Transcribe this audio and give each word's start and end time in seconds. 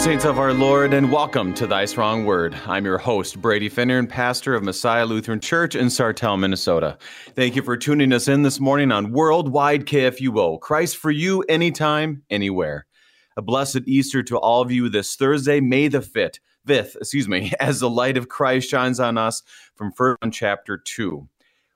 saints 0.00 0.24
of 0.24 0.38
our 0.38 0.54
Lord, 0.54 0.94
and 0.94 1.12
welcome 1.12 1.52
to 1.52 1.66
Thy 1.66 1.84
Strong 1.84 2.24
Word. 2.24 2.58
I'm 2.66 2.86
your 2.86 2.96
host, 2.96 3.38
Brady 3.38 3.68
Finnern, 3.68 3.98
and 3.98 4.08
pastor 4.08 4.54
of 4.54 4.62
Messiah 4.62 5.04
Lutheran 5.04 5.40
Church 5.40 5.74
in 5.74 5.88
Sartell, 5.88 6.40
Minnesota. 6.40 6.96
Thank 7.34 7.54
you 7.54 7.60
for 7.60 7.76
tuning 7.76 8.10
us 8.14 8.26
in 8.26 8.42
this 8.42 8.60
morning 8.60 8.92
on 8.92 9.12
Worldwide 9.12 9.84
KFUO. 9.84 10.58
Christ 10.58 10.96
for 10.96 11.10
you, 11.10 11.42
anytime, 11.50 12.22
anywhere. 12.30 12.86
A 13.36 13.42
blessed 13.42 13.82
Easter 13.84 14.22
to 14.22 14.38
all 14.38 14.62
of 14.62 14.72
you 14.72 14.88
this 14.88 15.16
Thursday, 15.16 15.60
May 15.60 15.88
the 15.88 15.98
5th, 15.98 16.38
5th, 16.66 16.96
excuse 16.96 17.28
me, 17.28 17.52
as 17.60 17.80
the 17.80 17.90
light 17.90 18.16
of 18.16 18.30
Christ 18.30 18.70
shines 18.70 19.00
on 19.00 19.18
us 19.18 19.42
from 19.74 19.92
1 19.94 20.30
chapter 20.32 20.78
2. 20.78 21.28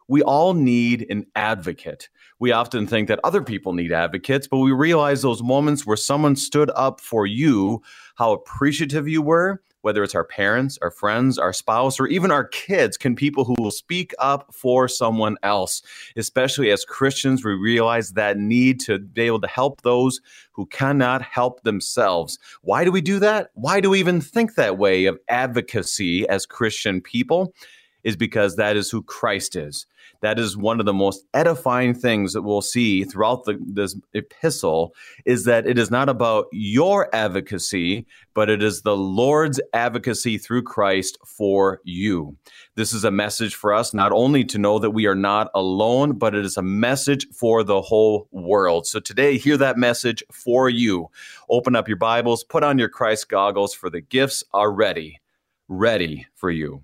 We 0.09 0.23
all 0.23 0.55
need 0.55 1.07
an 1.11 1.27
advocate 1.37 2.09
we 2.45 2.53
often 2.53 2.87
think 2.87 3.09
that 3.09 3.21
other 3.25 3.41
people 3.41 3.73
need 3.73 3.91
advocates, 3.91 4.47
but 4.47 4.59
we 4.59 4.71
realize 4.71 5.23
those 5.23 5.43
moments 5.43 5.87
where 5.87 5.97
someone 5.97 6.37
stood 6.37 6.71
up 6.77 7.01
for 7.01 7.27
you, 7.27 7.81
how 8.17 8.33
appreciative 8.33 9.09
you 9.09 9.23
were, 9.23 9.63
whether 9.81 10.03
it's 10.03 10.15
our 10.15 10.27
parents, 10.27 10.79
our 10.83 10.91
friends, 10.91 11.39
our 11.39 11.55
spouse, 11.55 11.99
or 11.99 12.07
even 12.07 12.31
our 12.31 12.45
kids, 12.45 12.99
can 12.99 13.17
people 13.17 13.47
who 13.47 13.55
will 13.59 13.71
speak 13.71 14.13
up 14.19 14.53
for 14.53 14.89
someone 14.89 15.39
else. 15.43 15.81
Especially 16.17 16.71
as 16.71 16.85
Christians, 16.85 17.43
we 17.43 17.55
realize 17.55 18.11
that 18.11 18.37
need 18.37 18.79
to 18.81 18.99
be 18.99 19.23
able 19.23 19.41
to 19.41 19.49
help 19.49 19.81
those 19.81 20.21
who 20.53 20.67
cannot 20.67 21.23
help 21.23 21.63
themselves. 21.63 22.39
Why 22.61 22.85
do 22.85 22.93
we 22.93 23.01
do 23.01 23.19
that? 23.21 23.53
Why 23.55 23.81
do 23.81 23.89
we 23.89 24.01
even 24.01 24.21
think 24.21 24.57
that 24.57 24.77
way 24.77 25.07
of 25.07 25.19
advocacy 25.31 26.29
as 26.29 26.45
Christian 26.45 27.01
people? 27.01 27.55
Is 28.03 28.17
because 28.17 28.57
that 28.57 28.77
is 28.77 28.91
who 28.91 29.03
Christ 29.03 29.57
is. 29.57 29.87
That 30.25 30.39
is 30.39 30.57
one 30.57 30.81
of 30.81 30.87
the 30.87 30.95
most 30.95 31.27
edifying 31.35 31.93
things 31.93 32.33
that 32.33 32.41
we'll 32.41 32.63
see 32.63 33.05
throughout 33.05 33.45
the, 33.45 33.59
this 33.61 33.95
epistle 34.15 34.95
is 35.27 35.45
that 35.45 35.67
it 35.67 35.79
is 35.79 35.91
not 35.91 36.09
about 36.09 36.47
your 36.51 37.15
advocacy, 37.15 38.07
but 38.33 38.49
it 38.49 38.63
is 38.63 38.81
the 38.81 38.97
Lord's 38.97 39.61
advocacy 39.75 40.39
through 40.39 40.63
Christ 40.63 41.19
for 41.27 41.83
you. 41.85 42.35
This 42.75 42.95
is 42.95 43.05
a 43.05 43.11
message 43.11 43.55
for 43.55 43.75
us 43.75 43.93
not 43.93 44.13
only 44.13 44.45
to 44.45 44.57
know 44.57 44.79
that 44.79 44.93
we 44.93 45.05
are 45.05 45.15
not 45.15 45.51
alone, 45.55 46.13
but 46.17 46.35
it 46.35 46.47
is 46.47 46.57
a 46.57 46.63
message 46.63 47.27
for 47.35 47.63
the 47.63 47.83
whole 47.83 48.27
world. 48.31 48.87
So 48.87 49.01
today, 49.01 49.37
hear 49.37 49.59
that 49.59 49.77
message 49.77 50.25
for 50.33 50.71
you. 50.71 51.11
Open 51.51 51.77
up 51.77 51.87
your 51.87 51.99
Bibles, 51.99 52.45
put 52.45 52.65
on 52.65 52.79
your 52.79 52.89
Christ 52.89 53.29
goggles, 53.29 53.75
for 53.75 53.91
the 53.91 54.01
gifts 54.01 54.43
are 54.55 54.73
ready, 54.73 55.21
ready 55.69 56.27
for 56.35 56.51
you. 56.51 56.83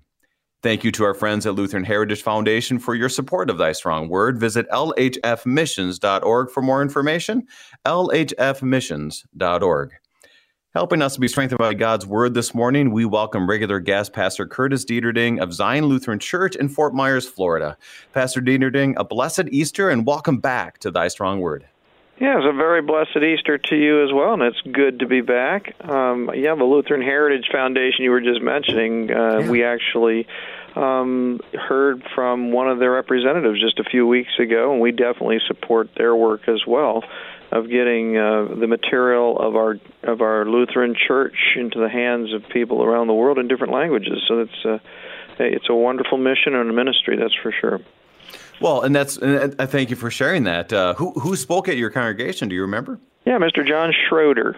Thank 0.63 0.83
you 0.83 0.91
to 0.91 1.03
our 1.05 1.15
friends 1.15 1.47
at 1.47 1.55
Lutheran 1.55 1.83
Heritage 1.83 2.21
Foundation 2.21 2.77
for 2.77 2.93
your 2.93 3.09
support 3.09 3.49
of 3.49 3.57
Thy 3.57 3.71
Strong 3.71 4.09
Word. 4.09 4.39
Visit 4.39 4.69
lhfmissions.org 4.69 6.51
for 6.51 6.61
more 6.61 6.83
information. 6.83 7.47
lhfmissions.org. 7.83 9.91
Helping 10.73 11.01
us 11.01 11.15
to 11.15 11.19
be 11.19 11.27
strengthened 11.27 11.57
by 11.57 11.73
God's 11.73 12.05
Word 12.05 12.35
this 12.35 12.53
morning, 12.53 12.91
we 12.91 13.05
welcome 13.05 13.49
regular 13.49 13.79
guest 13.79 14.13
Pastor 14.13 14.45
Curtis 14.45 14.85
Dieterding 14.85 15.41
of 15.41 15.51
Zion 15.51 15.85
Lutheran 15.85 16.19
Church 16.19 16.55
in 16.55 16.69
Fort 16.69 16.93
Myers, 16.93 17.27
Florida. 17.27 17.75
Pastor 18.13 18.39
Dieterding, 18.39 18.93
a 18.97 19.03
blessed 19.03 19.45
Easter 19.49 19.89
and 19.89 20.05
welcome 20.05 20.37
back 20.37 20.77
to 20.77 20.91
Thy 20.91 21.07
Strong 21.07 21.39
Word. 21.39 21.65
Yeah, 22.21 22.37
it's 22.37 22.45
a 22.47 22.55
very 22.55 22.83
blessed 22.83 23.17
Easter 23.17 23.57
to 23.57 23.75
you 23.75 24.03
as 24.03 24.13
well, 24.13 24.33
and 24.33 24.43
it's 24.43 24.61
good 24.61 24.99
to 24.99 25.07
be 25.07 25.21
back. 25.21 25.73
Um, 25.83 26.29
yeah, 26.35 26.53
the 26.53 26.65
Lutheran 26.65 27.01
Heritage 27.01 27.49
Foundation 27.51 28.03
you 28.03 28.11
were 28.11 28.21
just 28.21 28.43
mentioning, 28.43 29.09
uh, 29.09 29.39
yeah. 29.39 29.49
we 29.49 29.63
actually 29.63 30.27
um, 30.75 31.39
heard 31.51 32.03
from 32.13 32.51
one 32.51 32.69
of 32.69 32.77
their 32.77 32.91
representatives 32.91 33.59
just 33.59 33.79
a 33.79 33.83
few 33.83 34.05
weeks 34.05 34.29
ago, 34.37 34.71
and 34.71 34.79
we 34.79 34.91
definitely 34.91 35.39
support 35.47 35.89
their 35.97 36.15
work 36.15 36.47
as 36.47 36.61
well 36.67 37.03
of 37.51 37.67
getting 37.67 38.15
uh, 38.15 38.53
the 38.53 38.67
material 38.67 39.39
of 39.39 39.55
our 39.55 39.79
of 40.03 40.21
our 40.21 40.45
Lutheran 40.45 40.93
Church 40.95 41.55
into 41.55 41.79
the 41.79 41.89
hands 41.89 42.35
of 42.35 42.43
people 42.53 42.83
around 42.83 43.07
the 43.07 43.15
world 43.15 43.39
in 43.39 43.47
different 43.47 43.73
languages. 43.73 44.21
So 44.27 44.41
it's 44.41 44.65
a 44.65 44.79
it's 45.39 45.69
a 45.71 45.75
wonderful 45.75 46.19
mission 46.19 46.53
and 46.53 46.69
a 46.69 46.73
ministry, 46.73 47.17
that's 47.17 47.33
for 47.41 47.51
sure. 47.51 47.79
Well, 48.61 48.81
and 48.81 48.95
that's 48.95 49.17
and 49.17 49.55
I 49.59 49.65
thank 49.65 49.89
you 49.89 49.95
for 49.95 50.11
sharing 50.11 50.43
that. 50.45 50.71
Uh, 50.71 50.93
who 50.93 51.11
who 51.11 51.35
spoke 51.35 51.67
at 51.67 51.77
your 51.77 51.89
congregation? 51.89 52.47
Do 52.47 52.55
you 52.55 52.61
remember? 52.61 52.99
Yeah, 53.25 53.37
Mr. 53.37 53.67
John 53.67 53.93
Schroeder. 54.07 54.55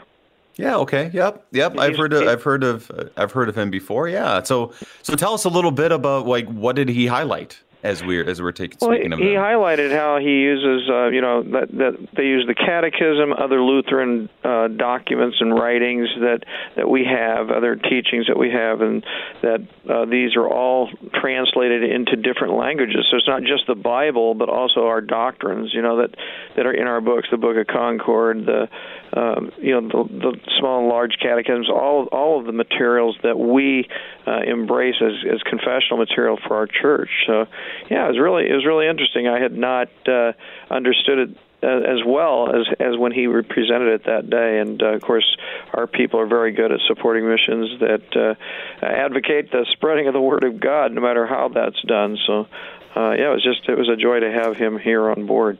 Yeah. 0.55 0.75
Okay. 0.77 1.09
Yep. 1.13 1.47
Yep. 1.51 1.79
I've 1.79 1.97
heard. 1.97 2.13
Of, 2.13 2.27
I've 2.27 2.43
heard 2.43 2.63
of. 2.63 3.09
I've 3.17 3.31
heard 3.31 3.49
of 3.49 3.57
him 3.57 3.71
before. 3.71 4.07
Yeah. 4.07 4.43
So 4.43 4.73
so 5.01 5.15
tell 5.15 5.33
us 5.33 5.45
a 5.45 5.49
little 5.49 5.71
bit 5.71 5.91
about 5.91 6.27
like 6.27 6.47
what 6.47 6.75
did 6.75 6.89
he 6.89 7.07
highlight? 7.07 7.59
As 7.83 8.01
we're 8.01 8.27
as 8.27 8.41
we're 8.41 8.53
taking 8.53 8.77
well, 8.81 8.91
speaking 8.91 9.11
of 9.11 9.19
he 9.19 9.35
highlighted 9.35 9.91
how 9.91 10.17
he 10.17 10.39
uses 10.39 10.89
uh, 10.89 11.07
you 11.07 11.19
know 11.19 11.43
that 11.43 11.69
that 11.71 12.07
they 12.15 12.23
use 12.23 12.45
the 12.47 12.55
catechism 12.55 13.33
other 13.33 13.61
lutheran 13.61 14.29
uh, 14.43 14.69
documents 14.69 15.37
and 15.41 15.53
writings 15.53 16.07
that 16.19 16.39
that 16.77 16.89
we 16.89 17.03
have 17.03 17.49
other 17.49 17.75
teachings 17.75 18.27
that 18.27 18.37
we 18.37 18.49
have 18.49 18.79
and 18.79 19.05
that 19.41 19.59
uh, 19.89 20.05
these 20.05 20.35
are 20.35 20.47
all 20.47 20.89
translated 21.13 21.83
into 21.83 22.15
different 22.15 22.55
languages. 22.55 23.05
So 23.11 23.17
it's 23.17 23.27
not 23.27 23.41
just 23.41 23.67
the 23.67 23.75
bible 23.75 24.33
but 24.33 24.47
also 24.47 24.87
our 24.87 25.01
doctrines 25.01 25.71
you 25.73 25.81
know 25.81 25.97
that 25.97 26.15
that 26.55 26.65
are 26.65 26.73
in 26.73 26.87
our 26.87 27.01
books 27.01 27.27
the 27.31 27.37
book 27.37 27.57
of 27.57 27.67
concord 27.67 28.45
the 28.45 28.69
um, 29.15 29.51
you 29.57 29.79
know 29.79 29.81
the, 29.81 30.09
the 30.09 30.39
small 30.57 30.79
and 30.79 30.87
large 30.87 31.17
catechisms 31.21 31.69
all 31.69 32.07
all 32.13 32.39
of 32.39 32.45
the 32.45 32.53
materials 32.53 33.17
that 33.23 33.37
we 33.37 33.87
uh, 34.25 34.39
embrace 34.47 34.95
as 35.01 35.13
as 35.29 35.41
confessional 35.43 35.97
material 35.97 36.39
for 36.47 36.55
our 36.55 36.67
church. 36.67 37.09
So 37.27 37.45
yeah, 37.89 38.05
it 38.05 38.09
was 38.09 38.19
really 38.19 38.49
it 38.49 38.53
was 38.53 38.65
really 38.65 38.87
interesting. 38.87 39.27
I 39.27 39.39
had 39.39 39.55
not 39.55 39.89
uh, 40.07 40.33
understood 40.69 41.19
it 41.19 41.37
uh, 41.63 41.67
as 41.67 42.03
well 42.05 42.53
as 42.53 42.67
as 42.79 42.97
when 42.97 43.11
he 43.11 43.27
presented 43.27 43.93
it 43.93 44.03
that 44.05 44.29
day. 44.29 44.59
And 44.59 44.81
uh, 44.81 44.87
of 44.87 45.01
course, 45.01 45.37
our 45.73 45.87
people 45.87 46.19
are 46.19 46.25
very 46.27 46.51
good 46.51 46.71
at 46.71 46.79
supporting 46.87 47.27
missions 47.27 47.79
that 47.79 48.15
uh, 48.15 48.85
advocate 48.85 49.51
the 49.51 49.65
spreading 49.71 50.07
of 50.07 50.13
the 50.13 50.21
word 50.21 50.43
of 50.43 50.59
God, 50.59 50.91
no 50.91 51.01
matter 51.01 51.25
how 51.25 51.47
that's 51.49 51.81
done. 51.83 52.17
So, 52.27 52.47
uh, 52.95 53.11
yeah, 53.17 53.31
it 53.31 53.33
was 53.33 53.43
just 53.43 53.67
it 53.69 53.77
was 53.77 53.89
a 53.89 53.95
joy 53.95 54.19
to 54.19 54.31
have 54.31 54.57
him 54.57 54.77
here 54.77 55.09
on 55.09 55.25
board. 55.25 55.57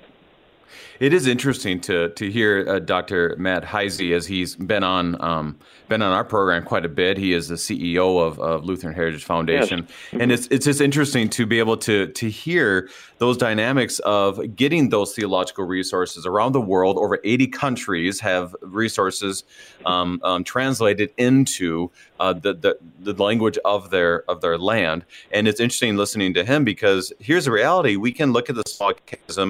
It 1.04 1.12
is 1.12 1.28
interesting 1.28 1.82
to 1.82 2.12
to 2.12 2.32
hear 2.32 2.66
uh, 2.66 2.80
Dr. 2.80 3.36
Matt 3.38 3.66
Heise 3.66 4.16
as 4.16 4.26
he's 4.26 4.56
been 4.56 4.86
on 4.86 5.22
um, 5.22 5.60
been 5.90 6.02
on 6.02 6.14
our 6.14 6.24
program 6.24 6.64
quite 6.64 6.86
a 6.86 6.90
bit. 6.90 7.18
He 7.18 7.34
is 7.34 7.50
the 7.50 7.56
CEO 7.56 8.26
of, 8.26 8.40
of 8.40 8.64
Lutheran 8.64 8.94
Heritage 8.96 9.26
Foundation, 9.26 9.80
yes. 9.90 10.22
and 10.22 10.32
it's 10.32 10.48
it's 10.48 10.64
just 10.64 10.80
interesting 10.80 11.30
to 11.32 11.46
be 11.46 11.60
able 11.60 11.76
to 11.76 12.08
to 12.08 12.30
hear 12.30 12.90
those 13.18 13.36
dynamics 13.36 14.00
of 14.00 14.56
getting 14.56 14.92
those 14.92 15.14
theological 15.14 15.66
resources 15.66 16.26
around 16.26 16.54
the 16.54 16.62
world. 16.62 16.98
Over 16.98 17.20
eighty 17.26 17.48
countries 17.48 18.22
have 18.22 18.56
resources 18.62 19.44
um, 19.86 20.22
um, 20.24 20.46
translated 20.46 21.12
into 21.18 21.92
uh, 22.22 22.32
the, 22.32 22.54
the 22.54 22.78
the 23.12 23.22
language 23.22 23.58
of 23.66 23.90
their 23.90 24.24
of 24.32 24.40
their 24.40 24.58
land, 24.58 25.04
and 25.34 25.50
it's 25.50 25.60
interesting 25.60 25.98
listening 25.98 26.34
to 26.36 26.46
him 26.46 26.64
because 26.64 27.12
here's 27.20 27.44
the 27.44 27.52
reality: 27.52 27.98
we 27.98 28.14
can 28.14 28.32
look 28.32 28.50
at 28.50 28.56
the 28.56 28.64
small 28.68 28.94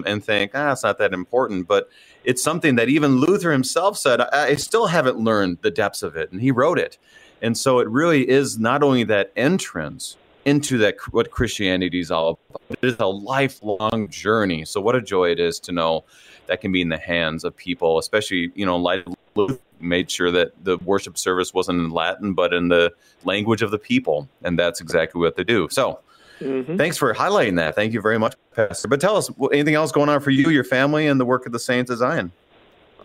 and 0.05 0.23
think, 0.23 0.51
ah, 0.53 0.71
it's 0.71 0.83
not 0.83 0.97
that 0.97 1.13
important, 1.13 1.42
but 1.63 1.89
it's 2.23 2.41
something 2.41 2.75
that 2.75 2.89
even 2.89 3.17
Luther 3.17 3.51
himself 3.51 3.97
said, 3.97 4.21
I, 4.21 4.27
I 4.47 4.55
still 4.55 4.87
haven't 4.87 5.17
learned 5.17 5.59
the 5.61 5.71
depths 5.71 6.03
of 6.03 6.15
it. 6.15 6.31
And 6.31 6.41
he 6.41 6.51
wrote 6.51 6.79
it. 6.79 6.97
And 7.41 7.57
so 7.57 7.79
it 7.79 7.89
really 7.89 8.29
is 8.29 8.57
not 8.57 8.83
only 8.83 9.03
that 9.05 9.31
entrance 9.35 10.15
into 10.45 10.77
that 10.77 10.95
what 11.11 11.31
Christianity 11.31 11.99
is 11.99 12.11
all 12.11 12.39
about, 12.49 12.61
it 12.69 12.87
is 12.87 12.95
a 12.99 13.05
lifelong 13.05 14.07
journey. 14.09 14.65
So 14.65 14.79
what 14.81 14.95
a 14.95 15.01
joy 15.01 15.31
it 15.31 15.39
is 15.39 15.59
to 15.61 15.71
know 15.71 16.05
that 16.47 16.61
can 16.61 16.71
be 16.71 16.81
in 16.81 16.89
the 16.89 16.97
hands 16.97 17.43
of 17.43 17.55
people, 17.55 17.97
especially, 17.97 18.51
you 18.55 18.65
know, 18.65 18.77
like 18.77 19.05
Luther 19.35 19.59
made 19.79 20.09
sure 20.09 20.31
that 20.31 20.51
the 20.63 20.77
worship 20.79 21.17
service 21.17 21.53
wasn't 21.53 21.79
in 21.79 21.89
Latin, 21.89 22.33
but 22.33 22.53
in 22.53 22.69
the 22.69 22.93
language 23.25 23.61
of 23.61 23.71
the 23.71 23.79
people. 23.79 24.27
And 24.43 24.57
that's 24.57 24.79
exactly 24.79 25.19
what 25.19 25.35
they 25.35 25.43
do. 25.43 25.67
So 25.69 25.99
Mm-hmm. 26.43 26.77
Thanks 26.77 26.97
for 26.97 27.13
highlighting 27.13 27.55
that. 27.57 27.75
Thank 27.75 27.93
you 27.93 28.01
very 28.01 28.19
much, 28.19 28.35
Pastor. 28.55 28.87
But 28.87 29.01
tell 29.01 29.17
us 29.17 29.29
anything 29.51 29.75
else 29.75 29.91
going 29.91 30.09
on 30.09 30.19
for 30.19 30.31
you, 30.31 30.49
your 30.49 30.63
family, 30.63 31.07
and 31.07 31.19
the 31.19 31.25
work 31.25 31.45
of 31.45 31.51
the 31.51 31.59
Saints 31.59 31.89
of 31.89 31.97
Zion. 31.99 32.31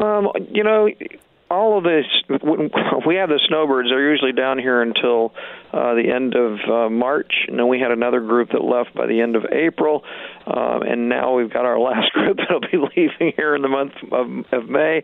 Um, 0.01 0.29
you 0.51 0.63
know, 0.63 0.89
all 1.51 1.79
of 1.79 1.85
this, 1.85 2.05
we 3.07 3.17
have 3.17 3.29
the 3.29 3.41
snowbirds. 3.49 3.89
They're 3.89 4.11
usually 4.11 4.33
down 4.33 4.59
here 4.59 4.83
until 4.83 5.33
uh, 5.73 5.95
the 5.95 6.11
end 6.15 6.35
of 6.35 6.59
uh, 6.71 6.91
March, 6.91 7.33
and 7.49 7.59
then 7.59 7.69
we 7.69 7.81
had 7.81 7.91
another 7.91 8.21
group 8.21 8.51
that 8.53 8.63
left 8.63 8.95
by 8.95 9.07
the 9.07 9.21
end 9.21 9.37
of 9.37 9.45
April, 9.51 10.05
um, 10.49 10.83
and 10.83 11.09
now 11.09 11.35
we've 11.35 11.53
got 11.53 11.65
our 11.65 11.79
last 11.89 12.13
group 12.13 12.39
that'll 12.39 12.61
be 12.61 12.79
leaving 12.97 13.33
here 13.37 13.55
in 13.55 13.63
the 13.63 13.69
month 13.69 13.93
of, 14.11 14.27
of 14.53 14.69
May, 14.69 15.03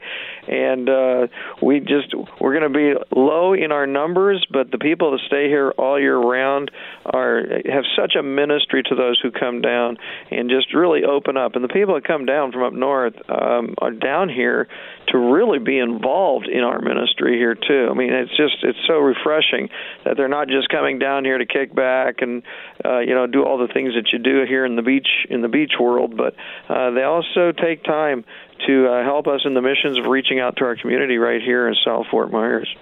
and 0.48 0.88
uh, 0.88 1.26
we 1.62 1.80
just 1.80 2.14
we're 2.40 2.58
going 2.58 2.72
to 2.72 2.78
be 2.78 2.94
low 3.14 3.52
in 3.52 3.72
our 3.72 3.86
numbers, 3.86 4.46
but 4.50 4.70
the 4.70 4.78
people 4.78 5.12
that 5.12 5.20
stay 5.26 5.48
here 5.48 5.72
all 5.76 6.00
year 6.00 6.16
round 6.16 6.70
are 7.04 7.42
have 7.70 7.84
such 7.96 8.14
a 8.18 8.22
ministry 8.22 8.82
to 8.82 8.94
those 8.94 9.20
who 9.22 9.30
come 9.30 9.60
down 9.60 9.98
and 10.30 10.48
just 10.48 10.74
really 10.74 11.04
open 11.04 11.36
up. 11.36 11.54
And 11.54 11.64
the 11.64 11.68
people 11.68 11.94
that 11.94 12.04
come 12.04 12.24
down 12.24 12.52
from 12.52 12.62
up 12.62 12.72
north 12.72 13.14
um, 13.28 13.74
are 13.78 13.90
down 13.90 14.28
here 14.28 14.68
to 15.08 15.18
really 15.18 15.58
be 15.58 15.78
involved 15.78 16.48
in 16.48 16.60
our 16.60 16.80
ministry 16.80 17.36
here 17.36 17.54
too. 17.54 17.88
I 17.90 17.94
mean, 17.94 18.12
it's 18.12 18.36
just 18.36 18.56
it's 18.62 18.78
so 18.86 18.94
refreshing 18.94 19.68
that 20.04 20.16
they're 20.16 20.28
not 20.28 20.48
just 20.48 20.68
coming 20.68 20.98
down 20.98 21.24
here 21.24 21.38
to 21.38 21.46
kick 21.46 21.74
back 21.74 22.16
and 22.22 22.42
uh, 22.84 23.00
you 23.00 23.14
know 23.14 23.26
do 23.26 23.44
all 23.44 23.58
the 23.58 23.72
things 23.72 23.94
that 23.94 24.12
you 24.12 24.18
do 24.18 24.44
here 24.48 24.64
in 24.64 24.76
the 24.76 24.82
beach 24.82 25.08
in 25.34 25.42
the 25.42 25.48
beach 25.48 25.72
world, 25.78 26.16
but 26.16 26.34
uh, 26.68 26.90
they 26.92 27.02
also 27.02 27.52
take 27.52 27.84
time 27.84 28.24
to 28.66 28.88
uh, 28.88 29.02
help 29.02 29.26
us 29.26 29.42
in 29.44 29.54
the 29.54 29.60
missions 29.60 29.98
of 29.98 30.06
reaching 30.06 30.40
out 30.40 30.56
to 30.56 30.64
our 30.64 30.76
community 30.76 31.18
right 31.18 31.42
here 31.42 31.68
in 31.68 31.74
South 31.84 32.06
Fort 32.10 32.30
Myers. 32.30 32.74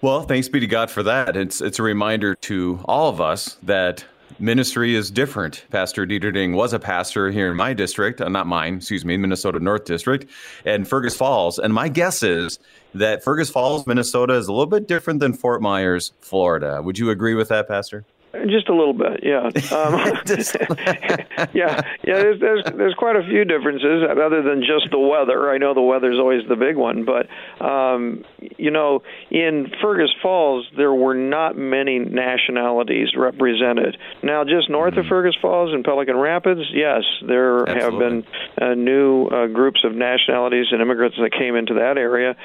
Well, 0.00 0.22
thanks 0.22 0.48
be 0.48 0.60
to 0.60 0.66
God 0.66 0.90
for 0.90 1.02
that. 1.04 1.36
It's 1.36 1.60
it's 1.60 1.78
a 1.78 1.82
reminder 1.82 2.34
to 2.34 2.80
all 2.86 3.08
of 3.08 3.20
us 3.20 3.56
that 3.62 4.04
ministry 4.38 4.94
is 4.94 5.10
different. 5.10 5.64
Pastor 5.70 6.06
Dieterding 6.06 6.54
was 6.54 6.72
a 6.72 6.78
pastor 6.78 7.30
here 7.30 7.50
in 7.50 7.56
my 7.56 7.72
district, 7.72 8.20
uh, 8.20 8.28
not 8.28 8.46
mine, 8.46 8.76
excuse 8.76 9.04
me, 9.04 9.16
Minnesota 9.16 9.60
North 9.60 9.84
District, 9.84 10.28
and 10.64 10.88
Fergus 10.88 11.14
Falls. 11.14 11.58
And 11.58 11.72
my 11.72 11.88
guess 11.88 12.22
is 12.22 12.58
that 12.94 13.22
Fergus 13.22 13.50
Falls, 13.50 13.86
Minnesota, 13.86 14.34
is 14.34 14.48
a 14.48 14.52
little 14.52 14.66
bit 14.66 14.88
different 14.88 15.20
than 15.20 15.34
Fort 15.34 15.62
Myers, 15.62 16.12
Florida. 16.20 16.82
Would 16.82 16.98
you 16.98 17.10
agree 17.10 17.34
with 17.34 17.48
that, 17.48 17.68
Pastor? 17.68 18.04
Just 18.46 18.68
a 18.68 18.74
little 18.74 18.94
bit, 18.94 19.20
yeah. 19.22 19.50
Um, 19.72 19.94
yeah, 21.54 21.80
yeah. 22.04 22.18
There's, 22.18 22.40
there's 22.40 22.64
there's 22.76 22.94
quite 22.94 23.16
a 23.16 23.22
few 23.22 23.44
differences 23.44 24.04
other 24.08 24.42
than 24.42 24.60
just 24.60 24.90
the 24.90 24.98
weather. 24.98 25.50
I 25.50 25.58
know 25.58 25.72
the 25.72 25.80
weather's 25.80 26.18
always 26.18 26.46
the 26.48 26.56
big 26.56 26.76
one, 26.76 27.04
but 27.04 27.26
um, 27.64 28.24
you 28.58 28.70
know, 28.70 29.02
in 29.30 29.72
Fergus 29.80 30.10
Falls 30.22 30.66
there 30.76 30.92
were 30.92 31.14
not 31.14 31.56
many 31.56 31.98
nationalities 31.98 33.08
represented. 33.16 33.96
Now, 34.22 34.44
just 34.44 34.68
north 34.68 34.92
mm-hmm. 34.92 35.00
of 35.00 35.06
Fergus 35.06 35.36
Falls 35.40 35.74
in 35.74 35.82
Pelican 35.82 36.16
Rapids, 36.16 36.62
yes, 36.72 37.02
there 37.26 37.68
Absolutely. 37.68 37.82
have 37.82 37.98
been 37.98 38.26
uh, 38.60 38.74
new 38.74 39.26
uh, 39.26 39.46
groups 39.46 39.80
of 39.84 39.94
nationalities 39.94 40.66
and 40.70 40.82
immigrants 40.82 41.16
that 41.20 41.32
came 41.32 41.56
into 41.56 41.74
that 41.74 41.96
area. 41.96 42.36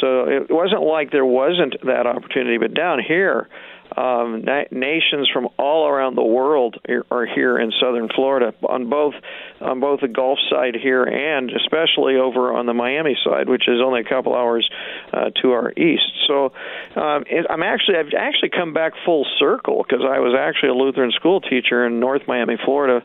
So 0.00 0.28
it 0.28 0.50
wasn't 0.50 0.82
like 0.82 1.10
there 1.10 1.26
wasn't 1.26 1.76
that 1.84 2.06
opportunity, 2.06 2.58
but 2.58 2.74
down 2.74 3.00
here 3.06 3.48
um, 3.96 4.42
na- 4.42 4.64
nations 4.70 5.28
from 5.32 5.48
all 5.58 5.86
around 5.86 6.16
the 6.16 6.24
world 6.24 6.76
are 7.10 7.26
here 7.26 7.58
in 7.58 7.72
southern 7.80 8.08
Florida 8.08 8.54
on 8.68 8.88
both 8.88 9.14
on 9.60 9.80
both 9.80 10.00
the 10.00 10.08
Gulf 10.08 10.38
side 10.50 10.74
here 10.74 11.04
and 11.04 11.50
especially 11.50 12.16
over 12.16 12.52
on 12.52 12.66
the 12.66 12.74
Miami 12.74 13.16
side, 13.24 13.48
which 13.48 13.68
is 13.68 13.80
only 13.80 14.00
a 14.00 14.04
couple 14.04 14.34
hours 14.34 14.68
uh, 15.12 15.30
to 15.42 15.52
our 15.52 15.72
east. 15.72 16.10
So 16.26 16.52
um, 16.96 17.24
it, 17.26 17.46
I'm 17.48 17.62
actually 17.62 17.98
I've 17.98 18.12
actually 18.16 18.50
come 18.50 18.72
back 18.72 18.92
full 19.04 19.26
circle 19.38 19.84
because 19.86 20.04
I 20.04 20.18
was 20.18 20.34
actually 20.38 20.70
a 20.70 20.74
Lutheran 20.74 21.12
school 21.12 21.40
teacher 21.40 21.86
in 21.86 22.00
North 22.00 22.22
Miami, 22.26 22.56
Florida, 22.64 23.04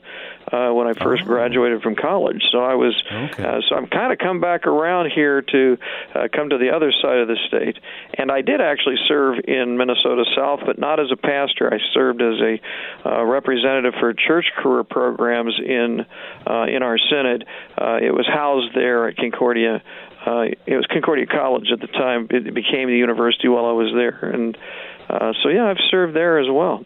uh, 0.51 0.71
when 0.73 0.87
I 0.87 0.93
first 0.93 1.23
oh. 1.23 1.27
graduated 1.27 1.81
from 1.81 1.95
college. 1.95 2.41
So 2.51 2.59
I 2.59 2.75
was 2.75 2.95
okay. 3.11 3.43
uh, 3.43 3.61
so 3.67 3.75
I'm 3.75 3.87
kind 3.87 4.11
of 4.11 4.19
come 4.19 4.39
back 4.39 4.67
around 4.67 5.11
here 5.11 5.41
to 5.41 5.77
uh, 6.15 6.27
come 6.33 6.49
to 6.49 6.57
the 6.57 6.71
other 6.75 6.91
side 7.01 7.19
of 7.19 7.27
the 7.27 7.37
state, 7.47 7.77
and 8.17 8.31
I 8.31 8.41
did 8.41 8.61
actually 8.61 8.97
serve 9.07 9.39
in 9.47 9.77
Minnesota 9.77 10.25
South, 10.35 10.61
but 10.65 10.79
not 10.79 10.99
as 10.99 11.11
a 11.11 11.17
pastor. 11.17 11.73
I 11.73 11.79
served 11.93 12.21
as 12.21 12.39
a 12.39 12.59
uh, 13.05 13.23
representative 13.23 13.93
for 13.99 14.13
church 14.13 14.45
career 14.57 14.83
programs 14.83 15.59
in 15.59 16.05
uh, 16.47 16.65
in 16.65 16.83
our 16.83 16.97
synod. 16.97 17.45
Uh, 17.77 17.97
it 18.01 18.13
was 18.13 18.27
housed 18.27 18.73
there 18.75 19.07
at 19.07 19.17
Concordia. 19.17 19.81
Uh, 20.25 20.47
it 20.65 20.75
was 20.75 20.85
Concordia 20.91 21.25
College 21.25 21.71
at 21.71 21.79
the 21.79 21.87
time. 21.87 22.27
It 22.29 22.53
became 22.53 22.87
the 22.87 22.97
university 22.97 23.47
while 23.47 23.65
I 23.65 23.71
was 23.71 23.91
there, 23.93 24.31
and 24.31 24.57
uh, 25.09 25.33
so 25.41 25.49
yeah, 25.49 25.65
I've 25.65 25.81
served 25.89 26.15
there 26.15 26.39
as 26.39 26.47
well. 26.49 26.85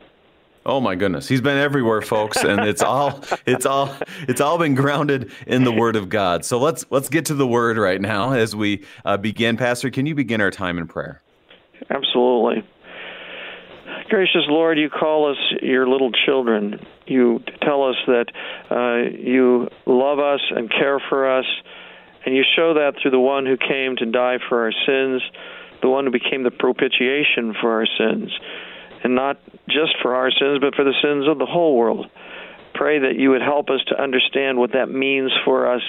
Oh 0.66 0.80
my 0.80 0.96
goodness, 0.96 1.28
he's 1.28 1.42
been 1.42 1.58
everywhere, 1.58 2.02
folks, 2.02 2.38
and 2.38 2.62
it's 2.62 2.82
all 2.82 3.22
it's 3.46 3.66
all 3.66 3.94
it's 4.30 4.40
all 4.40 4.58
been 4.58 4.76
grounded 4.76 5.32
in 5.46 5.66
the 5.66 5.72
Word 5.74 5.98
of 5.98 6.08
God. 6.08 6.46
So 6.46 6.58
let's 6.58 6.86
let's 6.90 7.10
get 7.10 7.26
to 7.26 7.34
the 7.34 7.48
Word 7.48 7.78
right 7.78 8.00
now 8.00 8.32
as 8.32 8.56
we 8.56 8.86
uh, 9.04 9.18
begin. 9.18 9.58
Pastor, 9.58 9.90
can 9.90 10.06
you 10.06 10.16
begin 10.16 10.40
our 10.40 10.52
time 10.52 10.78
in 10.78 10.88
prayer? 10.88 11.22
Absolutely. 11.90 12.64
Gracious 14.08 14.44
Lord, 14.48 14.78
you 14.78 14.90
call 14.90 15.32
us 15.32 15.38
your 15.62 15.88
little 15.88 16.12
children. 16.26 16.80
You 17.08 17.44
tell 17.62 17.90
us 17.90 17.96
that 18.08 18.26
uh, 18.72 19.18
you 19.18 19.68
love 19.86 20.20
us 20.20 20.42
and 20.50 20.70
care 20.70 21.02
for 21.10 21.40
us, 21.40 21.46
and 22.26 22.34
you 22.36 22.44
show 22.56 22.76
that 22.76 22.94
through 23.02 23.12
the 23.12 23.20
one 23.20 23.46
who 23.46 23.58
came 23.58 23.98
to 23.98 24.06
die 24.06 24.38
for 24.48 24.64
our 24.64 24.72
sins, 24.86 25.22
the 25.82 25.90
one 25.90 26.06
who 26.06 26.12
became 26.12 26.44
the 26.44 26.52
propitiation 26.52 27.54
for 27.60 27.74
our 27.74 27.88
sins 27.98 28.32
and 29.04 29.16
not 29.16 29.38
just 29.68 29.96
for 30.02 30.16
our 30.16 30.32
sins, 30.32 30.60
but 30.60 30.76
for 30.76 30.84
the 30.84 30.96
sins 31.02 31.28
of 31.28 31.40
the 31.40 31.46
whole 31.46 31.76
world. 31.76 32.08
Pray 32.74 33.00
that 33.00 33.16
you 33.16 33.32
would 33.32 33.42
help 33.42 33.70
us 33.70 33.82
to 33.88 34.02
understand 34.02 34.58
what 34.58 34.74
that 34.74 34.90
means 34.90 35.32
for 35.46 35.72
us 35.72 35.82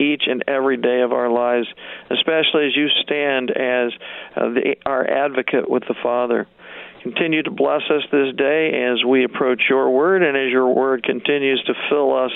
each 0.00 0.24
and 0.26 0.42
every 0.48 0.76
day 0.76 1.02
of 1.02 1.12
our 1.12 1.30
lives, 1.30 1.68
especially 2.10 2.66
as 2.66 2.76
you 2.76 2.88
stand 3.02 3.50
as 3.50 3.92
uh, 4.34 4.48
the, 4.48 4.76
our 4.84 5.08
advocate 5.08 5.70
with 5.70 5.84
the 5.86 5.94
Father. 6.02 6.46
Continue 7.02 7.42
to 7.42 7.50
bless 7.50 7.82
us 7.90 8.02
this 8.12 8.34
day 8.36 8.88
as 8.90 9.04
we 9.04 9.24
approach 9.24 9.62
your 9.68 9.90
word 9.90 10.22
and 10.22 10.36
as 10.36 10.50
your 10.50 10.72
word 10.72 11.02
continues 11.02 11.62
to 11.64 11.74
fill 11.88 12.16
us 12.16 12.30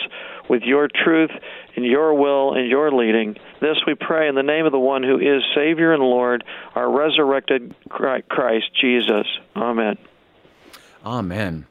with 0.49 0.63
your 0.63 0.89
truth 0.89 1.31
and 1.77 1.85
your 1.85 2.15
will 2.15 2.55
and 2.55 2.69
your 2.69 2.91
leading. 2.91 3.37
This 3.61 3.77
we 3.87 3.95
pray 3.95 4.29
in 4.29 4.35
the 4.35 4.43
name 4.43 4.67
of 4.67 4.73
the 4.73 4.79
one 4.79 5.05
who 5.05 5.19
is 5.19 5.43
Savior 5.55 5.93
and 5.93 6.03
Lord, 6.03 6.43
our 6.75 6.91
resurrected 6.91 7.75
Christ 7.89 8.67
Jesus. 8.81 9.27
Amen. 9.55 9.99
Amen. 11.07 11.67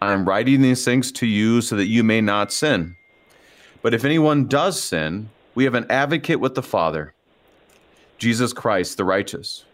I'm 0.00 0.28
writing 0.28 0.62
these 0.62 0.84
things 0.84 1.10
to 1.12 1.26
you 1.26 1.60
so 1.62 1.76
that 1.76 1.86
you 1.86 2.04
may 2.04 2.20
not 2.20 2.52
sin. 2.52 2.96
But 3.82 3.94
if 3.94 4.04
anyone 4.04 4.46
does 4.46 4.82
sin, 4.82 5.30
we 5.54 5.64
have 5.64 5.74
an 5.74 5.86
advocate 5.90 6.40
with 6.40 6.54
the 6.54 6.62
Father, 6.62 7.14
Jesus 8.18 8.52
Christ, 8.52 8.96
the 8.96 9.04
righteous. 9.04 9.64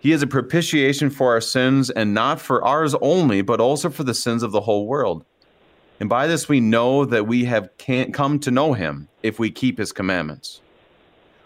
He 0.00 0.10
is 0.10 0.22
a 0.22 0.26
propitiation 0.26 1.10
for 1.10 1.30
our 1.30 1.40
sins, 1.40 1.88
and 1.88 2.12
not 2.12 2.40
for 2.40 2.64
ours 2.64 2.96
only, 3.00 3.40
but 3.40 3.60
also 3.60 3.88
for 3.88 4.02
the 4.02 4.14
sins 4.14 4.42
of 4.42 4.50
the 4.50 4.62
whole 4.62 4.86
world. 4.86 5.24
And 6.00 6.08
by 6.08 6.26
this 6.26 6.48
we 6.48 6.58
know 6.58 7.04
that 7.04 7.28
we 7.28 7.44
have 7.44 7.70
come 8.12 8.40
to 8.40 8.50
know 8.50 8.72
him 8.72 9.06
if 9.22 9.38
we 9.38 9.52
keep 9.52 9.78
his 9.78 9.92
commandments. 9.92 10.60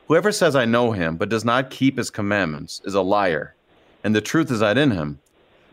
Whoever 0.08 0.32
says, 0.32 0.56
I 0.56 0.64
know 0.64 0.92
him, 0.92 1.16
but 1.16 1.28
does 1.28 1.44
not 1.44 1.68
keep 1.68 1.98
his 1.98 2.08
commandments, 2.08 2.80
is 2.86 2.94
a 2.94 3.02
liar, 3.02 3.54
and 4.02 4.14
the 4.14 4.22
truth 4.22 4.50
is 4.50 4.60
not 4.60 4.78
in 4.78 4.92
him. 4.92 5.18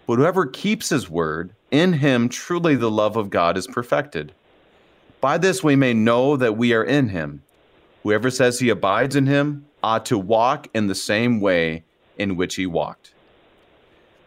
But 0.06 0.18
whoever 0.18 0.46
keeps 0.46 0.90
his 0.90 1.10
word, 1.10 1.56
in 1.74 1.94
him 1.94 2.30
truly 2.30 2.76
the 2.76 2.92
love 2.92 3.18
of 3.18 3.32
God 3.32 3.58
is 3.58 3.68
perfected. 3.68 4.32
By 5.20 5.40
this 5.40 5.64
we 5.64 5.76
may 5.76 5.94
know 5.94 6.38
that 6.38 6.56
we 6.56 6.72
are 6.74 6.84
in 6.84 7.10
him. 7.10 7.42
Whoever 8.04 8.30
says 8.30 8.60
he 8.60 8.70
abides 8.70 9.16
in 9.16 9.26
him 9.26 9.66
ought 9.82 10.06
to 10.06 10.18
walk 10.18 10.68
in 10.74 10.88
the 10.88 10.96
same 10.96 11.42
way 11.42 11.84
in 12.18 12.36
which 12.36 12.56
he 12.56 12.68
walked. 12.68 13.14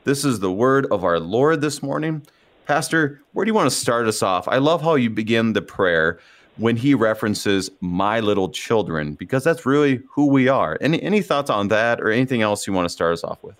This 0.05 0.25
is 0.25 0.41
the 0.41 0.53
word 0.53 0.87
of 0.87 1.05
our 1.05 1.21
Lord 1.21 1.61
this 1.61 1.83
morning. 1.83 2.27
Pastor, 2.67 3.23
where 3.33 3.45
do 3.45 3.51
you 3.51 3.55
want 3.55 3.71
to 3.71 3.77
start 3.77 4.09
us 4.09 4.23
off? 4.23 4.49
I 4.49 4.59
love 4.59 4.83
how 4.83 4.97
you 4.97 5.09
begin 5.09 5.53
the 5.53 5.63
prayer 5.63 6.19
when 6.57 6.77
he 6.77 6.95
references 6.95 7.71
my 7.81 8.19
little 8.21 8.49
children, 8.49 9.15
because 9.15 9.45
that's 9.45 9.67
really 9.67 10.03
who 10.11 10.27
we 10.27 10.49
are. 10.49 10.79
Any, 10.81 11.01
any 11.03 11.23
thoughts 11.23 11.51
on 11.51 11.69
that 11.69 12.01
or 12.01 12.11
anything 12.11 12.43
else 12.43 12.67
you 12.67 12.73
want 12.73 12.87
to 12.87 12.93
start 12.93 13.13
us 13.13 13.23
off 13.23 13.43
with? 13.43 13.57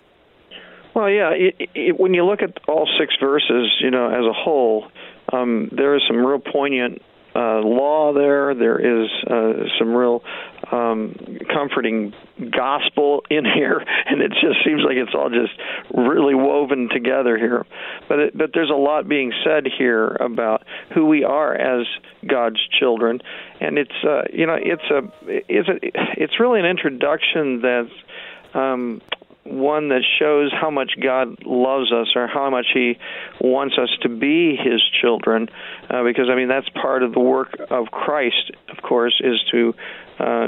Well, 0.93 1.09
yeah. 1.09 1.31
It, 1.31 1.69
it, 1.75 1.99
when 1.99 2.13
you 2.13 2.25
look 2.25 2.41
at 2.41 2.57
all 2.67 2.87
six 2.99 3.13
verses, 3.19 3.71
you 3.81 3.91
know, 3.91 4.09
as 4.09 4.25
a 4.25 4.33
whole, 4.33 4.87
um, 5.31 5.69
there 5.71 5.95
is 5.95 6.01
some 6.07 6.25
real 6.25 6.39
poignant 6.39 7.01
uh, 7.37 7.61
law 7.61 8.13
there. 8.13 8.55
There 8.55 8.79
is 8.79 9.09
uh, 9.29 9.67
some 9.77 9.93
real 9.93 10.23
um, 10.71 11.15
comforting 11.53 12.13
gospel 12.51 13.23
in 13.29 13.45
here, 13.45 13.83
and 14.07 14.21
it 14.21 14.31
just 14.31 14.65
seems 14.65 14.81
like 14.83 14.97
it's 14.97 15.13
all 15.13 15.29
just 15.29 15.53
really 15.93 16.33
woven 16.33 16.89
together 16.91 17.37
here. 17.37 17.65
But 18.09 18.19
it, 18.19 18.37
but 18.37 18.51
there's 18.53 18.71
a 18.71 18.75
lot 18.75 19.07
being 19.07 19.31
said 19.43 19.65
here 19.77 20.07
about 20.19 20.65
who 20.95 21.05
we 21.05 21.23
are 21.23 21.53
as 21.53 21.85
God's 22.25 22.59
children, 22.79 23.21
and 23.61 23.77
it's 23.77 24.03
uh, 24.03 24.23
you 24.33 24.47
know 24.47 24.57
it's 24.59 24.89
a 24.89 25.01
it's 25.27 25.69
a 25.69 25.77
it's 26.19 26.39
really 26.39 26.59
an 26.59 26.65
introduction 26.65 27.61
that's 27.61 28.55
um, 28.55 29.01
one 29.47 29.89
that 29.89 30.03
shows 30.19 30.51
how 30.53 30.69
much 30.69 30.91
God 31.01 31.43
loves 31.45 31.91
us 31.91 32.07
or 32.15 32.27
how 32.27 32.49
much 32.49 32.67
He 32.73 32.97
wants 33.39 33.77
us 33.77 33.89
to 34.01 34.09
be 34.09 34.55
His 34.55 34.81
children. 35.01 35.49
Uh, 35.89 36.03
because 36.03 36.29
I 36.29 36.35
mean 36.35 36.47
that's 36.47 36.69
part 36.69 37.03
of 37.03 37.13
the 37.13 37.19
work 37.19 37.55
of 37.69 37.87
Christ, 37.87 38.51
of 38.69 38.81
course, 38.81 39.19
is 39.23 39.39
to 39.51 39.75
uh, 40.19 40.47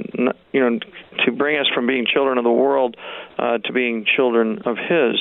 you 0.52 0.60
know 0.60 0.80
to 1.26 1.32
bring 1.32 1.60
us 1.60 1.68
from 1.74 1.88
being 1.88 2.06
children 2.06 2.38
of 2.38 2.44
the 2.44 2.52
world 2.52 2.98
uh, 3.38 3.58
to 3.60 3.74
being 3.74 4.06
children 4.06 4.64
of 4.66 4.78
His. 4.78 5.16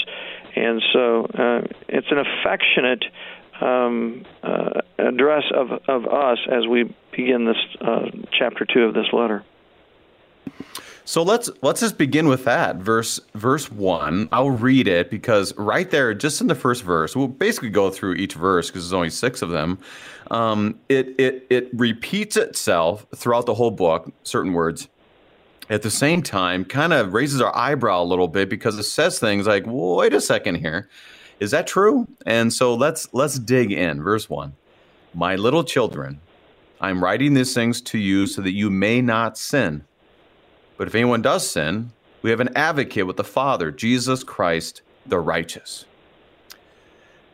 And 0.56 0.82
so 0.92 1.24
uh, 1.26 1.66
it's 1.88 2.08
an 2.10 2.18
affectionate 2.18 3.04
um, 3.60 4.24
uh, 4.42 4.80
address 4.98 5.44
of, 5.54 5.70
of 5.88 6.06
us 6.06 6.38
as 6.50 6.66
we 6.66 6.94
begin 7.12 7.44
this 7.44 7.56
uh, 7.80 8.10
chapter 8.32 8.64
two 8.64 8.82
of 8.82 8.94
this 8.94 9.06
letter. 9.12 9.44
So 11.08 11.22
let's 11.22 11.48
let's 11.62 11.80
just 11.80 11.96
begin 11.96 12.28
with 12.28 12.44
that 12.44 12.76
verse 12.76 13.18
verse 13.34 13.72
one. 13.72 14.28
I'll 14.30 14.50
read 14.50 14.86
it 14.86 15.08
because 15.08 15.56
right 15.56 15.90
there, 15.90 16.12
just 16.12 16.42
in 16.42 16.48
the 16.48 16.54
first 16.54 16.82
verse, 16.82 17.16
we'll 17.16 17.28
basically 17.28 17.70
go 17.70 17.88
through 17.88 18.16
each 18.16 18.34
verse 18.34 18.68
because 18.68 18.84
there's 18.84 18.92
only 18.92 19.08
six 19.08 19.40
of 19.40 19.48
them. 19.48 19.78
Um, 20.30 20.78
it 20.90 21.14
it 21.18 21.46
it 21.48 21.70
repeats 21.72 22.36
itself 22.36 23.06
throughout 23.16 23.46
the 23.46 23.54
whole 23.54 23.70
book. 23.70 24.12
Certain 24.22 24.52
words. 24.52 24.88
At 25.70 25.80
the 25.80 25.90
same 25.90 26.20
time, 26.20 26.66
kind 26.66 26.92
of 26.92 27.14
raises 27.14 27.40
our 27.40 27.56
eyebrow 27.56 28.02
a 28.02 28.04
little 28.04 28.28
bit 28.28 28.50
because 28.50 28.78
it 28.78 28.82
says 28.82 29.18
things 29.18 29.46
like, 29.46 29.64
"Wait 29.66 30.12
a 30.12 30.20
second 30.20 30.56
here, 30.56 30.90
is 31.40 31.52
that 31.52 31.66
true?" 31.66 32.06
And 32.26 32.52
so 32.52 32.74
let's 32.74 33.08
let's 33.14 33.38
dig 33.38 33.72
in. 33.72 34.02
Verse 34.02 34.28
one, 34.28 34.52
"My 35.14 35.36
little 35.36 35.64
children, 35.64 36.20
I'm 36.82 37.02
writing 37.02 37.32
these 37.32 37.54
things 37.54 37.80
to 37.80 37.96
you 37.96 38.26
so 38.26 38.42
that 38.42 38.52
you 38.52 38.68
may 38.68 39.00
not 39.00 39.38
sin." 39.38 39.84
But 40.78 40.86
if 40.86 40.94
anyone 40.94 41.20
does 41.20 41.48
sin, 41.48 41.92
we 42.22 42.30
have 42.30 42.40
an 42.40 42.56
advocate 42.56 43.06
with 43.06 43.16
the 43.16 43.24
Father, 43.24 43.70
Jesus 43.70 44.24
Christ, 44.24 44.80
the 45.04 45.18
righteous. 45.18 45.84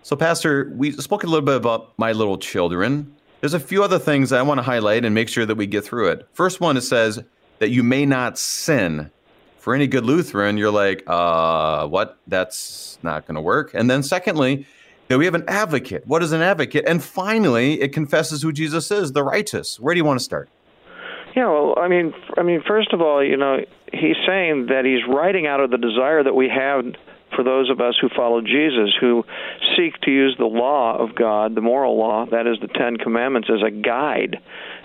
So, 0.02 0.16
Pastor, 0.16 0.72
we 0.74 0.90
spoke 0.92 1.22
a 1.22 1.26
little 1.26 1.44
bit 1.44 1.56
about 1.56 1.96
my 1.98 2.12
little 2.12 2.38
children. 2.38 3.14
There's 3.40 3.54
a 3.54 3.60
few 3.60 3.84
other 3.84 3.98
things 3.98 4.32
I 4.32 4.42
want 4.42 4.58
to 4.58 4.62
highlight 4.62 5.04
and 5.04 5.14
make 5.14 5.28
sure 5.28 5.46
that 5.46 5.54
we 5.54 5.66
get 5.66 5.84
through 5.84 6.08
it. 6.08 6.28
First 6.32 6.60
one, 6.60 6.76
it 6.76 6.82
says 6.82 7.22
that 7.58 7.70
you 7.70 7.82
may 7.82 8.04
not 8.06 8.38
sin. 8.38 9.10
For 9.58 9.74
any 9.74 9.86
good 9.86 10.04
Lutheran, 10.04 10.58
you're 10.58 10.70
like, 10.70 11.04
uh, 11.06 11.86
what? 11.86 12.18
That's 12.26 12.98
not 13.02 13.26
going 13.26 13.36
to 13.36 13.40
work. 13.40 13.72
And 13.72 13.88
then, 13.88 14.02
secondly, 14.02 14.66
that 15.08 15.18
we 15.18 15.24
have 15.24 15.34
an 15.34 15.44
advocate. 15.48 16.06
What 16.06 16.22
is 16.22 16.32
an 16.32 16.42
advocate? 16.42 16.84
And 16.86 17.02
finally, 17.02 17.80
it 17.80 17.92
confesses 17.92 18.42
who 18.42 18.52
Jesus 18.52 18.90
is, 18.90 19.12
the 19.12 19.22
righteous. 19.22 19.80
Where 19.80 19.94
do 19.94 19.98
you 19.98 20.04
want 20.04 20.18
to 20.20 20.24
start? 20.24 20.48
Yeah, 21.36 21.50
well, 21.50 21.74
I 21.76 21.88
mean, 21.88 22.14
I 22.38 22.42
mean, 22.42 22.62
first 22.66 22.92
of 22.92 23.00
all, 23.00 23.24
you 23.24 23.36
know, 23.36 23.58
he's 23.92 24.16
saying 24.26 24.66
that 24.66 24.84
he's 24.84 25.02
writing 25.12 25.46
out 25.46 25.60
of 25.60 25.70
the 25.70 25.78
desire 25.78 26.22
that 26.22 26.34
we 26.34 26.48
have 26.48 26.84
for 27.34 27.42
those 27.42 27.70
of 27.70 27.80
us 27.80 27.96
who 28.00 28.08
follow 28.08 28.40
Jesus, 28.40 28.94
who 29.00 29.24
seek 29.76 30.00
to 30.02 30.10
use 30.10 30.36
the 30.38 30.44
law 30.44 30.96
of 30.96 31.16
God, 31.16 31.54
the 31.54 31.60
moral 31.60 31.98
law, 31.98 32.26
that 32.30 32.46
is 32.46 32.58
the 32.60 32.68
Ten 32.68 32.96
Commandments, 32.96 33.48
as 33.52 33.62
a 33.66 33.70
guide. 33.70 34.38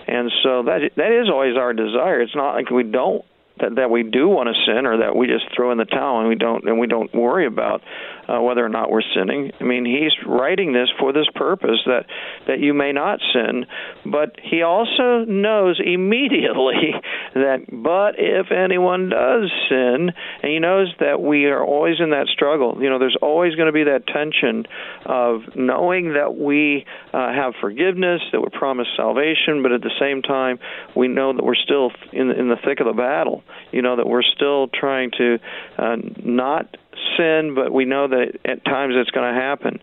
And 0.08 0.32
so 0.42 0.64
that 0.64 0.90
that 0.96 1.12
is 1.12 1.28
always 1.28 1.56
our 1.56 1.72
desire. 1.72 2.20
It's 2.20 2.34
not 2.34 2.54
like 2.54 2.70
we 2.70 2.82
don't 2.82 3.24
that 3.60 3.76
that 3.76 3.90
we 3.90 4.02
do 4.02 4.28
want 4.28 4.48
to 4.48 4.54
sin 4.66 4.86
or 4.86 4.98
that 4.98 5.14
we 5.14 5.26
just 5.26 5.44
throw 5.54 5.70
in 5.70 5.78
the 5.78 5.84
towel 5.84 6.20
and 6.20 6.28
we 6.28 6.34
don't 6.34 6.66
and 6.66 6.78
we 6.80 6.86
don't 6.86 7.14
worry 7.14 7.46
about 7.46 7.82
uh, 8.30 8.40
whether 8.40 8.64
or 8.64 8.68
not 8.68 8.90
we're 8.90 9.02
sinning. 9.14 9.52
I 9.60 9.64
mean, 9.64 9.84
he's 9.84 10.12
writing 10.26 10.72
this 10.72 10.88
for 10.98 11.12
this 11.12 11.26
purpose 11.34 11.80
that 11.86 12.06
that 12.46 12.60
you 12.60 12.74
may 12.74 12.92
not 12.92 13.20
sin, 13.32 13.66
but 14.04 14.36
he 14.42 14.62
also 14.62 15.24
knows 15.26 15.80
immediately 15.84 16.94
that 17.34 17.66
but 17.72 18.14
if 18.18 18.50
anyone 18.50 19.08
does 19.08 19.50
sin, 19.68 20.10
and 20.42 20.52
he 20.52 20.58
knows 20.58 20.92
that 21.00 21.20
we 21.20 21.46
are 21.46 21.64
always 21.64 21.96
in 22.00 22.10
that 22.10 22.26
struggle. 22.28 22.82
You 22.82 22.90
know, 22.90 22.98
there's 22.98 23.18
always 23.20 23.54
going 23.54 23.66
to 23.66 23.72
be 23.72 23.84
that 23.84 24.06
tension 24.06 24.66
of 25.04 25.56
knowing 25.56 26.14
that 26.14 26.36
we 26.36 26.86
uh, 27.12 27.32
have 27.32 27.54
forgiveness, 27.60 28.20
that 28.32 28.40
we're 28.40 28.50
promised 28.50 28.90
salvation, 28.96 29.62
but 29.62 29.72
at 29.72 29.80
the 29.80 29.92
same 29.98 30.22
time, 30.22 30.58
we 30.96 31.08
know 31.08 31.32
that 31.32 31.44
we're 31.44 31.54
still 31.54 31.90
in 32.12 32.30
in 32.30 32.48
the 32.48 32.56
thick 32.64 32.80
of 32.80 32.86
the 32.86 32.92
battle 32.92 33.42
you 33.72 33.82
know 33.82 33.96
that 33.96 34.06
we're 34.06 34.22
still 34.22 34.68
trying 34.68 35.10
to 35.18 35.38
uh, 35.78 35.96
not 36.22 36.76
sin, 37.16 37.54
but 37.54 37.72
we 37.72 37.84
know 37.84 38.08
that 38.08 38.38
at 38.44 38.64
times 38.64 38.94
it's 38.96 39.10
going 39.10 39.32
to 39.32 39.40
happen. 39.40 39.80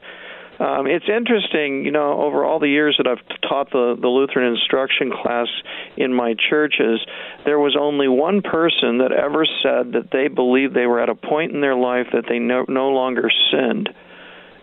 Um, 0.60 0.88
it's 0.88 1.06
interesting, 1.08 1.86
you 1.86 1.92
know, 1.92 2.20
over 2.22 2.44
all 2.44 2.60
the 2.60 2.68
years 2.68 2.98
that 2.98 3.08
I've 3.08 3.22
taught 3.48 3.70
the, 3.70 3.96
the 4.00 4.08
Lutheran 4.08 4.56
instruction 4.56 5.12
class 5.12 5.48
in 5.96 6.12
my 6.12 6.34
churches, 6.50 7.00
there 7.46 7.60
was 7.60 7.78
only 7.80 8.08
one 8.08 8.42
person 8.42 8.98
that 8.98 9.12
ever 9.12 9.46
said 9.62 9.94
that 9.94 10.10
they 10.12 10.30
believed 10.30 10.74
they 10.74 10.88
were 10.88 11.00
at 11.00 11.10
a 11.10 11.16
point 11.16 11.54
in 11.54 11.62
their 11.62 11.76
life 11.76 12.08
that 12.14 12.24
they 12.28 12.40
no, 12.40 12.66
no 12.68 12.90
longer 12.90 13.30
sinned 13.52 13.90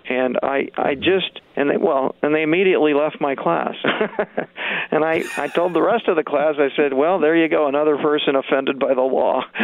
and 0.08 0.38
I 0.42 0.68
I 0.76 0.94
just 0.94 1.40
and 1.56 1.70
they 1.70 1.76
well 1.76 2.14
and 2.22 2.34
they 2.34 2.42
immediately 2.42 2.94
left 2.94 3.20
my 3.20 3.34
class, 3.34 3.74
and 4.90 5.04
I 5.04 5.24
I 5.36 5.48
told 5.48 5.74
the 5.74 5.82
rest 5.82 6.08
of 6.08 6.16
the 6.16 6.24
class 6.24 6.54
I 6.58 6.68
said 6.76 6.92
well 6.92 7.18
there 7.18 7.36
you 7.36 7.48
go 7.48 7.66
another 7.66 7.96
person 7.96 8.36
offended 8.36 8.78
by 8.78 8.94
the 8.94 9.02
law, 9.02 9.42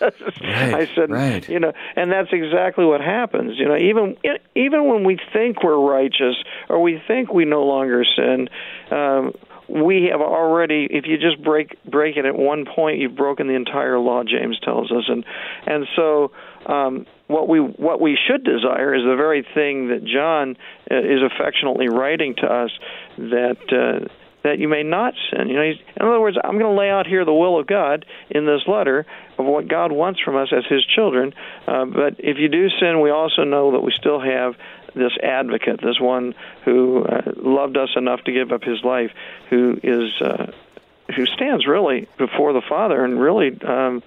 right, 0.00 0.74
I 0.74 0.88
said 0.94 1.10
right. 1.10 1.48
you 1.48 1.60
know 1.60 1.72
and 1.96 2.10
that's 2.10 2.32
exactly 2.32 2.84
what 2.84 3.00
happens 3.00 3.58
you 3.58 3.66
know 3.66 3.76
even 3.76 4.16
even 4.54 4.88
when 4.88 5.04
we 5.04 5.18
think 5.32 5.62
we're 5.62 5.78
righteous 5.78 6.36
or 6.68 6.80
we 6.80 7.00
think 7.06 7.32
we 7.32 7.44
no 7.44 7.64
longer 7.64 8.04
sin. 8.04 8.48
Um, 8.90 9.32
we 9.68 10.10
have 10.10 10.20
already 10.20 10.86
if 10.90 11.06
you 11.06 11.16
just 11.16 11.42
break 11.42 11.82
break 11.84 12.16
it 12.16 12.26
at 12.26 12.36
one 12.36 12.66
point 12.66 12.98
you've 12.98 13.16
broken 13.16 13.46
the 13.46 13.54
entire 13.54 13.98
law 13.98 14.22
james 14.22 14.58
tells 14.62 14.92
us 14.92 15.04
and 15.08 15.24
and 15.66 15.86
so 15.96 16.32
um, 16.66 17.06
what 17.32 17.48
we 17.48 17.58
what 17.58 18.00
we 18.00 18.18
should 18.26 18.44
desire 18.44 18.94
is 18.94 19.02
the 19.02 19.16
very 19.16 19.46
thing 19.54 19.88
that 19.88 20.04
John 20.04 20.56
uh, 20.90 20.98
is 20.98 21.20
affectionately 21.22 21.88
writing 21.88 22.34
to 22.36 22.46
us 22.46 22.70
that 23.18 23.58
uh, 23.72 24.08
that 24.42 24.58
you 24.58 24.68
may 24.68 24.82
not 24.82 25.14
sin. 25.30 25.48
You 25.48 25.54
know, 25.54 25.62
in 25.62 25.76
other 26.00 26.20
words, 26.20 26.36
I'm 26.42 26.58
going 26.58 26.74
to 26.74 26.78
lay 26.78 26.90
out 26.90 27.06
here 27.06 27.24
the 27.24 27.32
will 27.32 27.58
of 27.58 27.66
God 27.66 28.04
in 28.30 28.44
this 28.44 28.62
letter 28.66 29.06
of 29.38 29.46
what 29.46 29.68
God 29.68 29.92
wants 29.92 30.20
from 30.20 30.36
us 30.36 30.52
as 30.52 30.64
His 30.68 30.84
children. 30.84 31.32
Uh, 31.66 31.84
but 31.86 32.16
if 32.18 32.38
you 32.38 32.48
do 32.48 32.68
sin, 32.80 33.00
we 33.00 33.10
also 33.10 33.44
know 33.44 33.72
that 33.72 33.80
we 33.80 33.92
still 33.92 34.20
have 34.20 34.54
this 34.94 35.12
advocate, 35.22 35.80
this 35.80 36.00
one 36.00 36.34
who 36.64 37.04
uh, 37.04 37.32
loved 37.36 37.76
us 37.76 37.90
enough 37.96 38.22
to 38.24 38.32
give 38.32 38.52
up 38.52 38.62
His 38.62 38.82
life, 38.82 39.10
who 39.48 39.78
is 39.82 40.10
uh, 40.20 40.52
who 41.14 41.26
stands 41.26 41.66
really 41.66 42.08
before 42.18 42.52
the 42.52 42.62
Father 42.68 43.04
and 43.04 43.20
really 43.20 43.58
um, 43.62 44.02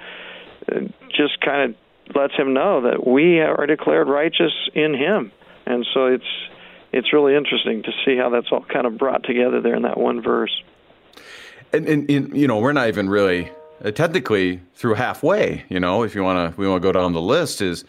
just 1.09 1.39
kind 1.41 1.71
of 1.71 1.75
lets 2.13 2.33
him 2.35 2.53
know 2.53 2.81
that 2.81 3.07
we 3.07 3.39
are 3.39 3.65
declared 3.65 4.07
righteous 4.07 4.53
in 4.73 4.93
him. 4.93 5.31
And 5.65 5.85
so 5.93 6.05
it's 6.07 6.25
it's 6.91 7.11
really 7.11 7.35
interesting 7.35 7.83
to 7.83 7.91
see 8.05 8.15
how 8.15 8.29
that's 8.29 8.47
all 8.51 8.63
kind 8.63 8.85
of 8.85 8.97
brought 8.97 9.23
together 9.23 9.59
there 9.61 9.75
in 9.75 9.81
that 9.81 9.97
one 9.97 10.21
verse. 10.21 10.63
And, 11.73 11.87
and, 11.89 12.09
and 12.09 12.37
you 12.37 12.47
know, 12.47 12.59
we're 12.59 12.71
not 12.71 12.87
even 12.87 13.09
really 13.09 13.51
uh, 13.83 13.91
technically 13.91 14.61
through 14.75 14.93
halfway. 14.93 15.65
You 15.67 15.79
know, 15.81 16.03
if 16.03 16.15
you 16.15 16.23
want 16.23 16.53
to, 16.53 16.59
we 16.59 16.67
want 16.67 16.81
to 16.81 16.87
go 16.87 16.93
down 16.93 17.11
the 17.11 17.21
list. 17.21 17.61
Is 17.61 17.83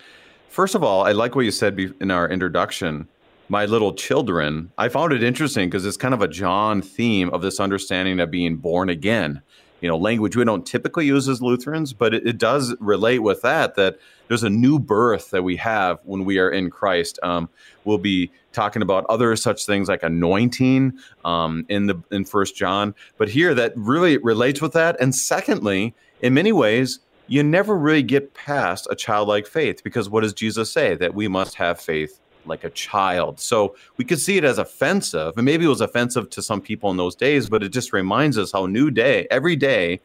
first 0.48 0.74
of 0.74 0.82
all, 0.82 1.04
I 1.04 1.12
like 1.12 1.36
what 1.36 1.44
you 1.44 1.52
said 1.52 1.78
in 2.00 2.10
our 2.10 2.28
introduction. 2.28 3.06
My 3.48 3.64
little 3.64 3.94
children. 3.94 4.72
I 4.76 4.88
found 4.88 5.12
it 5.12 5.22
interesting 5.22 5.70
because 5.70 5.86
it's 5.86 5.96
kind 5.96 6.12
of 6.12 6.20
a 6.20 6.26
John 6.26 6.82
theme 6.82 7.30
of 7.30 7.42
this 7.42 7.60
understanding 7.60 8.18
of 8.18 8.28
being 8.28 8.56
born 8.56 8.88
again 8.88 9.40
you 9.80 9.88
know 9.88 9.96
language 9.96 10.36
we 10.36 10.44
don't 10.44 10.66
typically 10.66 11.06
use 11.06 11.28
as 11.28 11.42
Lutherans, 11.42 11.92
but 11.92 12.14
it, 12.14 12.26
it, 12.26 12.38
does 12.38 12.74
relate 12.80 13.20
with 13.20 13.42
that. 13.42 13.74
That 13.74 13.98
there's 14.28 14.42
a 14.42 14.50
new 14.50 14.78
birth 14.78 15.30
that 15.30 15.42
we 15.42 15.56
have 15.56 15.98
when 16.04 16.24
we 16.24 16.38
are 16.38 16.50
in 16.50 16.70
Christ. 16.70 17.18
Um, 17.22 17.48
we'll 17.84 17.98
be 17.98 18.30
talking 18.52 18.82
about 18.82 19.04
other 19.08 19.34
such 19.36 19.66
things 19.66 19.88
like 19.88 20.02
anointing 20.02 20.98
um, 21.24 21.66
in 21.68 21.86
the 21.86 22.02
in 22.10 22.24
First 22.24 22.56
John, 22.56 22.94
but 23.18 23.28
here 23.28 23.54
that 23.54 23.72
really 23.76 24.18
relates 24.18 24.60
with 24.60 24.72
that. 24.72 24.96
And 25.00 25.14
secondly, 25.14 25.94
in 26.20 26.34
many 26.34 26.52
ways, 26.52 27.00
you 27.28 27.42
never 27.42 27.76
really 27.76 28.02
get 28.02 28.34
past 28.34 28.86
a 28.90 28.94
childlike 28.94 29.46
faith 29.46 29.82
because 29.82 30.08
what 30.08 30.22
does 30.22 30.32
Jesus 30.32 30.70
say? 30.70 30.94
That 30.94 31.14
we 31.14 31.28
must 31.28 31.56
have 31.56 31.80
faith 31.80 32.20
like 32.46 32.64
a 32.64 32.70
child. 32.70 33.40
So 33.40 33.76
we 33.96 34.04
could 34.04 34.20
see 34.20 34.36
it 34.36 34.44
as 34.44 34.58
offensive, 34.58 35.34
and 35.36 35.44
maybe 35.44 35.64
it 35.64 35.68
was 35.68 35.80
offensive 35.80 36.30
to 36.30 36.42
some 36.42 36.60
people 36.60 36.90
in 36.90 36.96
those 36.96 37.14
days, 37.14 37.48
but 37.48 37.62
it 37.62 37.70
just 37.70 37.92
reminds 37.92 38.38
us 38.38 38.52
how 38.52 38.66
new 38.66 38.90
day, 38.90 39.26
every 39.30 39.56
day, 39.56 40.00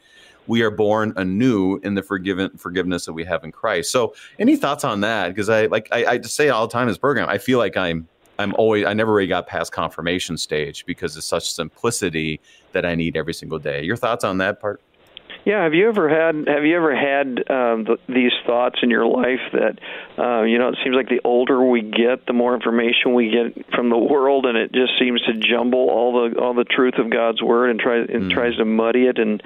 we 0.47 0.61
are 0.63 0.71
born 0.71 1.13
anew 1.17 1.79
in 1.83 1.93
the 1.93 2.01
forgiven 2.01 2.49
forgiveness 2.57 3.05
that 3.05 3.13
we 3.13 3.23
have 3.23 3.43
in 3.43 3.51
Christ. 3.51 3.91
So, 3.91 4.15
any 4.39 4.55
thoughts 4.55 4.83
on 4.83 5.01
that? 5.01 5.29
Because 5.29 5.49
I 5.49 5.67
like 5.67 5.87
I, 5.91 6.05
I 6.05 6.17
just 6.17 6.35
say 6.35 6.49
all 6.49 6.67
the 6.67 6.71
time 6.73 6.83
in 6.83 6.87
this 6.89 6.97
program, 6.97 7.29
I 7.29 7.37
feel 7.37 7.59
like 7.59 7.77
I'm 7.77 8.07
I'm 8.39 8.53
always 8.55 8.85
I 8.85 8.93
never 8.93 9.13
really 9.13 9.27
got 9.27 9.47
past 9.47 9.71
confirmation 9.71 10.37
stage 10.37 10.85
because 10.85 11.15
it's 11.15 11.27
such 11.27 11.51
simplicity 11.51 12.41
that 12.71 12.85
I 12.85 12.95
need 12.95 13.15
every 13.15 13.33
single 13.33 13.59
day. 13.59 13.83
Your 13.83 13.95
thoughts 13.95 14.23
on 14.23 14.39
that 14.39 14.59
part? 14.59 14.81
Yeah, 15.43 15.63
have 15.63 15.73
you 15.73 15.89
ever 15.89 16.07
had 16.07 16.47
have 16.47 16.65
you 16.65 16.77
ever 16.77 16.95
had 16.95 17.27
um, 17.49 17.83
the, 17.85 17.97
these 18.07 18.31
thoughts 18.45 18.79
in 18.83 18.91
your 18.91 19.07
life 19.07 19.41
that 19.53 19.79
uh, 20.17 20.43
you 20.43 20.59
know 20.59 20.69
it 20.69 20.77
seems 20.83 20.95
like 20.95 21.09
the 21.09 21.21
older 21.23 21.63
we 21.63 21.81
get, 21.81 22.27
the 22.27 22.33
more 22.33 22.53
information 22.53 23.15
we 23.15 23.31
get 23.31 23.65
from 23.73 23.89
the 23.89 23.97
world, 23.97 24.45
and 24.45 24.55
it 24.55 24.71
just 24.71 24.93
seems 24.99 25.19
to 25.23 25.33
jumble 25.33 25.89
all 25.89 26.29
the 26.29 26.39
all 26.39 26.53
the 26.53 26.63
truth 26.63 26.95
of 26.99 27.09
God's 27.09 27.41
word 27.41 27.71
and 27.71 27.79
try 27.79 27.97
and 27.97 28.09
mm. 28.09 28.31
tries 28.31 28.55
to 28.57 28.65
muddy 28.65 29.05
it, 29.05 29.17
and 29.17 29.41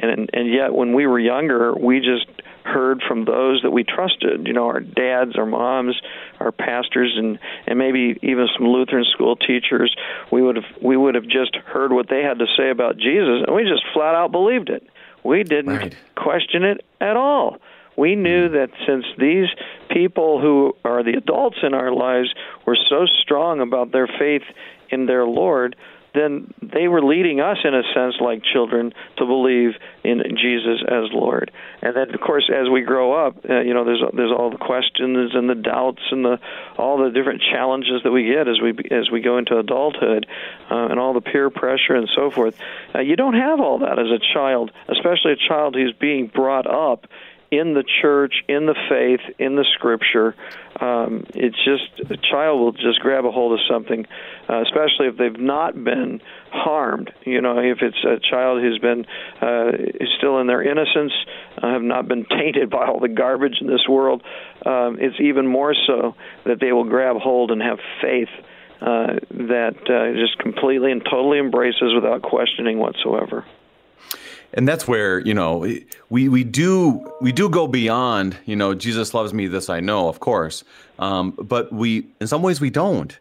and 0.00 0.28
and 0.32 0.52
yet 0.52 0.74
when 0.74 0.94
we 0.94 1.06
were 1.06 1.20
younger, 1.20 1.74
we 1.74 2.00
just 2.00 2.26
heard 2.64 3.00
from 3.06 3.24
those 3.24 3.62
that 3.62 3.70
we 3.70 3.84
trusted, 3.84 4.48
you 4.48 4.52
know, 4.52 4.66
our 4.66 4.80
dads, 4.80 5.36
our 5.36 5.46
moms, 5.46 5.94
our 6.40 6.50
pastors, 6.50 7.14
and 7.16 7.38
and 7.68 7.78
maybe 7.78 8.18
even 8.20 8.48
some 8.58 8.66
Lutheran 8.66 9.04
school 9.12 9.36
teachers. 9.36 9.94
We 10.32 10.42
would 10.42 10.56
have 10.56 10.82
we 10.82 10.96
would 10.96 11.14
have 11.14 11.28
just 11.28 11.54
heard 11.54 11.92
what 11.92 12.08
they 12.08 12.22
had 12.22 12.40
to 12.40 12.46
say 12.58 12.70
about 12.70 12.96
Jesus, 12.96 13.44
and 13.46 13.54
we 13.54 13.62
just 13.62 13.84
flat 13.94 14.16
out 14.16 14.32
believed 14.32 14.70
it. 14.70 14.82
We 15.26 15.42
didn't 15.42 15.76
right. 15.76 15.96
question 16.14 16.62
it 16.62 16.84
at 17.00 17.16
all. 17.16 17.58
We 17.96 18.14
knew 18.14 18.48
hmm. 18.48 18.54
that 18.54 18.70
since 18.86 19.04
these 19.18 19.48
people 19.90 20.40
who 20.40 20.76
are 20.84 21.02
the 21.02 21.16
adults 21.16 21.58
in 21.62 21.74
our 21.74 21.92
lives 21.92 22.32
were 22.66 22.76
so 22.88 23.06
strong 23.22 23.60
about 23.60 23.92
their 23.92 24.06
faith 24.06 24.42
in 24.90 25.06
their 25.06 25.26
Lord, 25.26 25.76
then 26.16 26.52
they 26.62 26.88
were 26.88 27.02
leading 27.02 27.40
us 27.40 27.58
in 27.64 27.74
a 27.74 27.82
sense 27.94 28.16
like 28.20 28.42
children 28.42 28.92
to 29.18 29.26
believe 29.26 29.72
in 30.04 30.22
Jesus 30.36 30.82
as 30.86 31.10
Lord. 31.12 31.50
And 31.82 31.94
then 31.96 32.14
of 32.14 32.20
course 32.20 32.50
as 32.52 32.68
we 32.68 32.82
grow 32.82 33.26
up, 33.26 33.36
uh, 33.48 33.60
you 33.60 33.74
know 33.74 33.84
there's 33.84 34.02
there's 34.14 34.32
all 34.32 34.50
the 34.50 34.58
questions 34.58 35.34
and 35.34 35.48
the 35.48 35.54
doubts 35.54 36.02
and 36.10 36.24
the 36.24 36.38
all 36.78 36.98
the 36.98 37.10
different 37.10 37.42
challenges 37.42 38.02
that 38.04 38.10
we 38.10 38.24
get 38.24 38.48
as 38.48 38.60
we 38.60 38.70
as 38.90 39.10
we 39.10 39.20
go 39.20 39.38
into 39.38 39.58
adulthood 39.58 40.26
uh, 40.70 40.86
and 40.86 40.98
all 40.98 41.12
the 41.12 41.20
peer 41.20 41.50
pressure 41.50 41.94
and 41.94 42.08
so 42.14 42.30
forth. 42.30 42.58
Uh, 42.94 43.00
you 43.00 43.16
don't 43.16 43.34
have 43.34 43.60
all 43.60 43.78
that 43.80 43.98
as 43.98 44.10
a 44.10 44.20
child, 44.34 44.70
especially 44.88 45.32
a 45.32 45.48
child 45.48 45.74
who's 45.74 45.92
being 45.92 46.26
brought 46.26 46.66
up 46.66 47.06
in 47.50 47.74
the 47.74 47.84
church, 48.02 48.34
in 48.48 48.66
the 48.66 48.74
faith, 48.88 49.20
in 49.38 49.56
the 49.56 49.64
scripture. 49.74 50.34
Um, 50.80 51.24
it's 51.34 51.56
just 51.64 52.10
a 52.10 52.16
child 52.16 52.60
will 52.60 52.72
just 52.72 53.00
grab 53.00 53.24
a 53.24 53.30
hold 53.30 53.52
of 53.52 53.60
something, 53.70 54.06
uh, 54.48 54.62
especially 54.62 55.06
if 55.06 55.16
they've 55.16 55.38
not 55.38 55.72
been 55.82 56.20
harmed. 56.50 57.12
You 57.24 57.40
know, 57.40 57.58
if 57.58 57.78
it's 57.82 58.04
a 58.04 58.18
child 58.18 58.60
who's 58.60 58.78
been 58.78 59.06
uh, 59.40 59.72
still 60.18 60.40
in 60.40 60.46
their 60.46 60.62
innocence, 60.62 61.12
uh, 61.62 61.68
have 61.72 61.82
not 61.82 62.08
been 62.08 62.24
tainted 62.30 62.70
by 62.70 62.86
all 62.86 63.00
the 63.00 63.08
garbage 63.08 63.58
in 63.60 63.66
this 63.68 63.86
world. 63.88 64.22
Um, 64.64 64.98
it's 65.00 65.20
even 65.20 65.46
more 65.46 65.74
so 65.86 66.14
that 66.44 66.60
they 66.60 66.72
will 66.72 66.84
grab 66.84 67.16
hold 67.16 67.50
and 67.50 67.62
have 67.62 67.78
faith. 68.02 68.30
Uh, 68.78 69.16
that 69.30 69.74
uh, 69.88 70.12
just 70.20 70.36
completely 70.38 70.92
and 70.92 71.02
totally 71.02 71.38
embraces 71.38 71.94
without 71.94 72.20
questioning 72.20 72.76
whatsoever 72.76 73.42
and 74.56 74.66
that's 74.66 74.88
where 74.88 75.20
you 75.20 75.34
know 75.34 75.58
we 76.08 76.28
we 76.28 76.42
do 76.42 77.12
we 77.20 77.30
do 77.30 77.48
go 77.48 77.68
beyond 77.68 78.36
you 78.46 78.56
know 78.56 78.74
Jesus 78.74 79.14
loves 79.14 79.32
me 79.32 79.46
this 79.46 79.68
I 79.68 79.80
know 79.80 80.08
of 80.08 80.20
course. 80.20 80.64
Um, 80.98 81.32
but 81.32 81.72
we 81.72 82.06
in 82.20 82.26
some 82.26 82.42
ways 82.42 82.60
we 82.60 82.70
don't. 82.70 83.16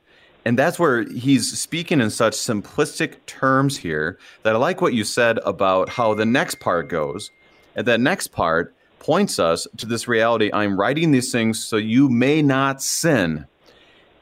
And 0.47 0.59
that's 0.59 0.77
where 0.77 1.01
he's 1.01 1.57
speaking 1.57 1.99
in 1.99 2.11
such 2.11 2.33
simplistic 2.33 3.15
terms 3.25 3.77
here 3.77 4.19
that 4.43 4.55
I 4.55 4.59
like 4.59 4.79
what 4.79 4.93
you 4.93 5.03
said 5.03 5.39
about 5.39 5.89
how 5.89 6.13
the 6.13 6.25
next 6.25 6.59
part 6.59 6.87
goes. 6.87 7.31
And 7.75 7.87
that 7.87 7.99
next 7.99 8.27
part 8.27 8.75
points 8.99 9.39
us 9.39 9.67
to 9.77 9.87
this 9.87 10.07
reality. 10.07 10.51
I'm 10.53 10.79
writing 10.79 11.11
these 11.11 11.31
things 11.31 11.63
so 11.63 11.77
you 11.77 12.09
may 12.09 12.43
not 12.43 12.83
sin 12.83 13.47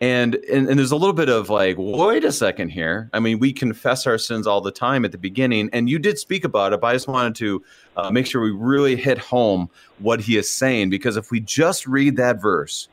and, 0.04 0.36
and 0.36 0.68
and 0.68 0.78
there's 0.78 0.92
a 0.92 0.98
little 0.98 1.14
bit 1.14 1.30
of 1.30 1.50
like, 1.50 1.78
wait 1.80 2.26
a 2.26 2.32
second 2.34 2.70
here. 2.70 3.10
I 3.14 3.22
mean, 3.22 3.40
we 3.40 3.54
confess 3.54 4.06
our 4.06 4.18
sins 4.18 4.46
all 4.46 4.60
the 4.60 4.72
time 4.72 5.06
at 5.06 5.14
the 5.14 5.18
beginning, 5.18 5.70
and 5.72 5.90
you 5.90 5.98
did 5.98 6.20
speak 6.20 6.44
about 6.44 6.74
it, 6.74 6.82
but 6.82 6.88
I 6.88 6.94
just 6.94 7.08
wanted 7.08 7.36
to 7.36 7.64
uh, 7.96 8.12
make 8.12 8.26
sure 8.26 8.42
we 8.42 8.52
really 8.52 8.98
hit 8.98 9.18
home 9.18 9.70
what 10.00 10.20
he 10.20 10.36
is 10.36 10.50
saying 10.50 10.90
because 10.90 11.16
if 11.16 11.32
we 11.32 11.40
just 11.40 11.88
read 11.88 12.18
that 12.18 12.42
verse, 12.42 12.90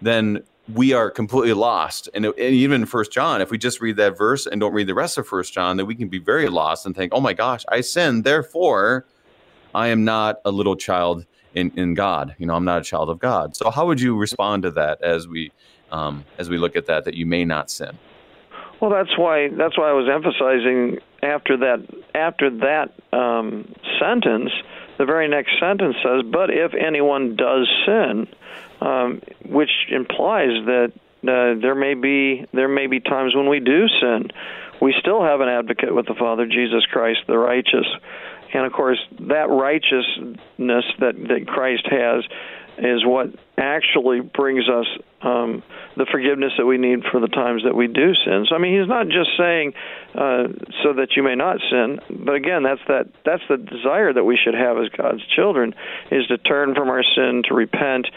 then 0.00 0.42
we 0.72 0.94
are 0.94 1.10
completely 1.10 1.52
lost. 1.52 2.08
And, 2.14 2.24
and 2.24 2.38
even 2.38 2.86
First 2.86 3.12
John, 3.12 3.42
if 3.42 3.50
we 3.50 3.58
just 3.58 3.82
read 3.82 3.96
that 3.96 4.16
verse 4.16 4.46
and 4.46 4.58
don't 4.58 4.72
read 4.72 4.86
the 4.86 4.94
rest 4.94 5.18
of 5.18 5.28
First 5.28 5.52
John, 5.52 5.76
then 5.76 5.84
we 5.84 5.94
can 5.94 6.08
be 6.08 6.18
very 6.18 6.48
lost 6.48 6.86
and 6.86 6.96
think, 6.96 7.12
oh 7.14 7.20
my 7.20 7.34
gosh, 7.34 7.66
I 7.68 7.82
sin. 7.82 8.22
therefore 8.22 9.04
I 9.74 9.88
am 9.88 10.06
not 10.06 10.40
a 10.46 10.50
little 10.50 10.74
child 10.74 11.26
in, 11.54 11.70
in 11.76 11.92
God. 11.92 12.34
You 12.38 12.46
know, 12.46 12.54
I'm 12.54 12.64
not 12.64 12.78
a 12.80 12.84
child 12.84 13.10
of 13.10 13.18
God. 13.18 13.54
So 13.56 13.70
how 13.70 13.86
would 13.86 14.00
you 14.00 14.16
respond 14.16 14.62
to 14.62 14.70
that 14.70 15.02
as 15.02 15.28
we 15.28 15.52
um, 15.90 16.24
as 16.38 16.48
we 16.48 16.58
look 16.58 16.76
at 16.76 16.86
that, 16.86 17.04
that 17.04 17.14
you 17.14 17.26
may 17.26 17.44
not 17.44 17.70
sin. 17.70 17.98
Well, 18.80 18.90
that's 18.90 19.16
why 19.16 19.48
that's 19.48 19.78
why 19.78 19.88
I 19.88 19.92
was 19.92 20.08
emphasizing 20.12 20.98
after 21.22 21.56
that 21.58 21.86
after 22.14 22.50
that 22.58 22.92
um, 23.16 23.74
sentence, 23.98 24.50
the 24.98 25.06
very 25.06 25.28
next 25.28 25.58
sentence 25.58 25.96
says, 26.02 26.22
"But 26.30 26.50
if 26.50 26.74
anyone 26.74 27.36
does 27.36 27.68
sin," 27.86 28.28
um, 28.80 29.22
which 29.46 29.70
implies 29.90 30.50
that 30.66 30.92
uh, 31.22 31.58
there 31.60 31.74
may 31.74 31.94
be 31.94 32.46
there 32.52 32.68
may 32.68 32.86
be 32.86 33.00
times 33.00 33.34
when 33.34 33.48
we 33.48 33.60
do 33.60 33.86
sin. 34.00 34.30
We 34.80 34.94
still 35.00 35.22
have 35.22 35.40
an 35.40 35.48
advocate 35.48 35.94
with 35.94 36.06
the 36.06 36.14
Father, 36.14 36.46
Jesus 36.46 36.84
Christ, 36.84 37.20
the 37.26 37.38
righteous, 37.38 37.86
and 38.52 38.66
of 38.66 38.72
course 38.72 38.98
that 39.20 39.48
righteousness 39.48 40.84
that 41.00 41.14
that 41.28 41.46
Christ 41.46 41.86
has 41.90 42.24
is 42.78 43.04
what 43.04 43.28
actually 43.56 44.20
brings 44.20 44.68
us 44.68 44.86
um, 45.22 45.62
the 45.96 46.06
forgiveness 46.10 46.52
that 46.58 46.66
we 46.66 46.76
need 46.76 47.02
for 47.10 47.20
the 47.20 47.28
times 47.28 47.62
that 47.64 47.74
we 47.74 47.86
do 47.86 48.12
sin. 48.24 48.46
So 48.48 48.54
I 48.54 48.58
mean, 48.58 48.78
he's 48.78 48.88
not 48.88 49.06
just 49.08 49.30
saying 49.38 49.72
uh, 50.14 50.48
so 50.82 50.92
that 50.94 51.16
you 51.16 51.22
may 51.22 51.34
not 51.34 51.58
sin, 51.70 51.98
but 52.10 52.34
again, 52.34 52.62
that's 52.62 52.80
that 52.88 53.08
that's 53.24 53.42
the 53.48 53.56
desire 53.56 54.12
that 54.12 54.24
we 54.24 54.36
should 54.36 54.54
have 54.54 54.76
as 54.78 54.88
God's 54.90 55.26
children 55.34 55.74
is 56.10 56.26
to 56.26 56.38
turn 56.38 56.74
from 56.74 56.88
our 56.88 57.02
sin, 57.02 57.42
to 57.48 57.54
repent, 57.54 58.08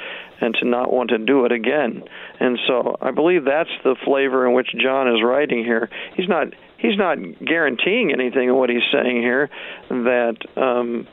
and 0.42 0.54
to 0.56 0.66
not 0.66 0.92
want 0.92 1.10
to 1.12 1.18
do 1.18 1.46
it 1.46 1.52
again. 1.52 2.04
And 2.40 2.60
so 2.68 2.98
I 3.02 3.12
believe 3.12 3.46
that's 3.46 3.70
the 3.84 3.96
flavor 4.04 4.46
in 4.46 4.54
which 4.54 4.70
John 4.78 5.08
is 5.08 5.24
writing 5.24 5.64
here. 5.64 5.90
He's 6.16 6.28
not 6.28 6.48
he's 6.78 6.98
not 6.98 7.18
guaranteeing 7.44 8.12
anything 8.12 8.50
in 8.50 8.56
what 8.56 8.70
he's 8.70 8.88
saying 8.92 9.22
here 9.22 9.50
that. 9.90 10.36
Um, 10.58 11.08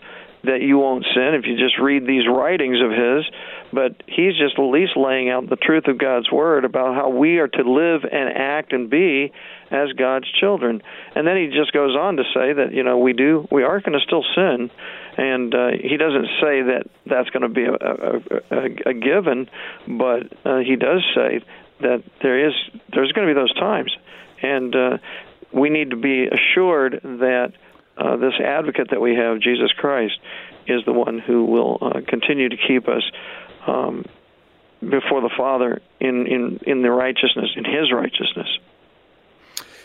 that 0.46 0.62
you 0.62 0.78
won't 0.78 1.04
sin 1.14 1.34
if 1.34 1.46
you 1.46 1.56
just 1.56 1.78
read 1.78 2.06
these 2.06 2.26
writings 2.26 2.78
of 2.82 2.90
his, 2.90 3.24
but 3.72 4.02
he's 4.06 4.36
just 4.36 4.58
at 4.58 4.62
least 4.62 4.96
laying 4.96 5.30
out 5.30 5.48
the 5.48 5.56
truth 5.56 5.86
of 5.86 5.98
God's 5.98 6.30
word 6.30 6.64
about 6.64 6.94
how 6.94 7.10
we 7.10 7.38
are 7.38 7.48
to 7.48 7.62
live 7.62 8.02
and 8.04 8.30
act 8.36 8.72
and 8.72 8.88
be 8.90 9.32
as 9.70 9.92
God's 9.92 10.26
children. 10.40 10.82
And 11.14 11.26
then 11.26 11.36
he 11.36 11.48
just 11.48 11.72
goes 11.72 11.96
on 11.96 12.16
to 12.16 12.24
say 12.34 12.52
that 12.52 12.72
you 12.72 12.82
know 12.82 12.98
we 12.98 13.12
do 13.12 13.46
we 13.50 13.62
are 13.62 13.80
going 13.80 13.98
to 13.98 14.04
still 14.04 14.24
sin, 14.34 14.70
and 15.16 15.54
uh, 15.54 15.68
he 15.80 15.96
doesn't 15.96 16.26
say 16.40 16.62
that 16.62 16.84
that's 17.06 17.30
going 17.30 17.42
to 17.42 17.48
be 17.48 17.64
a, 17.64 17.74
a, 17.74 18.20
a, 18.50 18.90
a 18.90 18.94
given, 18.94 19.48
but 19.86 20.32
uh, 20.44 20.58
he 20.58 20.76
does 20.76 21.02
say 21.14 21.40
that 21.80 22.02
there 22.22 22.48
is 22.48 22.54
there's 22.92 23.12
going 23.12 23.26
to 23.28 23.34
be 23.34 23.38
those 23.38 23.54
times, 23.54 23.94
and 24.42 24.74
uh, 24.74 24.98
we 25.52 25.70
need 25.70 25.90
to 25.90 25.96
be 25.96 26.26
assured 26.26 27.00
that 27.02 27.52
uh, 27.96 28.16
this 28.16 28.34
advocate 28.42 28.90
that 28.90 29.00
we 29.00 29.14
have, 29.14 29.40
Jesus 29.40 29.70
Christ, 29.72 30.18
is 30.66 30.84
the 30.84 30.92
one 30.92 31.18
who 31.18 31.44
will 31.44 31.78
uh, 31.80 32.00
continue 32.06 32.48
to 32.48 32.56
keep 32.56 32.88
us 32.88 33.02
um, 33.66 34.04
before 34.80 35.20
the 35.20 35.30
Father 35.36 35.80
in, 36.00 36.26
in, 36.26 36.60
in 36.66 36.82
the 36.82 36.90
righteousness, 36.90 37.50
in 37.56 37.64
His 37.64 37.92
righteousness. 37.92 38.48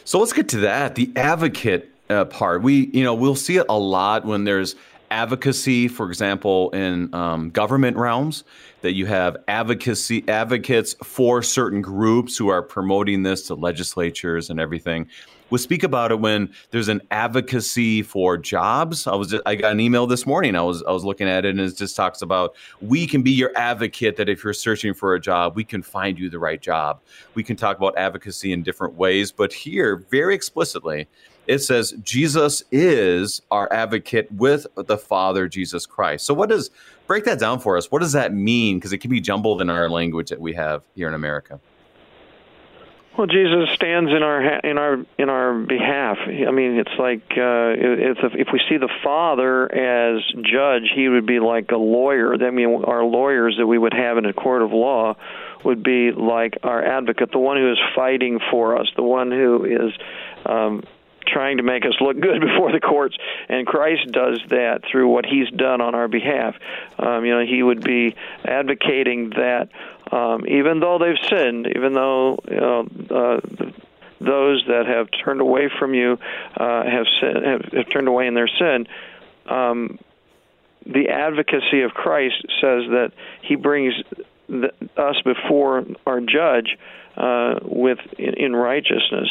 So 0.04 0.19
let's 0.19 0.34
get 0.34 0.50
to 0.50 0.58
that. 0.60 0.95
The 0.95 1.12
advocate 1.15 1.91
uh, 2.10 2.26
part. 2.26 2.62
We, 2.62 2.88
you 2.88 3.04
know, 3.04 3.13
we'll 3.13 3.36
see 3.36 3.58
it 3.58 3.65
a 3.69 3.78
lot 3.78 4.26
when 4.26 4.43
there's 4.43 4.76
advocacy, 5.10 5.88
for 5.88 6.08
example, 6.08 6.69
in 6.71 7.13
um, 7.13 7.50
government 7.50 7.97
realms, 7.97 8.43
that 8.82 8.93
you 8.93 9.06
have 9.06 9.38
advocacy 9.47 10.28
advocates 10.28 10.95
for 11.04 11.41
certain 11.41 11.82
groups 11.82 12.38
who 12.38 12.47
are 12.47 12.62
promoting 12.62 13.24
this 13.24 13.47
to 13.47 13.56
legislatures 13.56 14.50
and 14.50 14.60
everything 14.60 15.08
we'll 15.51 15.59
speak 15.59 15.83
about 15.83 16.11
it 16.11 16.19
when 16.19 16.51
there's 16.71 16.87
an 16.87 17.01
advocacy 17.11 18.01
for 18.01 18.37
jobs. 18.37 19.05
I 19.05 19.13
was 19.13 19.29
just, 19.29 19.43
I 19.45 19.55
got 19.55 19.73
an 19.73 19.79
email 19.79 20.07
this 20.07 20.25
morning. 20.25 20.55
I 20.55 20.61
was 20.61 20.81
I 20.83 20.91
was 20.91 21.03
looking 21.03 21.27
at 21.27 21.45
it 21.45 21.49
and 21.49 21.59
it 21.59 21.77
just 21.77 21.95
talks 21.95 22.23
about 22.23 22.55
we 22.81 23.05
can 23.05 23.21
be 23.21 23.31
your 23.31 23.51
advocate 23.55 24.15
that 24.15 24.29
if 24.29 24.43
you're 24.43 24.53
searching 24.53 24.93
for 24.93 25.13
a 25.13 25.19
job, 25.19 25.55
we 25.55 25.63
can 25.63 25.83
find 25.83 26.17
you 26.17 26.29
the 26.29 26.39
right 26.39 26.61
job. 26.61 26.99
We 27.35 27.43
can 27.43 27.55
talk 27.55 27.77
about 27.77 27.95
advocacy 27.97 28.51
in 28.51 28.63
different 28.63 28.95
ways, 28.95 29.31
but 29.31 29.53
here 29.53 29.97
very 30.09 30.33
explicitly 30.33 31.07
it 31.47 31.59
says 31.59 31.93
Jesus 32.03 32.63
is 32.71 33.41
our 33.51 33.71
advocate 33.73 34.31
with 34.31 34.67
the 34.75 34.97
Father 34.97 35.47
Jesus 35.47 35.85
Christ. 35.85 36.25
So 36.25 36.33
what 36.33 36.49
does 36.49 36.69
break 37.07 37.25
that 37.25 37.39
down 37.39 37.59
for 37.59 37.77
us? 37.77 37.91
What 37.91 37.99
does 37.99 38.13
that 38.13 38.33
mean 38.33 38.77
because 38.77 38.93
it 38.93 38.99
can 38.99 39.09
be 39.09 39.19
jumbled 39.19 39.61
in 39.61 39.69
our 39.69 39.89
language 39.89 40.29
that 40.29 40.39
we 40.39 40.53
have 40.53 40.83
here 40.95 41.07
in 41.07 41.13
America. 41.13 41.59
Well, 43.17 43.28
Jesus 43.28 43.69
stands 43.74 44.10
in 44.10 44.24
our 44.24 44.60
in 44.60 44.78
our 44.78 45.06
in 45.17 45.30
our 45.30 45.60
behalf. 45.60 46.17
I 46.26 46.52
mean, 46.52 46.80
it's 46.80 46.97
like 46.97 47.21
uh, 47.32 47.76
if 47.76 48.17
if 48.34 48.47
we 48.54 48.62
see 48.69 48.78
the 48.78 48.89
Father 49.04 49.65
as 49.74 50.24
judge, 50.41 50.89
he 50.95 51.10
would 51.10 51.26
be 51.26 51.39
like 51.39 51.71
a 51.71 51.78
lawyer. 51.78 52.34
I 52.41 52.52
mean, 52.52 52.86
our 52.86 53.04
lawyers 53.04 53.58
that 53.60 53.67
we 53.67 53.78
would 53.78 53.93
have 53.93 54.17
in 54.17 54.26
a 54.26 54.34
court 54.34 54.62
of 54.62 54.71
law 54.71 55.15
would 55.65 55.84
be 55.84 56.12
like 56.12 56.60
our 56.63 56.84
advocate, 56.84 57.32
the 57.32 57.38
one 57.38 57.58
who 57.58 57.71
is 57.71 57.80
fighting 57.95 58.39
for 58.50 58.80
us, 58.80 58.88
the 58.95 59.04
one 59.04 59.30
who 59.30 59.65
is 59.65 59.93
um, 60.45 60.82
trying 61.28 61.58
to 61.58 61.63
make 61.63 61.86
us 61.86 61.95
look 62.00 62.19
good 62.19 62.39
before 62.47 62.71
the 62.71 62.80
courts. 62.80 63.17
And 63.50 63.67
Christ 63.67 64.12
does 64.12 64.39
that 64.50 64.84
through 64.89 65.10
what 65.10 65.26
He's 65.26 65.50
done 65.50 65.82
on 65.82 65.95
our 65.95 66.08
behalf. 66.08 66.56
Um, 66.97 67.26
you 67.26 67.34
know, 67.34 67.45
He 67.45 67.62
would 67.62 67.84
be 67.84 68.15
advocating 68.45 69.32
that 69.32 69.69
um, 70.12 70.45
even 70.47 70.80
though 70.80 71.00
they've 71.00 71.30
sinned, 71.30 71.67
even 71.76 71.93
though 71.93 72.38
you 72.50 72.60
know, 72.60 72.88
uh, 73.10 73.39
those 74.19 74.63
that 74.67 74.86
have 74.86 75.08
turned 75.24 75.41
away 75.41 75.69
from 75.80 75.93
you 75.93 76.17
uh, 76.58 76.84
have, 76.84 77.06
sin, 77.19 77.43
have, 77.43 77.62
have 77.74 77.89
turned 77.91 78.08
away 78.08 78.28
in 78.28 78.34
their 78.34 78.47
sin, 78.47 78.88
um, 79.47 79.97
the 80.86 81.10
advocacy 81.10 81.82
of 81.82 81.91
Christ 81.91 82.41
says 82.60 82.84
that 82.89 83.12
He 83.41 83.56
brings 83.56 83.93
the, 84.47 84.71
us 84.97 85.15
before 85.24 85.86
our 86.06 86.19
judge 86.19 86.78
uh, 87.15 87.60
with 87.63 88.00
in, 88.17 88.34
in 88.36 88.56
righteousness. 88.56 89.30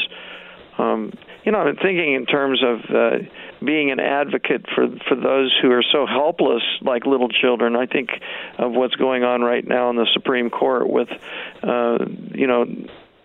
Um, 0.80 1.12
you 1.44 1.52
know, 1.52 1.58
I'm 1.58 1.76
thinking 1.76 2.14
in 2.14 2.26
terms 2.26 2.62
of 2.62 2.94
uh, 2.94 3.18
being 3.64 3.90
an 3.90 4.00
advocate 4.00 4.66
for 4.74 4.88
for 5.08 5.14
those 5.14 5.56
who 5.60 5.70
are 5.72 5.82
so 5.82 6.06
helpless, 6.06 6.62
like 6.80 7.06
little 7.06 7.28
children. 7.28 7.76
I 7.76 7.86
think 7.86 8.10
of 8.58 8.72
what's 8.72 8.94
going 8.94 9.24
on 9.24 9.42
right 9.42 9.66
now 9.66 9.90
in 9.90 9.96
the 9.96 10.06
Supreme 10.12 10.50
Court 10.50 10.88
with, 10.88 11.08
uh, 11.62 11.98
you 12.34 12.46
know, 12.46 12.66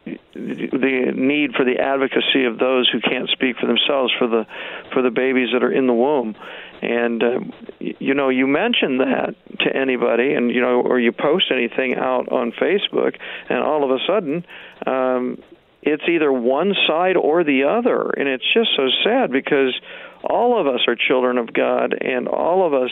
the 0.06 1.12
need 1.16 1.54
for 1.54 1.66
the 1.66 1.80
advocacy 1.80 2.46
of 2.46 2.60
those 2.60 2.90
who 2.90 3.00
can't 3.02 3.30
speak 3.30 3.58
for 3.58 3.66
themselves 3.66 4.14
for 4.20 4.28
the 4.28 4.46
for 4.94 5.02
the 5.02 5.10
babies 5.10 5.50
that 5.54 5.64
are 5.64 5.72
in 5.72 5.88
the 5.88 5.94
womb 5.94 6.36
and 6.84 7.24
uh, 7.24 7.40
you 7.80 8.14
know 8.14 8.30
you 8.30 8.46
mention 8.46 9.00
that 9.00 9.34
to 9.60 9.76
anybody 9.76 10.34
and 10.34 10.52
you 10.52 10.62
know 10.62 10.82
or 10.82 11.00
you 11.00 11.12
post 11.12 11.46
anything 11.52 11.96
out 11.96 12.32
on 12.32 12.52
Facebook 12.52 13.18
and 13.50 13.64
all 13.64 13.84
of 13.84 13.90
a 13.90 13.98
sudden 14.06 14.46
um 14.86 15.42
it's 15.86 16.04
either 16.10 16.32
one 16.32 16.74
side 16.88 17.16
or 17.16 17.44
the 17.44 17.64
other. 17.64 18.10
And 18.10 18.28
it's 18.28 18.46
just 18.54 18.70
so 18.76 18.88
sad 19.04 19.32
because 19.32 19.80
all 20.24 20.60
of 20.60 20.68
us 20.68 20.82
are 20.88 20.96
children 20.96 21.38
of 21.38 21.54
God 21.54 21.94
and 22.02 22.28
all 22.28 22.66
of 22.66 22.74
us 22.74 22.92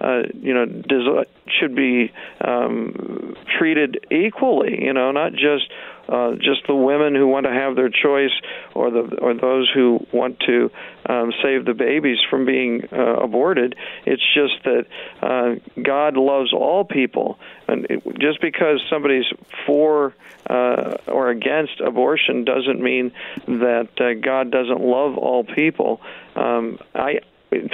uh, 0.00 0.22
you 0.34 0.52
know 0.52 0.66
des- 0.66 1.24
should 1.46 1.76
be 1.76 2.12
um, 2.40 3.36
treated 3.56 4.04
equally 4.10 4.82
you 4.82 4.92
know 4.92 5.12
not 5.12 5.32
just 5.32 5.70
uh, 6.12 6.34
just 6.34 6.66
the 6.66 6.74
women 6.74 7.14
who 7.14 7.26
want 7.26 7.46
to 7.46 7.52
have 7.52 7.74
their 7.74 7.88
choice, 7.88 8.32
or 8.74 8.90
the 8.90 9.18
or 9.20 9.32
those 9.32 9.70
who 9.74 10.06
want 10.12 10.38
to 10.40 10.70
um, 11.08 11.32
save 11.42 11.64
the 11.64 11.72
babies 11.74 12.18
from 12.28 12.44
being 12.44 12.86
uh, 12.92 13.16
aborted. 13.16 13.74
It's 14.04 14.22
just 14.34 14.62
that 14.64 14.86
uh, 15.22 15.82
God 15.82 16.16
loves 16.18 16.52
all 16.52 16.84
people, 16.84 17.38
and 17.66 17.86
it, 17.88 18.02
just 18.18 18.40
because 18.42 18.80
somebody's 18.90 19.24
for 19.66 20.14
uh, 20.50 20.96
or 21.06 21.30
against 21.30 21.80
abortion 21.80 22.44
doesn't 22.44 22.80
mean 22.80 23.12
that 23.46 23.88
uh, 23.98 24.14
God 24.14 24.50
doesn't 24.50 24.80
love 24.80 25.16
all 25.16 25.44
people. 25.44 26.00
Um, 26.36 26.78
I 26.94 27.20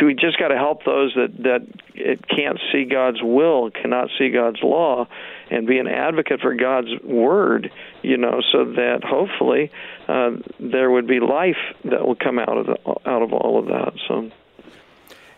we 0.03 0.15
just 0.15 0.39
got 0.39 0.49
to 0.49 0.57
help 0.57 0.85
those 0.85 1.15
that 1.15 1.37
that 1.39 1.67
it 1.95 2.27
can't 2.29 2.59
see 2.73 2.85
God's 2.85 3.23
will, 3.23 3.71
cannot 3.71 4.11
see 4.19 4.31
God's 4.31 4.63
law, 4.63 5.07
and 5.51 5.67
be 5.67 5.79
an 5.79 5.87
advocate 5.87 6.41
for 6.41 6.55
God's 6.55 6.91
word. 7.03 7.71
You 8.03 8.17
know, 8.17 8.43
so 8.53 8.65
that 8.65 9.05
hopefully 9.05 9.71
uh, 10.09 10.33
there 10.59 10.91
would 10.91 11.07
be 11.07 11.21
life 11.21 11.57
that 11.85 12.07
will 12.07 12.17
come 12.17 12.39
out 12.39 12.57
of 12.57 12.67
the, 12.67 12.79
out 13.07 13.23
of 13.23 13.33
all 13.33 13.59
of 13.59 13.67
that. 13.67 13.93
So. 14.07 14.31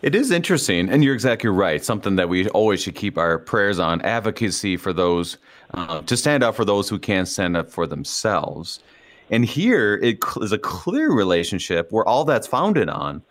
It 0.01 0.15
is 0.15 0.31
interesting, 0.31 0.89
and 0.89 1.03
you're 1.03 1.13
exactly 1.13 1.49
right. 1.51 1.83
Something 1.83 2.15
that 2.15 2.27
we 2.27 2.49
always 2.49 2.81
should 2.81 2.95
keep 2.95 3.19
our 3.19 3.37
prayers 3.37 3.77
on 3.77 4.01
advocacy 4.01 4.75
for 4.75 4.93
those, 4.93 5.37
uh, 5.75 6.01
to 6.01 6.17
stand 6.17 6.43
up 6.43 6.55
for 6.55 6.65
those 6.65 6.89
who 6.89 6.97
can't 6.97 7.27
stand 7.27 7.55
up 7.55 7.69
for 7.69 7.85
themselves. 7.85 8.79
And 9.29 9.45
here 9.45 9.95
it 10.01 10.17
is 10.41 10.51
a 10.51 10.57
clear 10.57 11.11
relationship 11.11 11.91
where 11.91 12.03
all 12.03 12.25
that's 12.25 12.47
founded 12.47 12.89
on 12.89 13.21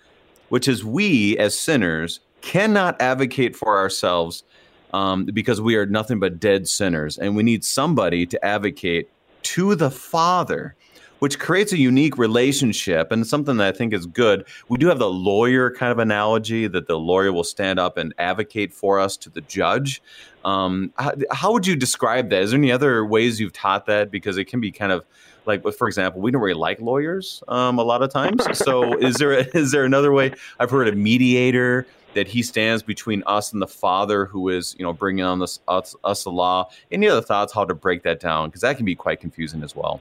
which 0.50 0.68
is 0.68 0.84
we 0.84 1.36
as 1.38 1.58
sinners 1.58 2.20
cannot 2.42 3.00
advocate 3.00 3.56
for 3.56 3.78
ourselves 3.78 4.44
um, 4.92 5.24
because 5.24 5.60
we 5.60 5.76
are 5.76 5.86
nothing 5.86 6.20
but 6.20 6.38
dead 6.38 6.68
sinners. 6.68 7.18
And 7.18 7.36
we 7.36 7.42
need 7.42 7.64
somebody 7.64 8.26
to 8.26 8.44
advocate 8.44 9.08
to 9.42 9.74
the 9.74 9.90
Father, 9.90 10.74
which 11.20 11.38
creates 11.38 11.72
a 11.72 11.78
unique 11.78 12.18
relationship 12.18 13.12
and 13.12 13.26
something 13.26 13.56
that 13.58 13.74
I 13.74 13.76
think 13.76 13.92
is 13.92 14.06
good. 14.06 14.46
We 14.68 14.78
do 14.78 14.88
have 14.88 14.98
the 14.98 15.10
lawyer 15.10 15.70
kind 15.70 15.92
of 15.92 15.98
analogy 15.98 16.66
that 16.66 16.86
the 16.86 16.98
lawyer 16.98 17.32
will 17.32 17.44
stand 17.44 17.78
up 17.78 17.96
and 17.96 18.14
advocate 18.18 18.72
for 18.72 18.98
us 18.98 19.16
to 19.18 19.30
the 19.30 19.42
judge. 19.42 20.02
Um, 20.44 20.92
how, 20.96 21.12
how 21.30 21.52
would 21.52 21.66
you 21.66 21.76
describe 21.76 22.30
that? 22.30 22.42
Is 22.42 22.50
there 22.50 22.58
any 22.58 22.72
other 22.72 23.04
ways 23.04 23.40
you've 23.40 23.52
taught 23.52 23.86
that? 23.86 24.10
Because 24.10 24.38
it 24.38 24.46
can 24.46 24.60
be 24.60 24.72
kind 24.72 24.92
of 24.92 25.04
like 25.46 25.62
for 25.74 25.88
example 25.88 26.20
we 26.20 26.30
don't 26.30 26.42
really 26.42 26.54
like 26.54 26.80
lawyers 26.80 27.42
um, 27.48 27.78
a 27.78 27.82
lot 27.82 28.02
of 28.02 28.10
times. 28.10 28.44
So 28.58 28.96
is 28.98 29.16
there 29.16 29.32
a, 29.32 29.46
is 29.56 29.72
there 29.72 29.84
another 29.84 30.12
way? 30.12 30.32
I've 30.58 30.70
heard 30.70 30.88
a 30.88 30.92
mediator 30.92 31.86
that 32.14 32.26
he 32.26 32.42
stands 32.42 32.82
between 32.82 33.22
us 33.26 33.52
and 33.52 33.62
the 33.62 33.68
father 33.68 34.26
who 34.26 34.48
is 34.48 34.74
you 34.78 34.84
know 34.84 34.92
bringing 34.92 35.24
on 35.24 35.38
this 35.38 35.60
us, 35.68 35.94
us 36.04 36.24
the 36.24 36.30
law. 36.30 36.70
Any 36.90 37.08
other 37.08 37.22
thoughts 37.22 37.52
how 37.52 37.64
to 37.64 37.74
break 37.74 38.02
that 38.02 38.20
down? 38.20 38.48
Because 38.48 38.62
that 38.62 38.76
can 38.76 38.86
be 38.86 38.94
quite 38.94 39.20
confusing 39.20 39.62
as 39.62 39.74
well. 39.74 40.00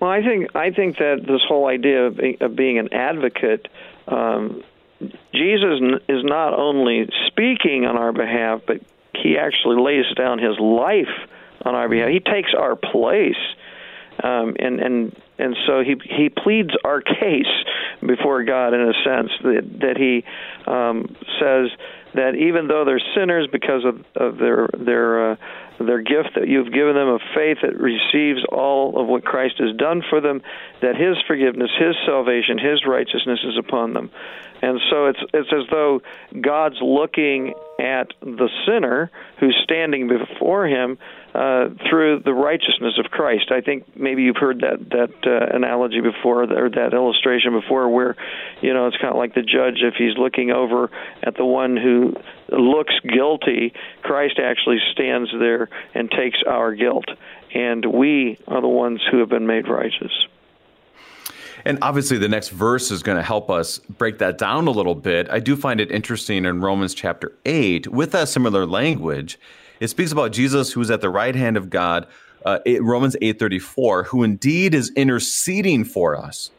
Well 0.00 0.10
i 0.10 0.22
think 0.22 0.54
i 0.54 0.70
think 0.70 0.98
that 0.98 1.24
this 1.26 1.40
whole 1.48 1.68
idea 1.68 2.06
of, 2.06 2.20
of 2.40 2.54
being 2.54 2.78
an 2.78 2.92
advocate 2.92 3.66
um, 4.08 4.62
jesus 5.32 5.80
is 6.06 6.22
not 6.22 6.52
only 6.52 7.08
speaking 7.26 7.86
on 7.86 7.96
our 7.96 8.12
behalf 8.12 8.60
but 8.66 8.82
he 9.22 9.38
actually 9.38 9.80
lays 9.82 10.06
down 10.16 10.38
his 10.38 10.58
life 10.58 11.12
on 11.64 11.74
our 11.74 11.88
behalf. 11.88 12.08
He 12.08 12.20
takes 12.20 12.50
our 12.56 12.76
place. 12.76 13.36
Um, 14.22 14.56
and 14.58 14.80
and 14.80 15.22
and 15.38 15.56
so 15.66 15.82
he 15.82 15.96
he 16.04 16.30
pleads 16.30 16.70
our 16.84 17.02
case 17.02 17.52
before 18.00 18.44
God 18.44 18.72
in 18.72 18.80
a 18.80 18.94
sense 19.04 19.30
that 19.42 19.80
that 19.80 19.96
he 19.98 20.24
um, 20.70 21.14
says 21.38 21.68
that 22.14 22.34
even 22.34 22.66
though 22.66 22.84
they're 22.86 23.02
sinners 23.14 23.46
because 23.52 23.84
of, 23.84 24.04
of 24.16 24.38
their 24.38 24.68
their 24.72 25.32
uh, 25.32 25.36
their 25.78 26.00
gift 26.00 26.30
that 26.36 26.48
you've 26.48 26.72
given 26.72 26.94
them 26.94 27.08
of 27.08 27.20
faith 27.34 27.58
that 27.62 27.78
receives 27.78 28.44
all 28.50 28.98
of 29.00 29.06
what 29.06 29.24
Christ 29.24 29.56
has 29.58 29.76
done 29.76 30.02
for 30.08 30.20
them, 30.20 30.42
that 30.80 30.96
His 30.96 31.16
forgiveness, 31.26 31.70
His 31.78 31.94
salvation, 32.06 32.58
His 32.58 32.86
righteousness 32.86 33.40
is 33.44 33.58
upon 33.58 33.92
them, 33.92 34.10
and 34.62 34.80
so 34.90 35.06
it's 35.06 35.20
it's 35.34 35.52
as 35.52 35.64
though 35.70 36.02
God's 36.40 36.78
looking 36.80 37.54
at 37.78 38.08
the 38.20 38.48
sinner 38.66 39.10
who's 39.38 39.58
standing 39.62 40.08
before 40.08 40.66
Him 40.66 40.98
uh, 41.36 41.68
through 41.90 42.20
the 42.24 42.32
righteousness 42.32 42.94
of 42.98 43.10
Christ. 43.10 43.52
I 43.52 43.60
think 43.60 43.94
maybe 43.94 44.22
you've 44.22 44.38
heard 44.38 44.60
that 44.60 44.88
that 44.88 45.12
uh, 45.26 45.54
analogy 45.54 46.00
before, 46.00 46.44
or 46.44 46.70
that 46.70 46.94
illustration 46.94 47.52
before, 47.52 47.90
where 47.90 48.16
you 48.62 48.72
know 48.72 48.86
it's 48.86 48.96
kind 48.96 49.10
of 49.10 49.16
like 49.16 49.34
the 49.34 49.42
judge 49.42 49.82
if 49.82 49.94
he's 49.98 50.16
looking 50.16 50.50
over 50.50 50.90
at 51.22 51.36
the 51.36 51.44
one 51.44 51.76
who 51.76 52.14
looks 52.48 52.94
guilty. 53.06 53.74
Christ 54.00 54.38
actually 54.38 54.78
stands 54.92 55.30
there 55.38 55.68
and 55.94 56.10
takes 56.10 56.38
our 56.46 56.74
guilt, 56.74 57.06
and 57.54 57.84
we 57.84 58.38
are 58.48 58.62
the 58.62 58.68
ones 58.68 59.02
who 59.10 59.18
have 59.18 59.28
been 59.28 59.46
made 59.46 59.68
righteous. 59.68 60.12
And 61.66 61.78
obviously, 61.82 62.16
the 62.16 62.28
next 62.28 62.48
verse 62.48 62.90
is 62.90 63.02
going 63.02 63.18
to 63.18 63.22
help 63.22 63.50
us 63.50 63.78
break 63.78 64.18
that 64.18 64.38
down 64.38 64.68
a 64.68 64.70
little 64.70 64.94
bit. 64.94 65.28
I 65.28 65.40
do 65.40 65.54
find 65.54 65.82
it 65.82 65.90
interesting 65.90 66.46
in 66.46 66.62
Romans 66.62 66.94
chapter 66.94 67.32
8, 67.44 67.88
with 67.88 68.12
that 68.12 68.28
similar 68.28 68.64
language, 68.64 69.38
it 69.80 69.88
speaks 69.88 70.12
about 70.12 70.32
Jesus 70.32 70.72
who 70.72 70.80
is 70.80 70.90
at 70.90 71.00
the 71.00 71.10
right 71.10 71.34
hand 71.34 71.56
of 71.56 71.70
God, 71.70 72.06
uh, 72.44 72.58
Romans 72.80 73.16
8:34, 73.20 74.04
who 74.04 74.22
indeed 74.22 74.74
is 74.74 74.92
interceding 74.96 75.84
for 75.84 76.16
us. 76.16 76.50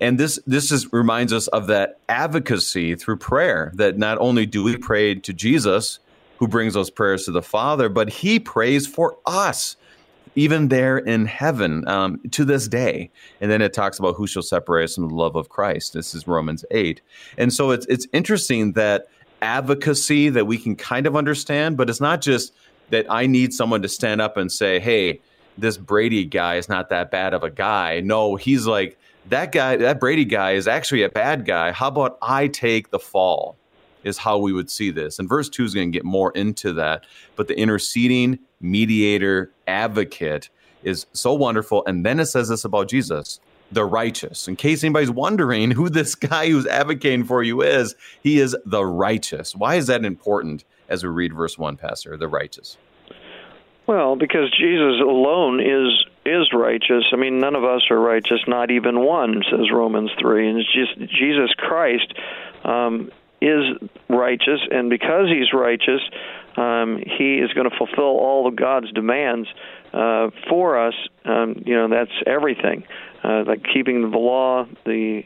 And 0.00 0.18
this 0.18 0.38
this 0.46 0.72
is 0.72 0.92
reminds 0.92 1.32
us 1.32 1.46
of 1.48 1.68
that 1.68 1.98
advocacy 2.08 2.96
through 2.96 3.18
prayer 3.18 3.72
that 3.76 3.98
not 3.98 4.18
only 4.18 4.46
do 4.46 4.64
we 4.64 4.76
pray 4.76 5.14
to 5.14 5.32
Jesus 5.32 6.00
who 6.38 6.48
brings 6.48 6.74
those 6.74 6.90
prayers 6.90 7.24
to 7.24 7.30
the 7.30 7.42
Father, 7.42 7.88
but 7.88 8.08
he 8.08 8.40
prays 8.40 8.86
for 8.86 9.16
us 9.26 9.76
even 10.34 10.68
there 10.68 10.98
in 10.98 11.26
heaven 11.26 11.86
um, 11.86 12.20
to 12.30 12.44
this 12.44 12.66
day. 12.68 13.10
And 13.40 13.50
then 13.50 13.62
it 13.62 13.72
talks 13.72 13.98
about 13.98 14.16
who 14.16 14.26
shall 14.26 14.42
separate 14.42 14.84
us 14.84 14.94
from 14.94 15.08
the 15.08 15.14
love 15.14 15.36
of 15.36 15.48
Christ. 15.48 15.92
This 15.92 16.14
is 16.14 16.26
Romans 16.26 16.64
8. 16.70 17.00
And 17.38 17.52
so 17.52 17.70
it's 17.70 17.86
it's 17.86 18.06
interesting 18.12 18.72
that 18.72 19.06
advocacy 19.42 20.30
that 20.30 20.46
we 20.46 20.56
can 20.56 20.76
kind 20.76 21.06
of 21.06 21.16
understand, 21.16 21.76
but 21.76 21.90
it's 21.90 22.00
not 22.00 22.22
just 22.22 22.54
that 22.90 23.04
I 23.10 23.26
need 23.26 23.52
someone 23.52 23.82
to 23.82 23.88
stand 23.88 24.20
up 24.20 24.36
and 24.36 24.50
say, 24.50 24.78
hey, 24.80 25.20
this 25.58 25.76
Brady 25.76 26.24
guy 26.24 26.56
is 26.56 26.68
not 26.68 26.88
that 26.88 27.10
bad 27.10 27.34
of 27.34 27.42
a 27.42 27.50
guy. 27.50 28.00
No, 28.00 28.36
he's 28.36 28.66
like, 28.66 28.98
that 29.28 29.52
guy, 29.52 29.76
that 29.76 30.00
Brady 30.00 30.24
guy 30.24 30.52
is 30.52 30.66
actually 30.66 31.02
a 31.02 31.08
bad 31.08 31.44
guy. 31.44 31.72
How 31.72 31.88
about 31.88 32.18
I 32.22 32.48
take 32.48 32.90
the 32.90 32.98
fall? 32.98 33.56
Is 34.04 34.18
how 34.18 34.38
we 34.38 34.52
would 34.52 34.68
see 34.68 34.90
this. 34.90 35.20
And 35.20 35.28
verse 35.28 35.48
2 35.48 35.64
is 35.64 35.74
going 35.74 35.92
to 35.92 35.96
get 35.96 36.04
more 36.04 36.32
into 36.32 36.72
that. 36.72 37.04
But 37.36 37.46
the 37.46 37.56
interceding, 37.56 38.40
mediator, 38.60 39.52
advocate 39.68 40.48
is 40.82 41.06
so 41.12 41.32
wonderful. 41.34 41.84
And 41.86 42.04
then 42.04 42.18
it 42.18 42.26
says 42.26 42.48
this 42.48 42.64
about 42.64 42.88
Jesus 42.88 43.38
the 43.72 43.84
righteous. 43.84 44.48
In 44.48 44.56
case 44.56 44.84
anybody's 44.84 45.10
wondering 45.10 45.70
who 45.70 45.88
this 45.88 46.14
guy 46.30 46.48
who's 46.48 46.66
advocating 46.66 47.24
for 47.24 47.42
you 47.42 47.62
is, 47.62 47.94
he 48.22 48.38
is 48.38 48.56
the 48.64 48.84
righteous. 48.84 49.54
Why 49.56 49.76
is 49.76 49.86
that 49.86 50.04
important 50.04 50.64
as 50.88 51.02
we 51.02 51.10
read 51.10 51.34
verse 51.34 51.58
1, 51.58 51.76
Pastor? 51.76 52.16
The 52.16 52.28
righteous. 52.28 52.76
Well, 53.86 54.16
because 54.16 54.50
Jesus 54.56 55.00
alone 55.00 55.60
is 55.60 56.06
is 56.24 56.52
righteous. 56.54 57.04
I 57.12 57.16
mean, 57.16 57.40
none 57.40 57.56
of 57.56 57.64
us 57.64 57.82
are 57.90 57.98
righteous, 57.98 58.38
not 58.46 58.70
even 58.70 59.00
one, 59.00 59.42
says 59.50 59.72
Romans 59.72 60.10
three. 60.20 60.48
And 60.48 60.58
it's 60.58 60.72
just 60.72 60.96
Jesus 61.10 61.52
Christ 61.58 62.14
um, 62.64 63.10
is 63.40 63.64
righteous, 64.08 64.60
and 64.70 64.88
because 64.88 65.28
He's 65.28 65.52
righteous, 65.52 66.00
um, 66.56 67.02
He 67.18 67.38
is 67.38 67.52
going 67.54 67.68
to 67.68 67.76
fulfill 67.76 68.18
all 68.20 68.46
of 68.46 68.54
God's 68.54 68.92
demands 68.92 69.48
uh, 69.92 70.30
for 70.48 70.78
us. 70.78 70.94
Um, 71.24 71.62
you 71.66 71.74
know, 71.74 71.88
that's 71.88 72.12
everything 72.24 72.84
uh, 73.22 73.44
like 73.46 73.64
keeping 73.72 74.10
the 74.10 74.18
law, 74.18 74.66
the 74.84 75.24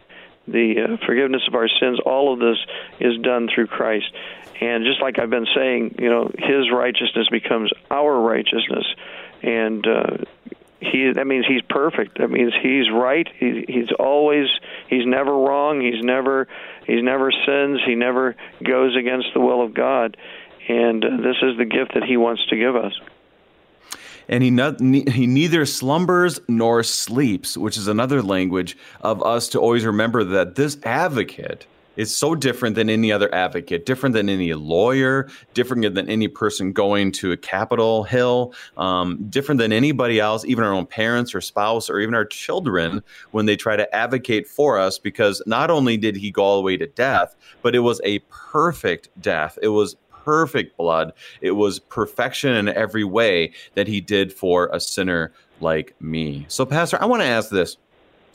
the 0.49 0.75
uh, 0.81 1.07
forgiveness 1.07 1.43
of 1.49 1.55
our 1.55 1.69
sins. 1.69 1.99
All 2.05 2.33
of 2.33 2.39
this 2.39 2.59
is 3.01 3.19
done 3.23 3.49
through 3.53 3.67
Christ, 3.67 4.13
and 4.61 4.85
just 4.85 5.01
like 5.03 5.19
I've 5.19 5.31
been 5.31 5.49
saying, 5.55 5.97
you 5.99 6.09
know, 6.09 6.31
His 6.39 6.71
righteousness 6.73 7.29
becomes 7.31 7.73
our 7.91 8.21
righteousness, 8.21 8.87
and 9.43 9.87
uh, 9.87 10.17
he 10.81 11.13
that 11.15 11.27
means 11.27 11.47
he's 11.47 11.63
perfect. 11.63 12.19
That 12.19 12.31
means 12.31 12.53
he's 12.63 12.91
right. 12.91 13.27
He, 13.39 13.65
he's 13.67 13.91
always 13.99 14.47
he's 14.89 15.07
never 15.07 15.33
wrong. 15.33 15.81
He's 15.81 16.03
never 16.03 16.49
he's 16.87 17.03
never 17.03 17.31
sins. 17.31 17.81
He 17.87 17.95
never 17.95 18.37
goes 18.63 18.97
against 18.97 19.29
the 19.35 19.41
will 19.41 19.63
of 19.63 19.75
god. 19.75 20.17
And 20.69 21.05
uh, 21.05 21.17
this 21.19 21.37
is 21.43 21.57
the 21.59 21.65
gift 21.65 21.95
that 21.95 22.05
he 22.05 22.17
wants 22.17 22.45
to 22.49 22.57
give 22.57 22.77
us 22.77 22.93
and 24.29 24.43
he, 24.43 24.51
not, 24.51 24.81
he 24.81 25.27
neither 25.27 25.67
slumbers 25.67 26.41
nor 26.49 26.83
sleeps, 26.83 27.57
which 27.57 27.77
is 27.77 27.89
another 27.89 28.23
language 28.23 28.77
of 29.03 29.23
us 29.23 29.49
to 29.51 29.61
always 29.61 29.85
remember 29.85 30.25
that 30.25 30.55
this 30.57 30.79
advocate 30.85 31.67
is 31.97 32.15
so 32.15 32.35
different 32.35 32.77
than 32.77 32.91
any 32.91 33.11
other 33.11 33.35
advocate, 33.35 33.87
different 33.87 34.15
than 34.15 34.29
any 34.29 34.53
lawyer, 34.55 35.29
different 35.55 35.95
than 35.95 36.09
any 36.09 36.29
person 36.29 36.73
going 36.73 37.11
to 37.11 37.33
a 37.33 37.37
Capitol 37.37 38.05
Hill, 38.05 38.53
um, 38.77 39.27
different 39.29 39.59
than 39.59 39.73
anybody 39.73 40.21
else, 40.21 40.45
even 40.45 40.62
our 40.62 40.73
own 40.73 40.87
parents 40.87 41.35
or 41.35 41.41
spouse 41.41 41.89
or 41.89 41.99
even 42.01 42.15
our 42.15 42.25
children 42.25 43.03
when 43.31 43.47
they 43.47 43.57
try 43.57 43.77
to 43.77 43.95
advocate 43.95 44.47
for 44.47 44.79
us. 44.79 44.99
Because 44.99 45.43
not 45.47 45.71
only 45.71 45.97
did 45.97 46.17
he 46.17 46.31
go 46.31 46.43
all 46.43 46.57
the 46.57 46.62
way 46.62 46.77
to 46.77 46.87
death, 46.87 47.35
but 47.62 47.75
it 47.75 47.81
was 47.81 48.01
a 48.05 48.19
perfect 48.31 49.09
death. 49.21 49.59
It 49.62 49.69
was 49.69 49.97
perfect 50.27 50.77
blood. 50.77 51.12
It 51.41 51.53
was 51.53 51.79
perfection 51.79 52.53
in 52.53 52.69
every 52.69 53.05
way 53.05 53.53
that 53.75 53.87
he 53.87 54.01
did 54.01 54.33
for 54.33 54.69
a 54.73 54.81
sinner 54.81 55.33
like 55.61 55.95
me. 56.01 56.45
So, 56.49 56.67
Pastor, 56.67 56.99
I 57.01 57.07
want 57.07 57.23
to 57.23 57.29
ask 57.29 57.49
this. 57.49 57.77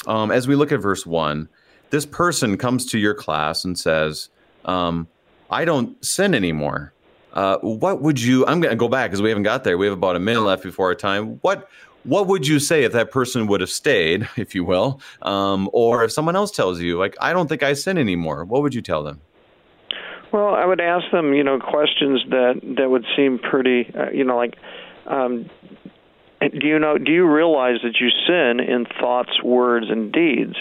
Um, 0.07 0.31
as 0.31 0.47
we 0.47 0.55
look 0.55 0.71
at 0.71 0.79
verse 0.79 1.05
1, 1.05 1.47
this 1.91 2.05
person 2.05 2.57
comes 2.57 2.85
to 2.87 2.97
your 2.97 3.13
class 3.13 3.65
and 3.65 3.77
says, 3.77 4.29
um, 4.65 5.07
I 5.51 5.65
don't 5.65 6.03
sin 6.03 6.33
anymore. 6.33 6.93
Uh, 7.33 7.57
what 7.57 8.01
would 8.01 8.19
you? 8.19 8.45
I'm 8.47 8.61
going 8.61 8.71
to 8.71 8.77
go 8.77 8.87
back 8.87 9.11
because 9.11 9.21
we 9.21 9.29
haven't 9.29 9.43
got 9.43 9.63
there. 9.63 9.77
We 9.77 9.85
have 9.85 9.93
about 9.93 10.15
a 10.15 10.19
minute 10.19 10.41
left 10.41 10.63
before 10.63 10.87
our 10.87 10.95
time. 10.95 11.39
What 11.41 11.69
what 12.03 12.27
would 12.27 12.47
you 12.47 12.59
say 12.59 12.83
if 12.83 12.93
that 12.93 13.11
person 13.11 13.47
would 13.47 13.61
have 13.61 13.69
stayed, 13.69 14.27
if 14.37 14.55
you 14.55 14.63
will, 14.63 15.01
um, 15.21 15.69
or 15.71 16.03
if 16.03 16.11
someone 16.11 16.35
else 16.35 16.51
tells 16.51 16.81
you, 16.81 16.97
like, 16.97 17.15
I 17.21 17.31
don't 17.33 17.47
think 17.47 17.63
I 17.63 17.73
sin 17.73 17.97
anymore? 17.97 18.43
What 18.45 18.61
would 18.63 18.73
you 18.73 18.81
tell 18.81 19.03
them? 19.03 19.21
Well, 20.31 20.55
I 20.55 20.65
would 20.65 20.79
ask 20.79 21.11
them, 21.11 21.33
you 21.33 21.43
know, 21.43 21.59
questions 21.59 22.21
that 22.29 22.61
that 22.77 22.89
would 22.89 23.05
seem 23.15 23.39
pretty, 23.39 23.91
uh, 23.93 24.11
you 24.11 24.23
know, 24.23 24.37
like, 24.37 24.55
um, 25.05 25.49
do 26.39 26.67
you 26.67 26.79
know? 26.79 26.97
Do 26.97 27.11
you 27.11 27.29
realize 27.29 27.79
that 27.83 27.99
you 27.99 28.09
sin 28.27 28.59
in 28.59 28.85
thoughts, 28.99 29.43
words, 29.43 29.87
and 29.89 30.11
deeds? 30.11 30.55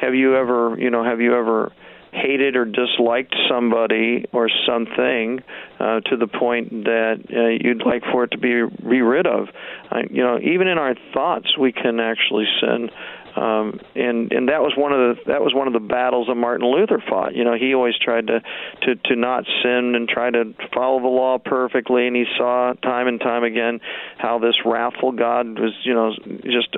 Have 0.00 0.14
you 0.14 0.36
ever, 0.36 0.76
you 0.78 0.90
know, 0.90 1.04
have 1.04 1.20
you 1.20 1.36
ever 1.36 1.72
hated 2.12 2.56
or 2.56 2.66
disliked 2.66 3.34
somebody 3.48 4.26
or 4.32 4.50
something 4.66 5.40
uh, 5.80 6.00
to 6.00 6.16
the 6.16 6.26
point 6.26 6.84
that 6.84 7.22
uh, 7.32 7.66
you'd 7.66 7.84
like 7.86 8.02
for 8.12 8.24
it 8.24 8.32
to 8.32 8.38
be 8.38 8.64
be 8.82 9.00
rid 9.00 9.26
of? 9.26 9.48
Uh, 9.90 10.00
you 10.10 10.22
know, 10.22 10.38
even 10.38 10.66
in 10.66 10.78
our 10.78 10.94
thoughts, 11.14 11.56
we 11.56 11.72
can 11.72 12.00
actually 12.00 12.46
sin. 12.60 12.90
Um, 13.36 13.80
and 13.94 14.32
and 14.32 14.48
that 14.48 14.60
was 14.60 14.74
one 14.76 14.92
of 14.92 15.16
the 15.16 15.32
that 15.32 15.40
was 15.40 15.54
one 15.54 15.66
of 15.66 15.72
the 15.72 15.80
battles 15.80 16.26
that 16.28 16.34
Martin 16.34 16.66
Luther 16.66 17.02
fought. 17.08 17.34
You 17.34 17.44
know, 17.44 17.54
he 17.54 17.74
always 17.74 17.96
tried 17.98 18.26
to 18.26 18.40
to 18.82 18.96
to 19.06 19.16
not 19.16 19.44
sin 19.62 19.94
and 19.94 20.08
try 20.08 20.30
to 20.30 20.54
follow 20.74 21.00
the 21.00 21.08
law 21.08 21.38
perfectly, 21.38 22.06
and 22.06 22.14
he 22.14 22.24
saw 22.36 22.74
time 22.82 23.08
and 23.08 23.20
time 23.20 23.44
again 23.44 23.80
how 24.18 24.38
this 24.38 24.54
wrathful 24.64 25.12
God 25.12 25.58
was, 25.58 25.72
you 25.84 25.94
know, 25.94 26.12
just 26.44 26.76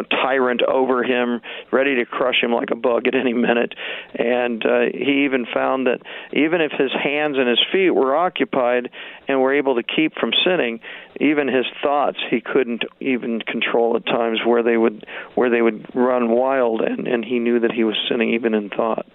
a 0.00 0.02
tyrant 0.02 0.62
over 0.62 1.02
him, 1.02 1.40
ready 1.70 1.96
to 1.96 2.06
crush 2.06 2.42
him 2.42 2.52
like 2.52 2.70
a 2.70 2.76
bug 2.76 3.06
at 3.06 3.14
any 3.14 3.32
minute. 3.32 3.74
And 4.14 4.64
uh, 4.64 4.80
he 4.92 5.24
even 5.24 5.46
found 5.52 5.86
that 5.86 6.00
even 6.32 6.60
if 6.60 6.72
his 6.72 6.90
hands 6.92 7.36
and 7.38 7.48
his 7.48 7.60
feet 7.72 7.90
were 7.90 8.16
occupied 8.16 8.90
and 9.28 9.40
were 9.40 9.54
able 9.54 9.76
to 9.76 9.82
keep 9.82 10.14
from 10.18 10.32
sinning, 10.44 10.80
even 11.20 11.48
his 11.48 11.66
thoughts 11.82 12.18
he 12.30 12.40
couldn't 12.40 12.84
even 13.00 13.40
control 13.40 13.96
at 13.96 14.06
times 14.06 14.40
where 14.44 14.62
they 14.62 14.76
would 14.76 15.06
where 15.34 15.50
they 15.50 15.62
would 15.62 15.86
run 15.94 16.30
wild, 16.30 16.80
and, 16.80 17.06
and 17.06 17.24
he 17.24 17.38
knew 17.38 17.60
that 17.60 17.72
he 17.72 17.84
was 17.84 17.96
sinning 18.08 18.34
even 18.34 18.54
in 18.54 18.70
thought. 18.70 19.06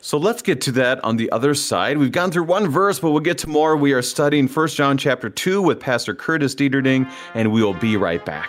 So 0.00 0.18
let's 0.18 0.40
get 0.40 0.60
to 0.62 0.72
that 0.72 1.02
on 1.02 1.16
the 1.16 1.32
other 1.32 1.52
side. 1.52 1.98
We've 1.98 2.12
gone 2.12 2.30
through 2.30 2.44
one 2.44 2.68
verse, 2.68 3.00
but 3.00 3.10
we'll 3.10 3.18
get 3.18 3.38
to 3.38 3.48
more. 3.48 3.76
We 3.76 3.92
are 3.92 4.02
studying 4.02 4.46
1 4.46 4.68
John 4.68 4.98
chapter 4.98 5.28
2 5.28 5.60
with 5.60 5.80
Pastor 5.80 6.14
Curtis 6.14 6.54
Dieterding, 6.54 7.10
and 7.34 7.50
we 7.50 7.60
will 7.60 7.74
be 7.74 7.96
right 7.96 8.24
back. 8.24 8.48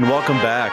And 0.00 0.08
welcome 0.08 0.38
back. 0.38 0.72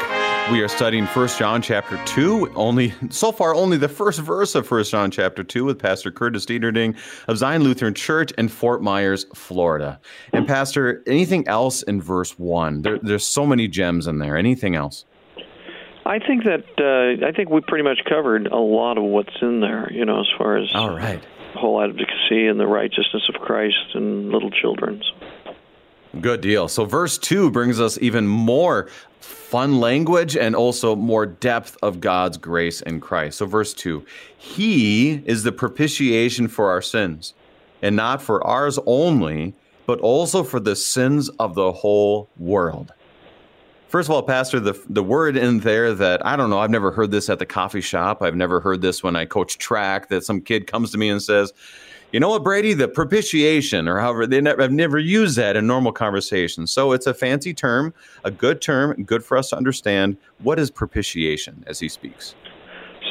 We 0.54 0.62
are 0.62 0.70
studying 0.70 1.06
First 1.06 1.38
John 1.38 1.62
chapter 1.62 2.02
2, 2.06 2.54
only 2.56 2.94
so 3.10 3.34
far 3.34 3.54
only 3.54 3.76
the 3.76 3.90
first 3.90 4.22
verse 4.22 4.56
of 4.56 4.66
First 4.66 4.92
John 4.92 5.12
chapter 5.12 5.44
2 5.44 5.66
with 5.66 5.80
Pastor 5.80 6.12
Curtis 6.12 6.46
Dieterding 6.46 6.96
of 7.28 7.38
Zion 7.38 7.62
Lutheran 7.62 7.94
Church 7.94 8.32
in 8.38 8.48
Fort 8.48 8.82
Myers, 8.82 9.26
Florida. 9.36 10.00
And 10.32 10.48
Pastor, 10.48 11.04
anything 11.08 11.46
else 11.46 11.82
in 11.84 12.02
verse 12.02 12.40
1? 12.40 12.84
There, 12.84 13.00
there's 13.00 13.26
so 13.26 13.46
many 13.46 13.68
gems 13.68 14.08
in 14.08 14.20
there. 14.20 14.38
Anything 14.38 14.78
else? 14.78 15.04
I 16.06 16.20
think 16.20 16.46
that 16.46 16.63
uh, 16.80 17.28
I 17.28 17.34
think 17.34 17.50
we 17.50 17.60
pretty 17.68 17.84
much 17.84 18.00
covered 18.08 18.48
a 18.48 18.56
lot 18.56 18.98
of 18.98 19.04
what's 19.04 19.36
in 19.42 19.60
there, 19.60 19.92
you 19.92 20.06
know, 20.06 20.22
as 20.22 20.28
far 20.38 20.56
as 20.56 20.70
All 20.74 20.96
right. 20.96 21.22
whole 21.54 21.84
advocacy 21.84 22.48
and 22.48 22.58
the 22.58 22.68
righteousness 22.68 23.28
of 23.28 23.42
Christ 23.42 23.94
and 23.94 24.30
little 24.30 24.52
children. 24.52 25.04
Good 26.21 26.41
deal. 26.41 26.67
So, 26.67 26.86
verse 26.86 27.17
2 27.17 27.51
brings 27.51 27.80
us 27.80 27.97
even 28.01 28.27
more 28.27 28.89
fun 29.19 29.80
language 29.80 30.36
and 30.36 30.56
also 30.56 30.95
more 30.95 31.25
depth 31.25 31.77
of 31.82 31.99
God's 31.99 32.38
grace 32.38 32.82
in 32.82 32.99
Christ. 32.99 33.38
So, 33.38 33.45
verse 33.45 33.73
2 33.73 34.06
He 34.38 35.21
is 35.25 35.43
the 35.43 35.51
propitiation 35.51 36.47
for 36.47 36.69
our 36.69 36.82
sins, 36.82 37.34
and 37.82 37.95
not 37.95 38.21
for 38.21 38.45
ours 38.45 38.80
only, 38.86 39.53
but 39.86 39.99
also 39.99 40.43
for 40.43 40.60
the 40.60 40.75
sins 40.75 41.30
of 41.39 41.56
the 41.56 41.71
whole 41.71 42.30
world. 42.38 42.93
First 43.88 44.10
of 44.10 44.15
all, 44.15 44.23
Pastor, 44.23 44.60
the, 44.60 44.80
the 44.89 45.03
word 45.03 45.38
in 45.38 45.60
there 45.60 45.93
that 45.93 46.25
I 46.25 46.36
don't 46.36 46.49
know, 46.49 46.60
I've 46.60 46.69
never 46.69 46.91
heard 46.91 47.10
this 47.10 47.30
at 47.30 47.39
the 47.39 47.45
coffee 47.45 47.80
shop. 47.80 48.21
I've 48.21 48.36
never 48.36 48.60
heard 48.60 48.82
this 48.82 49.01
when 49.01 49.15
I 49.15 49.23
coach 49.23 49.58
track, 49.58 50.10
that 50.10 50.25
some 50.25 50.41
kid 50.41 50.67
comes 50.67 50.91
to 50.91 50.97
me 50.97 51.10
and 51.10 51.21
says, 51.21 51.53
you 52.12 52.20
know 52.20 52.30
what, 52.30 52.43
Brady? 52.43 52.74
The 52.74 52.88
propitiation, 52.88 53.88
or 53.88 54.00
however, 54.00 54.26
they 54.26 54.39
never, 54.39 54.62
have 54.62 54.72
never 54.72 54.98
used 54.98 55.36
that 55.38 55.56
in 55.56 55.67
normal 55.67 55.91
conversation. 55.91 56.65
So 56.65 56.93
it's 56.93 57.06
a 57.06 57.13
fancy 57.13 57.54
term, 57.54 57.93
a 58.24 58.32
good 58.32 58.62
term, 58.62 59.04
good 59.04 59.24
for 59.24 59.38
us 59.38 59.50
to 59.50 59.58
understand. 59.58 60.17
What 60.39 60.58
is 60.58 60.72
propitiation 60.72 61.63
as 61.67 61.80
he 61.80 61.89
speaks? 61.89 62.34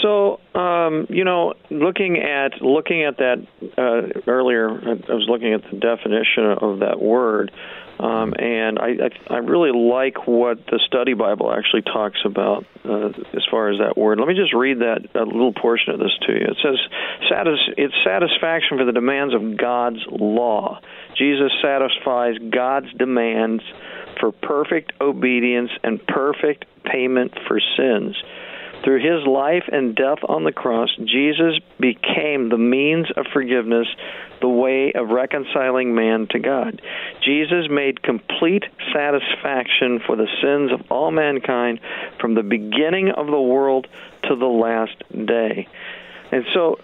So, 0.02 0.40
um, 0.54 1.06
you 1.08 1.24
know, 1.24 1.54
looking 1.70 2.18
at 2.18 2.60
looking 2.60 3.02
at 3.02 3.16
that 3.18 3.46
uh, 3.76 4.20
earlier, 4.30 4.70
I 4.70 5.14
was 5.14 5.26
looking 5.28 5.52
at 5.52 5.62
the 5.70 5.78
definition 5.78 6.44
of 6.60 6.80
that 6.80 7.00
word. 7.00 7.50
Um, 7.98 8.34
and 8.38 8.78
I, 8.78 8.88
I, 8.88 9.34
I 9.34 9.38
really 9.38 9.72
like 9.72 10.26
what 10.26 10.66
the 10.66 10.80
study 10.86 11.14
Bible 11.14 11.52
actually 11.52 11.82
talks 11.82 12.18
about 12.24 12.66
uh, 12.84 13.08
as 13.08 13.44
far 13.50 13.70
as 13.70 13.78
that 13.78 13.96
word. 13.96 14.18
Let 14.18 14.28
me 14.28 14.34
just 14.34 14.52
read 14.52 14.80
that 14.80 15.08
a 15.14 15.24
little 15.24 15.54
portion 15.54 15.94
of 15.94 16.00
this 16.00 16.12
to 16.26 16.32
you. 16.32 16.46
It 16.46 16.56
says, 16.62 16.78
"It's 17.78 17.94
satisfaction 18.04 18.76
for 18.76 18.84
the 18.84 18.92
demands 18.92 19.34
of 19.34 19.56
God's 19.56 20.04
law. 20.10 20.80
Jesus 21.16 21.50
satisfies 21.62 22.36
God's 22.50 22.92
demands 22.92 23.62
for 24.20 24.30
perfect 24.30 24.92
obedience 25.00 25.70
and 25.82 26.04
perfect 26.06 26.66
payment 26.84 27.32
for 27.48 27.60
sins." 27.76 28.16
Through 28.86 29.00
his 29.00 29.26
life 29.26 29.64
and 29.72 29.96
death 29.96 30.20
on 30.28 30.44
the 30.44 30.52
cross, 30.52 30.90
Jesus 30.96 31.58
became 31.80 32.50
the 32.50 32.56
means 32.56 33.08
of 33.16 33.26
forgiveness, 33.32 33.88
the 34.40 34.48
way 34.48 34.92
of 34.92 35.08
reconciling 35.08 35.92
man 35.92 36.28
to 36.30 36.38
God. 36.38 36.80
Jesus 37.20 37.66
made 37.68 38.04
complete 38.04 38.62
satisfaction 38.94 39.98
for 40.06 40.14
the 40.14 40.28
sins 40.40 40.70
of 40.70 40.88
all 40.88 41.10
mankind 41.10 41.80
from 42.20 42.34
the 42.34 42.44
beginning 42.44 43.10
of 43.10 43.26
the 43.26 43.40
world 43.40 43.88
to 44.28 44.36
the 44.36 44.46
last 44.46 44.94
day. 45.10 45.66
And 46.30 46.44
so 46.54 46.78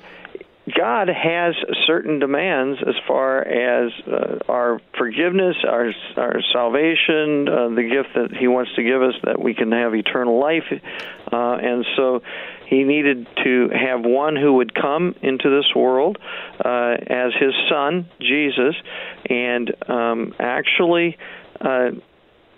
God 0.70 1.09
has 1.09 1.57
certain 1.87 2.20
demands 2.20 2.79
as 2.87 2.94
far 3.09 3.40
as 3.40 3.90
uh, 4.07 4.38
our 4.48 4.81
forgiveness, 4.96 5.57
our 5.68 5.92
our 6.16 6.40
salvation, 6.53 7.48
uh, 7.48 7.68
the 7.70 7.83
gift 7.83 8.14
that 8.14 8.37
He 8.38 8.46
wants 8.46 8.72
to 8.77 8.83
give 8.85 9.03
us, 9.03 9.14
that 9.25 9.42
we 9.42 9.55
can 9.55 9.72
have 9.72 9.92
eternal 9.92 10.38
life, 10.38 10.70
uh, 10.70 11.59
and 11.61 11.85
so 11.96 12.22
He 12.68 12.85
needed 12.85 13.27
to 13.42 13.70
have 13.70 14.03
one 14.05 14.37
who 14.37 14.55
would 14.55 14.72
come 14.72 15.16
into 15.20 15.51
this 15.51 15.75
world 15.75 16.18
uh, 16.64 16.94
as 17.09 17.33
His 17.40 17.55
Son, 17.68 18.09
Jesus, 18.20 18.77
and 19.29 19.75
um, 19.90 20.33
actually 20.38 21.18
uh, 21.61 21.90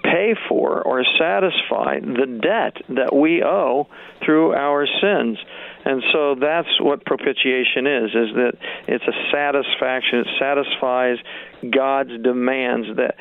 pay 0.05 0.35
for 0.49 0.83
or 0.83 1.03
satisfy 1.19 1.99
the 2.01 2.27
debt 2.27 2.77
that 2.95 3.15
we 3.15 3.43
owe 3.43 3.89
through 4.25 4.53
our 4.53 4.87
sins. 4.87 5.39
And 5.85 6.03
so 6.13 6.35
that's 6.35 6.69
what 6.81 7.05
propitiation 7.05 7.87
is, 7.87 8.11
is 8.11 8.35
that 8.37 8.53
it's 8.87 9.05
a 9.05 9.17
satisfaction. 9.33 10.21
It 10.21 10.29
satisfies 10.39 11.19
God's 11.71 12.23
demands 12.23 12.89
that 12.97 13.17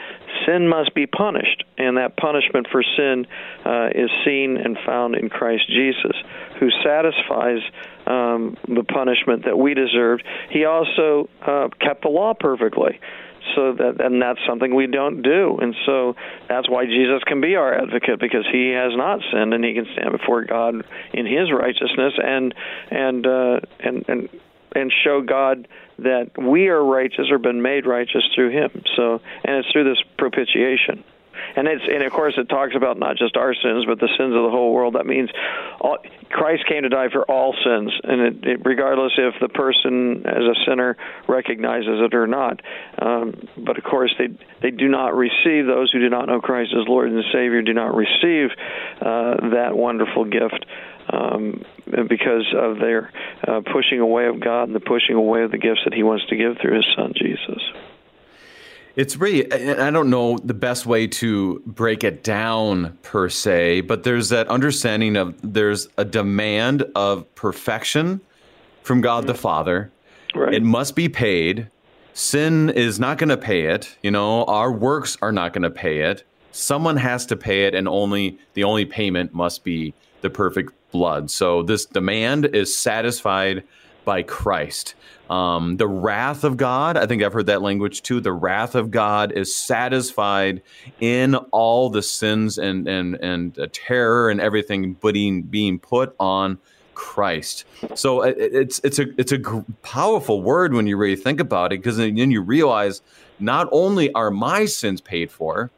sin 0.46 0.68
must 0.68 0.94
be 0.94 1.08
punished, 1.08 1.64
and 1.78 1.98
that 1.98 2.16
punishment 2.18 2.68
for 2.72 2.84
sin 2.84 3.28
uh, 3.66 3.90
is 3.96 4.10
seen 4.26 4.58
and 4.58 4.78
found 4.86 5.16
in 5.16 5.30
Christ 5.30 5.68
Jesus, 5.68 6.16
who 6.60 6.70
satisfies 6.84 7.60
um, 8.06 8.58
the 8.68 8.84
punishment 8.84 9.46
that 9.46 9.58
we 9.58 9.74
deserved. 9.74 10.24
He 10.50 10.66
also 10.66 11.30
uh, 11.42 11.70
kept 11.80 12.04
the 12.04 12.10
law 12.10 12.34
perfectly 12.34 13.00
so 13.56 13.74
that 13.74 14.04
and 14.04 14.22
that's 14.22 14.40
something 14.48 14.74
we 14.74 14.88
don't 14.88 15.22
do. 15.22 15.58
And 15.62 15.76
so 15.86 16.16
that's 16.48 16.70
why 16.70 16.86
Jesus 16.86 17.24
can 17.26 17.42
be 17.42 17.56
our 17.56 17.74
advocate 17.74 18.20
because 18.20 18.46
he 18.52 18.70
has 18.70 18.92
not 18.96 19.20
sinned 19.32 19.54
and 19.54 19.64
he 19.64 19.74
can 19.74 19.86
stand 19.94 20.12
before 20.12 20.46
God 20.46 20.86
in 21.14 21.26
his 21.26 21.52
righteousness 21.52 22.14
and 22.24 22.54
and 22.92 23.28
uh, 23.28 23.60
and 23.80 24.06
and 24.08 24.30
and 24.76 24.92
show 25.04 25.22
God 25.22 25.68
that 26.00 26.32
we 26.38 26.68
are 26.70 26.84
righteous 26.84 27.28
or 27.30 27.38
been 27.38 27.62
made 27.62 27.86
righteous 27.86 28.24
through 28.34 28.52
him. 28.52 28.84
So 28.96 29.22
and 29.44 29.58
it's 29.58 29.72
through 29.72 29.86
this 29.86 30.04
propitiation 30.18 31.04
and 31.56 31.68
it's 31.68 31.84
and 31.88 32.04
of 32.04 32.12
course 32.12 32.36
it 32.38 32.50
talks 32.50 32.76
about 32.76 32.98
not 32.98 33.18
just 33.18 33.38
our 33.38 33.54
sins 33.54 33.86
but 33.86 34.00
the 34.00 34.10
sins 34.18 34.36
of 34.36 34.44
the 34.44 34.50
whole 34.50 34.74
world. 34.74 34.96
That 34.96 35.06
means 35.06 35.30
all, 35.80 35.98
christ 36.30 36.66
came 36.68 36.84
to 36.84 36.90
die 36.90 37.10
for 37.12 37.24
all 37.24 37.54
sins. 37.64 37.92
And 38.04 38.22
it, 38.22 38.48
it, 38.48 38.66
regardless 38.66 39.14
if 39.18 39.36
the 39.40 39.50
person 39.50 40.26
as 40.26 40.44
a 40.44 40.56
sinner 40.68 40.98
recognizes 41.28 42.02
it 42.02 42.14
or 42.14 42.28
not. 42.28 42.62
Um, 43.00 43.48
but 43.58 43.78
of 43.78 43.84
course 43.84 44.14
they 44.18 44.28
they 44.62 44.72
do 44.72 44.88
not 44.88 45.16
receive 45.16 45.66
those 45.66 45.92
who 45.92 46.00
do 46.00 46.10
not 46.10 46.28
know 46.28 46.42
christ 46.42 46.74
as 46.74 46.88
lord 46.88 47.12
and 47.12 47.24
savior 47.32 47.62
do 47.62 47.74
not 47.74 47.96
receive 47.96 48.50
uh, 49.02 49.50
that 49.52 49.72
wonderful 49.76 50.26
gift 50.26 50.66
um, 51.10 51.64
because 51.86 52.54
of 52.56 52.80
their 52.80 53.12
uh, 53.48 53.62
pushing 53.72 54.00
away 54.00 54.28
of 54.28 54.40
God 54.40 54.64
and 54.64 54.76
the 54.76 54.80
pushing 54.80 55.16
away 55.16 55.44
of 55.44 55.52
the 55.52 55.58
gifts 55.58 55.82
that 55.86 55.94
He 55.94 56.04
wants 56.04 56.26
to 56.28 56.36
give 56.36 56.58
through 56.62 56.76
His 56.76 56.86
Son 56.96 57.14
Jesus. 57.16 57.62
It's 58.96 59.18
really, 59.18 59.52
I 59.52 59.90
don't 59.90 60.12
know 60.12 60.38
the 60.38 60.54
best 60.54 60.86
way 60.86 61.08
to 61.08 61.64
break 61.66 62.04
it 62.04 62.24
down 62.24 62.98
per 63.02 63.28
se, 63.28 63.82
but 63.82 64.04
there's 64.04 64.30
that 64.30 64.48
understanding 64.50 65.16
of 65.16 65.36
there's 65.42 65.88
a 65.98 66.06
demand 66.06 66.84
of 66.96 67.34
perfection 67.34 68.22
from 68.84 69.02
God 69.02 69.26
the 69.26 69.34
mm. 69.34 69.38
Father. 69.38 69.92
Right. 70.36 70.54
It 70.54 70.64
must 70.64 70.96
be 70.96 71.10
paid. 71.10 71.70
Sin 72.14 72.70
is 72.70 73.00
not 73.00 73.18
going 73.18 73.30
to 73.30 73.38
pay 73.38 73.66
it. 73.66 73.98
You 74.04 74.12
know, 74.12 74.46
our 74.46 74.72
works 74.72 75.18
are 75.22 75.32
not 75.32 75.54
going 75.54 75.64
to 75.64 75.72
pay 75.72 76.02
it. 76.02 76.24
Someone 76.52 76.98
has 76.98 77.26
to 77.28 77.36
pay 77.36 77.66
it, 77.66 77.74
and 77.74 77.88
only 77.88 78.38
the 78.54 78.64
only 78.64 78.86
payment 78.86 79.34
must 79.34 79.64
be 79.64 79.96
the 80.22 80.30
perfect 80.30 80.72
blood. 80.92 81.32
So 81.32 81.64
this 81.64 81.86
demand 81.86 82.46
is 82.46 82.76
satisfied 82.76 83.64
by 84.06 84.24
Christ. 84.24 84.96
Um, 85.30 85.78
the 85.78 85.88
wrath 85.88 86.44
of 86.44 86.58
God, 86.58 86.98
I 86.98 87.06
think 87.06 87.24
I've 87.24 87.34
heard 87.34 87.48
that 87.48 87.62
language 87.62 88.02
too. 88.02 88.20
The 88.20 88.34
wrath 88.34 88.76
of 88.76 88.92
God 88.92 89.32
is 89.32 89.56
satisfied 89.56 90.62
in 91.00 91.36
all 91.52 91.90
the 91.90 92.02
sins 92.02 92.58
and 92.58 92.88
and 92.88 93.16
and 93.16 93.58
uh, 93.58 93.68
terror 93.72 94.30
and 94.30 94.42
everything 94.42 94.94
being 95.02 95.44
being 95.44 95.80
put 95.80 96.16
on 96.20 96.60
Christ. 96.94 97.66
So 97.96 98.22
it, 98.22 98.36
it's 98.38 98.80
it's 98.84 99.00
a 99.00 99.06
it's 99.18 99.32
a 99.32 99.40
powerful 99.82 100.42
word 100.44 100.74
when 100.74 100.86
you 100.86 100.98
really 100.98 101.16
think 101.16 101.40
about 101.40 101.74
it, 101.74 101.80
because 101.80 101.98
then 101.98 102.18
you 102.18 102.42
realize 102.42 103.02
not 103.40 103.68
only 103.72 104.12
are 104.14 104.30
my 104.30 104.66
sins 104.66 105.02
paid 105.02 105.32
for, 105.32 105.72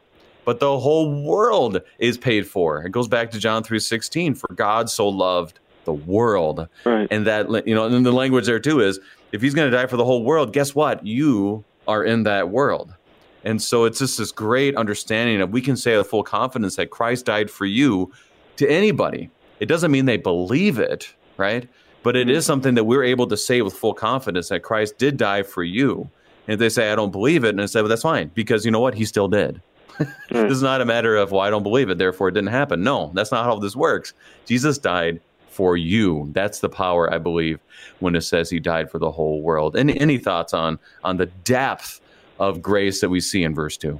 but 0.44 0.60
the 0.60 0.78
whole 0.78 1.24
world 1.24 1.80
is 1.98 2.18
paid 2.18 2.46
for. 2.46 2.82
It 2.82 2.90
goes 2.90 3.08
back 3.08 3.30
to 3.30 3.38
John 3.38 3.62
three 3.62 3.80
sixteen. 3.80 4.34
For 4.34 4.52
God 4.52 4.90
so 4.90 5.08
loved 5.08 5.60
the 5.86 5.94
world. 5.94 6.68
Right. 6.84 7.08
And 7.10 7.26
that, 7.26 7.66
you 7.66 7.74
know, 7.74 7.86
and 7.86 8.04
the 8.04 8.12
language 8.12 8.44
there 8.44 8.60
too 8.60 8.80
is 8.80 9.00
if 9.32 9.40
he's 9.40 9.54
going 9.54 9.70
to 9.70 9.76
die 9.76 9.86
for 9.86 9.96
the 9.96 10.04
whole 10.04 10.22
world, 10.22 10.52
guess 10.52 10.74
what? 10.74 11.06
You 11.06 11.64
are 11.88 12.04
in 12.04 12.24
that 12.24 12.50
world. 12.50 12.94
And 13.44 13.62
so 13.62 13.84
it's 13.84 14.00
just 14.00 14.18
this 14.18 14.32
great 14.32 14.76
understanding 14.76 15.40
of 15.40 15.50
we 15.50 15.62
can 15.62 15.76
say 15.76 15.96
with 15.96 16.08
full 16.08 16.24
confidence 16.24 16.76
that 16.76 16.90
Christ 16.90 17.26
died 17.26 17.50
for 17.50 17.64
you 17.64 18.12
to 18.56 18.68
anybody. 18.68 19.30
It 19.60 19.66
doesn't 19.66 19.90
mean 19.90 20.04
they 20.04 20.16
believe 20.16 20.78
it, 20.78 21.14
right? 21.36 21.68
But 22.02 22.16
it 22.16 22.28
is 22.28 22.42
mm-hmm. 22.42 22.46
something 22.46 22.74
that 22.74 22.84
we're 22.84 23.04
able 23.04 23.26
to 23.28 23.36
say 23.36 23.62
with 23.62 23.74
full 23.74 23.94
confidence 23.94 24.48
that 24.48 24.62
Christ 24.62 24.98
did 24.98 25.16
die 25.16 25.42
for 25.42 25.62
you. 25.62 26.10
And 26.46 26.54
if 26.54 26.58
they 26.58 26.68
say, 26.68 26.92
I 26.92 26.96
don't 26.96 27.12
believe 27.12 27.44
it, 27.44 27.50
and 27.50 27.60
I 27.60 27.66
say, 27.66 27.80
well, 27.80 27.88
that's 27.88 28.02
fine, 28.02 28.30
because 28.34 28.64
you 28.64 28.70
know 28.70 28.80
what? 28.80 28.94
He 28.94 29.04
still 29.04 29.28
did. 29.28 29.60
this 29.98 30.52
is 30.52 30.62
not 30.62 30.80
a 30.80 30.84
matter 30.84 31.16
of, 31.16 31.32
well, 31.32 31.40
I 31.40 31.50
don't 31.50 31.62
believe 31.62 31.88
it, 31.88 31.98
therefore 31.98 32.28
it 32.28 32.32
didn't 32.32 32.50
happen. 32.50 32.82
No, 32.82 33.10
that's 33.14 33.32
not 33.32 33.44
how 33.44 33.58
this 33.58 33.74
works. 33.74 34.12
Jesus 34.44 34.78
died 34.78 35.20
for 35.56 35.76
you. 35.76 36.28
That's 36.32 36.60
the 36.60 36.68
power, 36.68 37.12
I 37.12 37.18
believe, 37.18 37.58
when 38.00 38.14
it 38.14 38.20
says 38.20 38.50
he 38.50 38.60
died 38.60 38.90
for 38.90 38.98
the 38.98 39.10
whole 39.10 39.40
world. 39.40 39.74
And 39.74 39.90
any 39.90 40.18
thoughts 40.18 40.52
on 40.52 40.78
on 41.02 41.16
the 41.16 41.26
depth 41.26 42.00
of 42.38 42.60
grace 42.60 43.00
that 43.00 43.08
we 43.08 43.20
see 43.20 43.42
in 43.42 43.54
verse 43.54 43.78
two? 43.78 43.98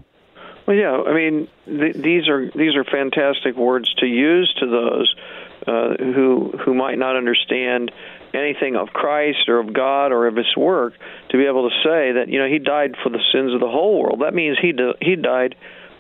Well, 0.67 0.77
yeah, 0.77 1.01
I 1.07 1.15
mean, 1.15 1.49
th- 1.65 1.97
these 1.97 2.29
are 2.29 2.51
these 2.51 2.77
are 2.77 2.85
fantastic 2.85 3.57
words 3.57 3.93
to 3.95 4.07
use 4.07 4.53
to 4.61 4.67
those 4.67 5.15
uh, 5.67 5.95
who 5.99 6.53
who 6.65 6.75
might 6.75 6.99
not 6.99 7.17
understand 7.17 7.91
anything 8.35 8.77
of 8.77 8.89
Christ 8.89 9.49
or 9.49 9.59
of 9.59 9.73
God 9.73 10.13
or 10.13 10.27
of 10.27 10.37
His 10.37 10.55
work 10.57 10.93
to 11.31 11.39
be 11.39 11.47
able 11.47 11.71
to 11.71 11.75
say 11.83 12.13
that 12.13 12.29
you 12.29 12.39
know 12.39 12.49
He 12.49 12.59
died 12.59 12.97
for 13.03 13.11
the 13.11 13.23
sins 13.33 13.55
of 13.55 13.61
the 13.61 13.69
whole 13.69 14.03
world. 14.03 14.21
That 14.21 14.35
means 14.35 14.59
He 14.61 14.73
do, 14.73 14.95
He 15.01 15.17
died 15.17 15.55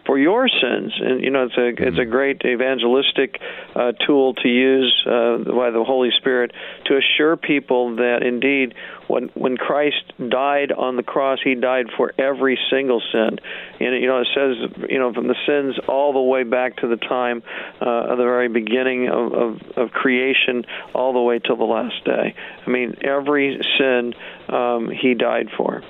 for 0.06 0.18
your 0.18 0.48
sins. 0.48 0.92
And 1.00 1.22
you 1.22 1.30
know, 1.30 1.44
it's 1.44 1.56
a 1.56 1.68
it's 1.68 1.80
a 1.80 2.00
mm-hmm. 2.00 2.10
great 2.10 2.42
evangelistic 2.44 3.40
uh, 3.74 3.92
tool 4.06 4.34
to 4.34 4.48
use 4.48 4.94
uh, 5.06 5.38
by 5.38 5.70
the 5.70 5.82
Holy 5.84 6.10
Spirit 6.16 6.52
to 6.86 6.96
assure 6.96 7.36
people 7.36 7.96
that 7.96 8.22
indeed, 8.22 8.74
when 9.08 9.28
when 9.34 9.56
Christ 9.56 10.12
died 10.16 10.72
on 10.72 10.96
the 10.96 11.02
cross, 11.02 11.40
He 11.42 11.54
died 11.54 11.86
for 11.96 12.12
every 12.18 12.58
single 12.70 13.02
sin. 13.12 13.38
And 13.80 14.00
you 14.00 14.06
know, 14.06 14.20
it 14.20 14.28
says 14.34 14.86
you 14.88 14.98
know 14.98 15.12
from 15.12 15.26
the 15.26 15.36
sins 15.46 15.78
all 15.88 16.12
the 16.12 16.20
way 16.20 16.44
back 16.44 16.76
to 16.78 16.88
the 16.88 16.96
time 16.96 17.42
uh, 17.80 18.12
of 18.12 18.18
the 18.18 18.24
very 18.24 18.48
beginning 18.48 19.08
of, 19.08 19.32
of, 19.32 19.62
of 19.76 19.90
creation, 19.90 20.64
all 20.94 21.12
the 21.12 21.20
way 21.20 21.38
till 21.40 21.56
the 21.56 21.64
last 21.64 22.04
day. 22.04 22.34
I 22.66 22.70
mean, 22.70 22.96
every 23.02 23.60
sin 23.78 24.14
um, 24.48 24.90
He 24.90 25.14
died 25.14 25.48
for. 25.56 25.82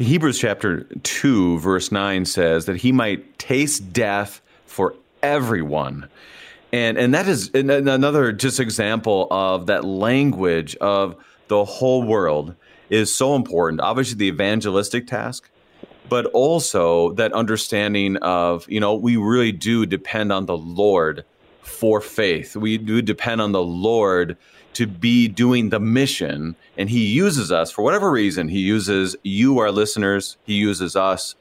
Hebrews 0.00 0.38
chapter 0.38 0.84
2, 1.02 1.58
verse 1.58 1.92
9 1.92 2.24
says 2.24 2.64
that 2.64 2.76
he 2.76 2.90
might 2.90 3.38
taste 3.38 3.92
death 3.92 4.40
for 4.64 4.94
everyone. 5.22 6.08
And, 6.72 6.96
and 6.96 7.12
that 7.12 7.28
is 7.28 7.50
another 7.52 8.32
just 8.32 8.60
example 8.60 9.28
of 9.30 9.66
that 9.66 9.84
language 9.84 10.74
of 10.76 11.16
the 11.48 11.66
whole 11.66 12.02
world 12.02 12.54
is 12.88 13.14
so 13.14 13.36
important. 13.36 13.82
Obviously, 13.82 14.16
the 14.16 14.28
evangelistic 14.28 15.06
task, 15.06 15.50
but 16.08 16.24
also 16.26 17.12
that 17.12 17.34
understanding 17.34 18.16
of, 18.18 18.66
you 18.70 18.80
know, 18.80 18.94
we 18.94 19.16
really 19.16 19.52
do 19.52 19.84
depend 19.84 20.32
on 20.32 20.46
the 20.46 20.56
Lord 20.56 21.26
for 21.60 22.00
faith. 22.00 22.56
We 22.56 22.78
do 22.78 23.02
depend 23.02 23.42
on 23.42 23.52
the 23.52 23.62
Lord 23.62 24.38
to 24.74 24.86
be 24.86 25.28
doing 25.28 25.70
the 25.70 25.80
mission 25.80 26.56
and 26.76 26.90
he 26.90 27.06
uses 27.06 27.50
us 27.50 27.70
for 27.70 27.82
whatever 27.82 28.10
reason 28.10 28.48
he 28.48 28.60
uses 28.60 29.16
you 29.22 29.58
our 29.58 29.70
listeners 29.70 30.36
he 30.44 30.54
uses 30.54 30.96
us 30.96 31.34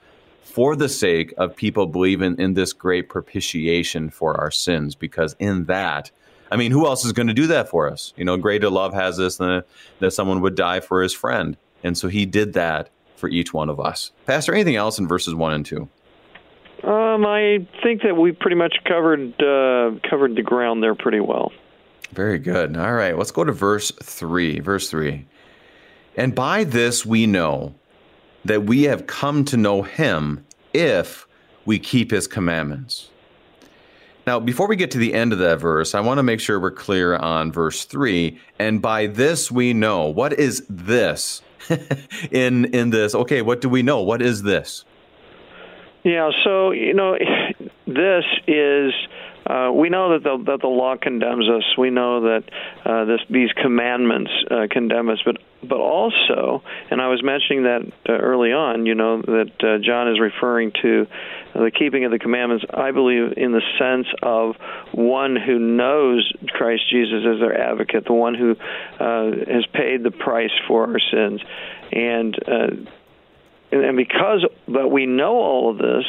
for 0.44 0.76
the 0.76 0.90
sake 0.90 1.34
of 1.38 1.56
people 1.56 1.86
believing 1.86 2.36
in 2.40 2.54
this 2.56 2.74
great 2.74 3.08
propitiation 3.08 4.10
for 4.10 4.40
our 4.40 4.52
sins 4.52 4.96
because 4.96 5.36
in 5.40 5.66
that 5.66 6.12
i 6.52 6.58
mean 6.58 6.72
who 6.72 6.86
else 6.86 7.06
is 7.06 7.12
going 7.12 7.28
to 7.28 7.34
do 7.34 7.48
that 7.48 7.70
for 7.70 7.90
us? 7.90 8.14
You 8.18 8.26
know 8.26 8.38
greater 8.38 8.70
love 8.70 8.94
has 8.94 9.18
this 9.18 9.38
than 9.38 9.64
that 10.00 10.12
someone 10.12 10.42
would 10.42 10.56
die 10.56 10.80
for 10.80 11.02
his 11.02 11.14
friend. 11.14 11.58
And 11.84 11.98
so 11.98 12.10
he 12.10 12.26
did 12.26 12.54
that 12.54 12.90
for 13.16 13.30
each 13.30 13.54
one 13.54 13.70
of 13.70 13.80
us. 13.80 14.12
Pastor 14.26 14.54
anything 14.54 14.76
else 14.76 15.00
in 15.00 15.08
verses 15.08 15.34
1 15.36 15.54
and 15.54 15.66
2 15.66 15.88
um, 16.84 17.26
I 17.26 17.68
think 17.84 18.04
that 18.04 18.16
we 18.16 18.32
pretty 18.32 18.56
much 18.56 18.78
covered 18.86 19.34
uh, 19.42 20.00
covered 20.10 20.36
the 20.36 20.42
ground 20.42 20.82
there 20.82 20.96
pretty 20.96 21.20
well. 21.20 21.52
Very 22.12 22.40
good. 22.40 22.76
All 22.76 22.94
right, 22.94 23.18
let's 23.18 23.32
go 23.32 23.44
to 23.44 23.52
verse 23.52 23.92
3. 24.02 24.60
Verse 24.60 24.90
3. 24.90 25.26
And 26.18 26.34
by 26.36 26.64
this 26.64 27.06
we 27.06 27.26
know 27.26 27.76
that 28.46 28.64
we 28.64 28.84
have 28.84 29.08
come 29.08 29.46
to 29.46 29.58
know 29.58 29.82
him 29.84 30.46
if 30.74 31.28
we 31.66 31.80
keep 31.80 32.12
his 32.12 32.28
commandments. 32.28 33.10
Now, 34.26 34.40
before 34.40 34.68
we 34.68 34.76
get 34.76 34.92
to 34.92 34.98
the 34.98 35.14
end 35.14 35.34
of 35.34 35.40
that 35.40 35.60
verse, 35.60 35.96
I 35.96 36.02
want 36.02 36.20
to 36.20 36.24
make 36.24 36.40
sure 36.40 36.60
we're 36.60 36.72
clear 36.72 37.16
on 37.16 37.52
verse 37.52 37.86
3. 37.86 38.40
And 38.60 38.82
by 38.82 39.08
this 39.08 39.52
we 39.52 39.74
know. 39.74 40.06
What 40.06 40.34
is 40.34 40.64
this 40.70 41.42
in 42.32 42.66
in 42.66 42.92
this? 42.92 43.16
Okay, 43.16 43.42
what 43.42 43.62
do 43.62 43.70
we 43.70 43.82
know? 43.82 44.02
What 44.02 44.22
is 44.22 44.44
this? 44.44 44.86
Yeah, 46.04 46.32
so, 46.44 46.72
you 46.72 46.94
know, 46.94 47.18
this 47.88 48.24
is 48.48 48.94
uh, 49.46 49.72
we 49.72 49.90
know 49.90 50.14
that 50.14 50.24
the, 50.24 50.44
that 50.46 50.62
the 50.62 50.68
law 50.68 50.96
condemns 51.02 51.50
us. 51.50 51.64
We 51.78 51.90
know 51.90 52.22
that 52.22 52.44
uh, 52.86 53.06
this, 53.06 53.22
these 53.30 53.52
commandments 53.54 54.32
uh, 54.50 54.68
condemn 54.70 55.10
us, 55.10 55.20
but 55.26 55.38
but 55.62 55.80
also, 55.80 56.64
and 56.90 57.02
I 57.02 57.10
was 57.10 57.22
mentioning 57.22 57.64
that 57.64 57.82
uh, 58.08 58.14
early 58.14 58.54
on. 58.54 58.86
You 58.86 58.96
know 58.96 59.22
that 59.22 59.52
uh, 59.60 59.84
John 59.84 60.10
is 60.10 60.20
referring 60.20 60.72
to 60.82 61.06
the 61.54 61.72
keeping 61.78 62.06
of 62.06 62.12
the 62.12 62.20
commandments. 62.20 62.64
I 62.74 62.92
believe 62.92 63.34
in 63.36 63.52
the 63.52 63.62
sense 63.78 64.08
of 64.22 64.56
one 64.94 65.36
who 65.36 65.60
knows 65.60 66.32
Christ 66.48 66.84
Jesus 66.90 67.26
as 67.28 67.40
their 67.42 67.60
advocate, 67.60 68.06
the 68.06 68.14
one 68.14 68.36
who 68.36 68.52
uh, 68.52 69.52
has 69.52 69.66
paid 69.74 70.04
the 70.04 70.12
price 70.12 70.52
for 70.68 70.88
our 70.88 71.00
sins, 71.12 71.42
and 71.92 72.36
uh, 72.48 72.68
and 73.72 73.98
because 73.98 74.46
that 74.70 74.90
we 74.90 75.06
know 75.06 75.36
all 75.36 75.72
of 75.72 75.78
this 75.78 76.06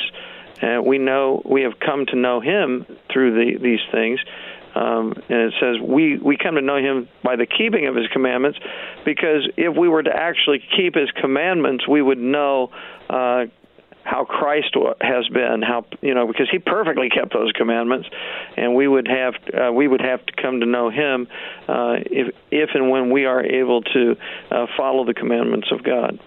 uh, 0.62 0.80
we 0.82 0.98
know 0.98 1.42
we 1.44 1.62
have 1.62 1.78
come 1.78 2.06
to 2.06 2.16
know 2.16 2.40
Him 2.40 2.86
through 3.12 3.32
the, 3.34 3.58
these 3.58 3.80
things. 3.92 4.20
Um, 4.74 5.14
and 5.28 5.52
it 5.52 5.54
says 5.60 5.76
we 5.82 6.18
we 6.18 6.36
come 6.36 6.54
to 6.54 6.60
know 6.60 6.76
Him 6.76 7.08
by 7.24 7.36
the 7.36 7.46
keeping 7.46 7.86
of 7.86 7.96
His 7.96 8.06
commandments, 8.08 8.58
because 9.04 9.48
if 9.56 9.76
we 9.76 9.88
were 9.88 10.02
to 10.02 10.14
actually 10.14 10.62
keep 10.76 10.94
His 10.94 11.10
commandments, 11.10 11.86
we 11.88 12.00
would 12.00 12.18
know. 12.18 12.70
Uh, 13.08 13.46
how 14.02 14.24
Christ 14.24 14.74
has 15.00 15.28
been, 15.28 15.62
how 15.62 15.84
you 16.00 16.14
know, 16.14 16.26
because 16.26 16.48
He 16.50 16.58
perfectly 16.58 17.10
kept 17.10 17.32
those 17.34 17.52
commandments, 17.52 18.08
and 18.56 18.74
we 18.74 18.88
would 18.88 19.06
have 19.06 19.34
uh, 19.52 19.72
we 19.72 19.86
would 19.86 20.00
have 20.00 20.24
to 20.24 20.32
come 20.40 20.60
to 20.60 20.66
know 20.66 20.90
Him 20.90 21.28
uh, 21.68 21.96
if 22.06 22.34
if 22.50 22.70
and 22.74 22.90
when 22.90 23.10
we 23.10 23.26
are 23.26 23.44
able 23.44 23.82
to 23.82 24.16
uh, 24.50 24.66
follow 24.76 25.04
the 25.04 25.14
commandments 25.14 25.68
of 25.70 25.84
God. 25.84 26.18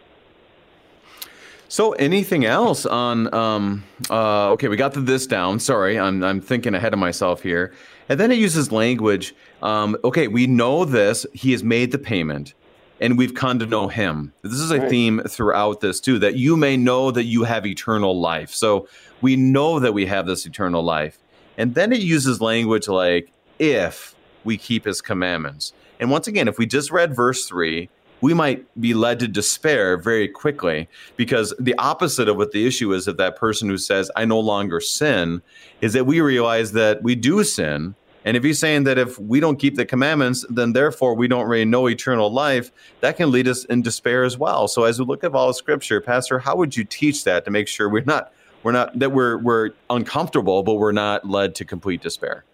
So, 1.73 1.93
anything 1.93 2.45
else 2.45 2.85
on? 2.85 3.33
Um, 3.33 3.83
uh, 4.11 4.51
okay, 4.51 4.67
we 4.67 4.77
got 4.77 4.93
the 4.93 4.99
this 4.99 5.25
down. 5.25 5.57
Sorry, 5.57 5.97
I'm 5.97 6.23
I'm 6.23 6.39
thinking 6.39 6.75
ahead 6.75 6.93
of 6.93 6.99
myself 6.99 7.41
here. 7.41 7.73
And 8.09 8.19
then 8.19 8.31
it 8.31 8.37
uses 8.37 8.71
language. 8.71 9.33
Um, 9.63 9.97
okay, 10.03 10.27
we 10.27 10.45
know 10.45 10.85
this. 10.85 11.25
He 11.33 11.51
has 11.51 11.63
made 11.63 11.91
the 11.91 11.97
payment, 11.97 12.53
and 13.01 13.17
we've 13.17 13.33
come 13.33 13.57
to 13.57 13.65
know 13.65 13.87
Him. 13.87 14.33
This 14.43 14.59
is 14.59 14.69
a 14.69 14.81
right. 14.81 14.87
theme 14.87 15.23
throughout 15.27 15.81
this 15.81 15.99
too. 15.99 16.19
That 16.19 16.35
you 16.35 16.55
may 16.55 16.77
know 16.77 17.09
that 17.09 17.23
you 17.23 17.43
have 17.43 17.65
eternal 17.65 18.21
life. 18.21 18.51
So 18.51 18.87
we 19.21 19.35
know 19.35 19.79
that 19.79 19.95
we 19.95 20.05
have 20.05 20.27
this 20.27 20.45
eternal 20.45 20.83
life. 20.83 21.17
And 21.57 21.73
then 21.73 21.91
it 21.91 22.01
uses 22.01 22.39
language 22.39 22.87
like 22.87 23.31
if 23.57 24.13
we 24.43 24.57
keep 24.57 24.85
His 24.85 25.01
commandments. 25.01 25.73
And 25.99 26.11
once 26.11 26.27
again, 26.27 26.47
if 26.47 26.59
we 26.59 26.67
just 26.67 26.91
read 26.91 27.15
verse 27.15 27.47
three 27.47 27.89
we 28.23 28.33
might 28.33 28.65
be 28.79 28.93
led 28.93 29.19
to 29.19 29.27
despair 29.27 29.97
very 29.97 30.29
quickly 30.29 30.87
because 31.17 31.53
the 31.59 31.75
opposite 31.77 32.29
of 32.29 32.37
what 32.37 32.53
the 32.53 32.65
issue 32.65 32.93
is 32.93 33.05
of 33.05 33.17
that 33.17 33.35
person 33.35 33.67
who 33.67 33.77
says, 33.77 34.09
I 34.15 34.23
no 34.23 34.39
longer 34.39 34.79
sin, 34.79 35.41
is 35.81 35.91
that 35.91 36.05
we 36.05 36.21
realize 36.21 36.71
that 36.71 37.03
we 37.03 37.15
do 37.15 37.43
sin. 37.43 37.95
And 38.23 38.37
if 38.37 38.43
he's 38.45 38.59
saying 38.59 38.85
that 38.85 38.97
if 38.97 39.19
we 39.19 39.41
don't 39.41 39.59
keep 39.59 39.75
the 39.75 39.85
commandments, 39.85 40.45
then 40.49 40.71
therefore 40.71 41.15
we 41.15 41.27
don't 41.27 41.49
really 41.49 41.65
know 41.65 41.89
eternal 41.89 42.31
life, 42.31 42.71
that 43.01 43.17
can 43.17 43.29
lead 43.29 43.45
us 43.45 43.65
in 43.65 43.81
despair 43.81 44.23
as 44.23 44.37
well. 44.37 44.69
So 44.69 44.85
as 44.85 44.99
we 44.99 45.05
look 45.05 45.25
at 45.25 45.33
all 45.33 45.49
of 45.49 45.57
scripture, 45.57 45.99
Pastor, 45.99 46.39
how 46.39 46.55
would 46.55 46.77
you 46.77 46.85
teach 46.85 47.25
that 47.25 47.43
to 47.43 47.51
make 47.51 47.67
sure 47.67 47.89
we're 47.89 48.05
not 48.05 48.31
we're 48.63 48.71
not 48.71 48.97
that 48.99 49.11
we're 49.11 49.37
we're 49.39 49.71
uncomfortable, 49.89 50.63
but 50.63 50.75
we're 50.75 50.93
not 50.93 51.27
led 51.27 51.55
to 51.55 51.65
complete 51.65 52.01
despair? 52.01 52.45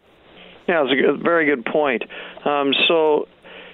Yeah, 0.67 0.83
it's 0.83 0.91
a 0.91 0.95
good, 0.95 1.23
very 1.23 1.45
good 1.45 1.65
point. 1.65 2.03
Um, 2.45 2.73
so 2.87 3.27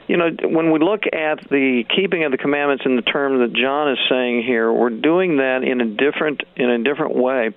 you 0.07 0.17
know, 0.17 0.29
when 0.43 0.71
we 0.71 0.79
look 0.79 1.03
at 1.11 1.39
the 1.49 1.83
keeping 1.95 2.23
of 2.25 2.31
the 2.31 2.37
commandments 2.37 2.83
in 2.85 2.95
the 2.95 3.01
term 3.01 3.39
that 3.39 3.53
John 3.53 3.91
is 3.91 3.97
saying 4.09 4.43
here, 4.43 4.71
we're 4.71 4.91
doing 4.91 5.37
that 5.37 5.63
in 5.63 5.81
a 5.81 5.85
different 5.85 6.43
in 6.55 6.69
a 6.69 6.83
different 6.83 7.15
way. 7.15 7.49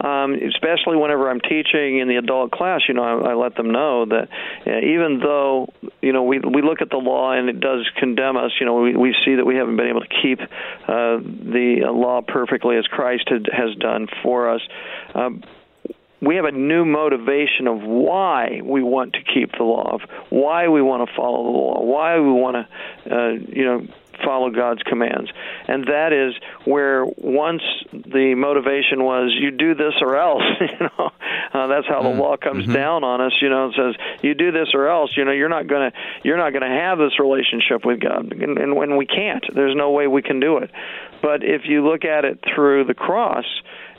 Um, 0.00 0.34
especially 0.34 0.96
whenever 0.96 1.28
I'm 1.28 1.40
teaching 1.40 1.98
in 1.98 2.08
the 2.08 2.16
adult 2.16 2.52
class, 2.52 2.82
you 2.86 2.94
know, 2.94 3.02
I, 3.02 3.30
I 3.30 3.34
let 3.34 3.56
them 3.56 3.72
know 3.72 4.06
that 4.06 4.28
uh, 4.66 4.78
even 4.78 5.20
though 5.20 5.72
you 6.00 6.12
know 6.12 6.22
we 6.22 6.38
we 6.38 6.62
look 6.62 6.80
at 6.80 6.90
the 6.90 6.96
law 6.96 7.32
and 7.32 7.48
it 7.48 7.58
does 7.58 7.88
condemn 7.96 8.36
us, 8.36 8.52
you 8.60 8.66
know, 8.66 8.80
we 8.80 8.96
we 8.96 9.14
see 9.24 9.34
that 9.34 9.44
we 9.44 9.56
haven't 9.56 9.76
been 9.76 9.88
able 9.88 10.02
to 10.02 10.14
keep 10.22 10.40
uh, 10.40 11.18
the 11.18 11.82
law 11.86 12.22
perfectly 12.22 12.76
as 12.76 12.86
Christ 12.86 13.28
had, 13.28 13.48
has 13.52 13.74
done 13.76 14.06
for 14.22 14.50
us. 14.50 14.60
Um, 15.14 15.42
we 16.20 16.36
have 16.36 16.44
a 16.44 16.52
new 16.52 16.84
motivation 16.84 17.66
of 17.66 17.82
why 17.82 18.60
we 18.64 18.82
want 18.82 19.14
to 19.14 19.22
keep 19.22 19.52
the 19.52 19.64
law, 19.64 19.94
of 19.94 20.00
why 20.30 20.68
we 20.68 20.80
want 20.80 21.08
to 21.08 21.14
follow 21.14 21.44
the 21.44 21.50
law, 21.50 21.82
why 21.82 22.18
we 22.18 22.30
want 22.30 22.56
to, 22.56 23.14
uh, 23.14 23.30
you 23.30 23.64
know, 23.64 23.86
follow 24.24 24.50
God's 24.50 24.82
commands. 24.82 25.30
And 25.68 25.86
that 25.88 26.12
is 26.12 26.34
where 26.64 27.04
once 27.04 27.62
the 27.92 28.34
motivation 28.34 29.04
was 29.04 29.34
you 29.38 29.50
do 29.50 29.74
this 29.74 29.94
or 30.00 30.16
else, 30.16 30.42
you 30.60 30.78
know, 30.80 31.10
uh, 31.52 31.66
that's 31.66 31.86
how 31.86 32.02
the 32.02 32.10
mm. 32.10 32.18
law 32.18 32.36
comes 32.36 32.64
mm-hmm. 32.64 32.72
down 32.72 33.04
on 33.04 33.20
us, 33.20 33.32
you 33.40 33.48
know, 33.48 33.68
it 33.68 33.74
says 33.76 33.94
you 34.22 34.34
do 34.34 34.52
this 34.52 34.68
or 34.74 34.88
else, 34.88 35.10
you 35.16 35.24
know, 35.24 35.32
you're 35.32 35.48
not 35.48 35.66
going 35.66 35.90
to 35.90 35.98
you're 36.22 36.38
not 36.38 36.50
going 36.50 36.62
to 36.62 36.68
have 36.68 36.98
this 36.98 37.18
relationship 37.18 37.84
with 37.84 38.00
God. 38.00 38.32
And, 38.32 38.58
and 38.58 38.76
when 38.76 38.96
we 38.96 39.06
can't, 39.06 39.44
there's 39.54 39.76
no 39.76 39.90
way 39.90 40.06
we 40.06 40.22
can 40.22 40.40
do 40.40 40.58
it. 40.58 40.70
But 41.22 41.42
if 41.42 41.62
you 41.64 41.86
look 41.86 42.04
at 42.04 42.24
it 42.24 42.42
through 42.54 42.84
the 42.84 42.94
cross, 42.94 43.46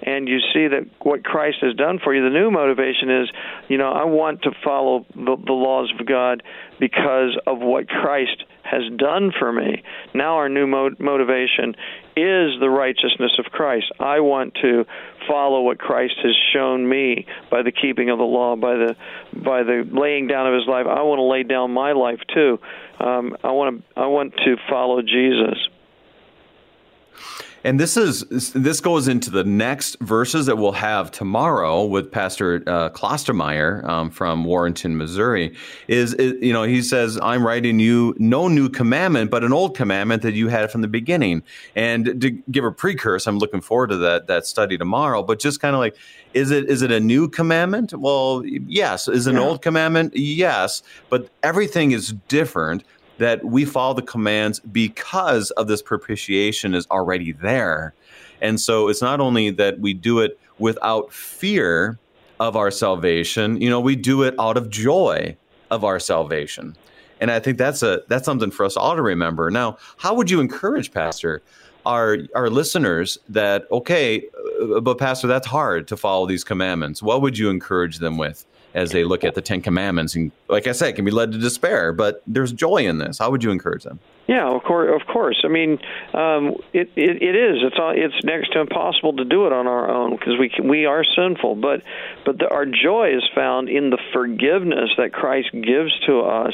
and 0.01 0.27
you 0.27 0.39
see 0.53 0.67
that 0.67 0.87
what 1.01 1.23
Christ 1.23 1.57
has 1.61 1.75
done 1.75 1.99
for 2.03 2.13
you, 2.13 2.23
the 2.23 2.29
new 2.29 2.51
motivation 2.51 3.09
is, 3.09 3.29
you 3.67 3.77
know, 3.77 3.91
I 3.91 4.05
want 4.05 4.43
to 4.43 4.51
follow 4.63 5.05
the, 5.15 5.37
the 5.43 5.53
laws 5.53 5.91
of 5.97 6.05
God 6.05 6.43
because 6.79 7.37
of 7.47 7.59
what 7.59 7.87
Christ 7.87 8.43
has 8.63 8.83
done 8.97 9.31
for 9.37 9.51
me. 9.51 9.83
Now 10.13 10.35
our 10.35 10.49
new 10.49 10.67
mo- 10.67 10.95
motivation 10.99 11.75
is 12.15 12.59
the 12.59 12.69
righteousness 12.69 13.31
of 13.39 13.45
Christ. 13.45 13.91
I 13.99 14.19
want 14.19 14.55
to 14.61 14.85
follow 15.27 15.61
what 15.61 15.79
Christ 15.79 16.15
has 16.23 16.35
shown 16.53 16.87
me 16.87 17.25
by 17.49 17.61
the 17.61 17.71
keeping 17.71 18.09
of 18.09 18.17
the 18.17 18.23
law, 18.25 18.55
by 18.55 18.75
the 18.75 18.95
by 19.33 19.63
the 19.63 19.87
laying 19.89 20.27
down 20.27 20.47
of 20.47 20.53
His 20.53 20.67
life. 20.67 20.85
I 20.87 21.01
want 21.03 21.19
to 21.19 21.23
lay 21.23 21.43
down 21.43 21.71
my 21.71 21.93
life 21.93 22.19
too. 22.33 22.59
Um, 22.99 23.37
I 23.43 23.51
want 23.51 23.77
to 23.77 23.99
I 23.99 24.07
want 24.07 24.35
to 24.37 24.57
follow 24.69 25.01
Jesus. 25.01 25.57
And 27.67 27.77
this 27.77 27.97
is 27.97 28.21
this 28.51 28.79
goes 28.79 29.09
into 29.09 29.29
the 29.29 29.43
next 29.43 29.99
verses 29.99 30.45
that 30.45 30.57
we'll 30.57 30.71
have 30.71 31.11
tomorrow 31.11 31.83
with 31.83 32.09
Pastor 32.09 32.63
uh, 32.65 32.89
Klostermeyer 32.91 33.83
um, 33.83 34.09
from 34.09 34.45
Warrenton, 34.45 34.97
Missouri. 34.97 35.53
Is, 35.89 36.13
is, 36.13 36.41
you 36.41 36.53
know 36.53 36.63
he 36.63 36.81
says, 36.81 37.19
"I'm 37.21 37.45
writing 37.45 37.77
you 37.77 38.15
no 38.19 38.47
new 38.47 38.69
commandment, 38.69 39.31
but 39.31 39.43
an 39.43 39.51
old 39.51 39.75
commandment 39.75 40.21
that 40.21 40.33
you 40.33 40.47
had 40.47 40.71
from 40.71 40.79
the 40.79 40.87
beginning." 40.87 41.43
And 41.75 42.21
to 42.21 42.29
give 42.29 42.63
a 42.63 42.71
precursor, 42.71 43.29
I'm 43.29 43.37
looking 43.37 43.59
forward 43.59 43.89
to 43.89 43.97
that 43.97 44.27
that 44.27 44.45
study 44.45 44.77
tomorrow. 44.77 45.21
But 45.21 45.39
just 45.39 45.59
kind 45.59 45.75
of 45.75 45.81
like, 45.81 45.97
is 46.33 46.51
it 46.51 46.69
is 46.69 46.81
it 46.81 46.91
a 46.93 47.01
new 47.01 47.27
commandment? 47.27 47.91
Well, 47.91 48.43
yes. 48.45 49.09
Is 49.09 49.27
it 49.27 49.31
an 49.31 49.41
yeah. 49.41 49.45
old 49.45 49.61
commandment? 49.61 50.15
Yes. 50.15 50.83
But 51.09 51.27
everything 51.43 51.91
is 51.91 52.13
different 52.29 52.85
that 53.17 53.43
we 53.43 53.65
follow 53.65 53.93
the 53.93 54.01
commands 54.01 54.59
because 54.59 55.51
of 55.51 55.67
this 55.67 55.81
propitiation 55.81 56.73
is 56.73 56.85
already 56.91 57.31
there. 57.31 57.93
And 58.41 58.59
so 58.59 58.87
it's 58.87 59.01
not 59.01 59.19
only 59.19 59.49
that 59.51 59.79
we 59.79 59.93
do 59.93 60.19
it 60.19 60.39
without 60.59 61.11
fear 61.11 61.97
of 62.39 62.55
our 62.55 62.69
salvation, 62.71 63.59
you 63.59 63.69
know, 63.69 63.79
we 63.79 63.95
do 63.95 64.23
it 64.23 64.35
out 64.39 64.57
of 64.57 64.69
joy 64.69 65.35
of 65.71 65.83
our 65.83 65.99
salvation. 65.99 66.75
And 67.19 67.31
I 67.31 67.39
think 67.39 67.57
that's 67.57 67.81
a 67.81 68.03
that's 68.07 68.25
something 68.25 68.51
for 68.51 68.63
us 68.63 68.77
all 68.77 68.95
to 68.95 69.01
remember. 69.01 69.49
Now, 69.49 69.77
how 69.97 70.13
would 70.13 70.29
you 70.29 70.39
encourage 70.39 70.91
pastor 70.91 71.41
our 71.87 72.17
our 72.35 72.49
listeners 72.49 73.17
that 73.29 73.65
okay, 73.71 74.23
uh, 74.61 74.81
but 74.81 74.99
pastor 74.99 75.25
that's 75.25 75.47
hard 75.47 75.87
to 75.87 75.97
follow 75.97 76.27
these 76.27 76.43
commandments. 76.43 77.01
What 77.01 77.21
would 77.21 77.37
you 77.37 77.49
encourage 77.49 77.97
them 77.99 78.17
with? 78.17 78.45
As 78.73 78.91
they 78.91 79.03
look 79.03 79.23
at 79.23 79.35
the 79.35 79.41
Ten 79.41 79.61
Commandments. 79.61 80.15
And 80.15 80.31
like 80.47 80.67
I 80.67 80.71
said, 80.71 80.95
can 80.95 81.05
be 81.05 81.11
led 81.11 81.31
to 81.31 81.37
despair, 81.37 81.91
but 81.91 82.21
there's 82.27 82.51
joy 82.51 82.77
in 82.77 82.99
this. 82.99 83.17
How 83.19 83.31
would 83.31 83.43
you 83.43 83.51
encourage 83.51 83.83
them? 83.83 83.99
Yeah, 84.27 84.53
of 84.53 84.61
course. 84.63 84.91
Of 84.93 85.07
course. 85.07 85.41
I 85.45 85.47
mean, 85.47 85.79
um, 86.13 86.55
it, 86.73 86.91
it 86.97 87.23
it 87.23 87.35
is. 87.35 87.63
It's 87.63 87.77
all, 87.79 87.93
it's 87.95 88.25
next 88.25 88.51
to 88.53 88.59
impossible 88.59 89.15
to 89.15 89.25
do 89.25 89.47
it 89.47 89.53
on 89.53 89.67
our 89.67 89.89
own 89.89 90.17
because 90.17 90.33
we 90.37 90.51
we 90.61 90.85
are 90.85 91.03
sinful. 91.15 91.55
But 91.55 91.81
but 92.25 92.37
the, 92.37 92.49
our 92.49 92.65
joy 92.65 93.15
is 93.15 93.23
found 93.33 93.69
in 93.69 93.89
the 93.89 93.97
forgiveness 94.11 94.89
that 94.97 95.13
Christ 95.13 95.51
gives 95.53 95.97
to 96.07 96.19
us, 96.19 96.53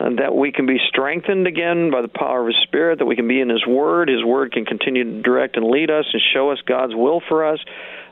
and 0.00 0.18
that 0.18 0.34
we 0.34 0.50
can 0.50 0.66
be 0.66 0.78
strengthened 0.88 1.46
again 1.46 1.92
by 1.92 2.02
the 2.02 2.08
power 2.08 2.40
of 2.40 2.48
His 2.48 2.56
Spirit. 2.64 2.98
That 2.98 3.06
we 3.06 3.14
can 3.14 3.28
be 3.28 3.40
in 3.40 3.48
His 3.48 3.64
Word. 3.64 4.08
His 4.08 4.24
Word 4.24 4.50
can 4.50 4.64
continue 4.64 5.04
to 5.04 5.22
direct 5.22 5.56
and 5.56 5.66
lead 5.66 5.92
us 5.92 6.06
and 6.12 6.20
show 6.34 6.50
us 6.50 6.58
God's 6.66 6.96
will 6.96 7.22
for 7.28 7.46
us 7.46 7.60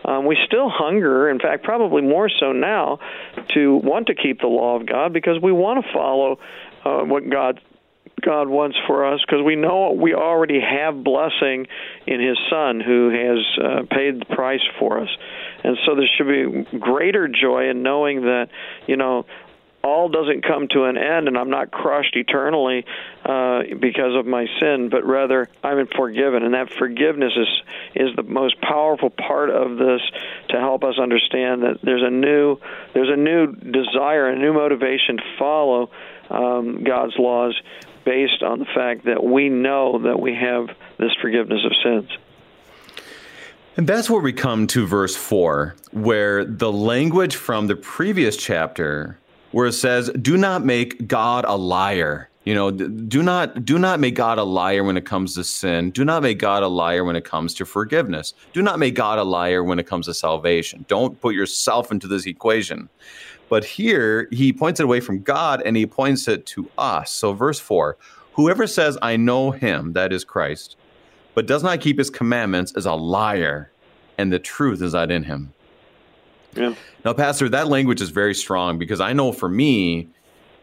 um, 0.05 0.26
we 0.26 0.36
still 0.46 0.68
hunger. 0.68 1.28
In 1.30 1.38
fact, 1.38 1.64
probably 1.64 2.03
more 2.03 2.28
so 2.28 2.53
now 2.53 2.98
to 3.55 3.76
want 3.76 4.07
to 4.07 4.14
keep 4.14 4.40
the 4.40 4.46
law 4.46 4.76
of 4.78 4.86
God 4.86 5.12
because 5.12 5.40
we 5.42 5.53
want 5.53 5.84
to 5.84 5.92
follow 5.92 6.38
uh, 6.84 7.05
what 7.05 7.28
God 7.28 7.61
God 8.20 8.48
wants 8.48 8.76
for 8.86 9.11
us 9.12 9.20
because 9.26 9.42
we 9.44 9.57
know 9.57 9.92
we 9.92 10.14
already 10.14 10.61
have 10.61 11.03
blessing 11.03 11.66
in 12.07 12.20
His 12.20 12.38
Son 12.51 12.80
who 12.80 13.11
has 13.11 13.64
uh, 13.64 13.82
paid 13.90 14.20
the 14.20 14.26
price 14.34 14.61
for 14.78 15.01
us. 15.01 15.09
And 15.64 15.76
so 15.86 15.94
there 15.94 16.09
should 16.16 16.28
be 16.72 16.78
greater 16.78 17.28
joy 17.28 17.70
in 17.70 17.82
knowing 17.82 18.22
that, 18.22 18.48
you 18.86 18.96
know, 18.96 19.24
all 19.83 20.09
doesn't 20.09 20.43
come 20.47 20.68
to 20.68 20.85
an 20.85 20.99
end 20.99 21.28
and 21.28 21.39
I'm 21.39 21.51
not 21.51 21.70
crushed 21.70 22.16
eternally 22.16 22.85
uh, 23.24 23.62
because 23.81 24.14
of 24.14 24.26
my 24.26 24.47
sin, 24.61 24.89
but 24.91 25.05
rather 25.05 25.49
I'm 25.62 25.87
forgiven. 25.97 26.43
And 26.43 26.55
that 26.55 26.70
forgiveness 26.70 27.33
is, 27.37 27.49
is 27.95 28.16
the 28.16 28.22
most 28.22 28.61
powerful 28.61 29.11
part 29.11 29.51
of 29.51 29.78
this 29.78 30.01
to 30.51 30.59
help 30.59 30.85
us 30.85 30.99
understand 30.99 31.62
that 31.62 31.78
there's 31.83 32.03
a 32.05 32.11
new, 32.11 32.59
there's 32.93 33.11
a 33.11 33.16
new 33.16 33.53
desire, 33.53 34.28
a 34.28 34.39
new 34.39 34.53
motivation 34.53 35.16
to 35.16 35.22
follow 35.39 35.91
um, 36.28 36.85
God's 36.85 37.14
laws 37.18 37.61
based 38.05 38.43
on 38.43 38.59
the 38.59 38.66
fact 38.66 39.05
that 39.05 39.22
we 39.22 39.49
know 39.49 40.01
that 40.05 40.20
we 40.20 40.35
have 40.35 40.68
this 40.99 41.12
forgiveness 41.20 41.61
of 41.64 41.72
sins. 41.83 42.11
And 43.76 43.87
that's 43.87 44.11
where 44.11 44.20
we 44.20 44.33
come 44.33 44.66
to 44.68 44.87
verse 44.87 45.16
4, 45.16 45.76
where 45.93 46.45
the 46.45 46.72
language 46.72 47.37
from 47.37 47.66
the 47.66 47.76
previous 47.76 48.37
chapter, 48.37 49.20
where 49.53 49.66
it 49.66 49.72
says, 49.72 50.11
Do 50.20 50.36
not 50.36 50.64
make 50.64 51.07
God 51.07 51.44
a 51.46 51.57
liar. 51.57 52.28
You 52.44 52.55
know, 52.55 52.70
do 52.70 53.22
not 53.22 53.66
do 53.66 53.78
not 53.78 54.01
make 54.01 54.14
God 54.14 54.38
a 54.38 54.44
liar 54.44 54.82
when 54.82 54.96
it 54.96 55.05
comes 55.05 55.34
to 55.34 55.44
sin. 55.44 55.90
Do 55.90 56.07
not 56.07 56.22
make 56.22 56.38
God 56.38 56.62
a 56.62 56.68
liar 56.68 57.05
when 57.05 57.14
it 57.14 57.24
comes 57.24 57.53
to 57.55 57.66
forgiveness. 57.66 58.32
Do 58.55 58.62
not 58.62 58.78
make 58.78 58.94
God 58.94 59.18
a 59.18 59.24
liar 59.24 59.62
when 59.62 59.78
it 59.78 59.86
comes 59.86 60.07
to 60.07 60.14
salvation. 60.14 60.86
Don't 60.88 61.20
put 61.20 61.34
yourself 61.34 61.92
into 61.92 62.09
this 62.09 62.26
equation. 62.26 62.88
But 63.51 63.64
here 63.64 64.26
he 64.30 64.53
points 64.55 64.80
it 64.80 64.84
away 64.84 65.01
from 65.01 65.22
God 65.22 65.61
and 65.66 65.76
he 65.76 65.84
points 65.84 66.28
it 66.28 66.46
to 66.46 66.70
us. 66.78 67.12
So 67.12 67.34
verse 67.34 67.61
4, 67.61 67.98
whoever 68.34 68.66
says 68.66 68.96
I 69.03 69.16
know 69.16 69.51
him, 69.51 69.92
that 69.92 70.12
is 70.12 70.24
Christ, 70.24 70.76
but 71.34 71.46
does 71.46 71.62
not 71.62 71.80
keep 71.80 71.98
his 71.98 72.11
commandments 72.11 72.72
is 72.74 72.86
a 72.86 72.94
liar, 72.94 73.70
and 74.16 74.32
the 74.32 74.38
truth 74.38 74.80
is 74.82 74.94
not 74.94 75.11
in 75.11 75.24
him. 75.24 75.53
Yeah. 76.55 76.74
Now, 77.05 77.12
Pastor, 77.12 77.48
that 77.48 77.68
language 77.68 78.01
is 78.01 78.11
very 78.11 78.34
strong 78.34 78.78
because 78.78 79.01
I 79.01 79.12
know 79.12 79.32
for 79.32 79.48
me, 79.48 80.09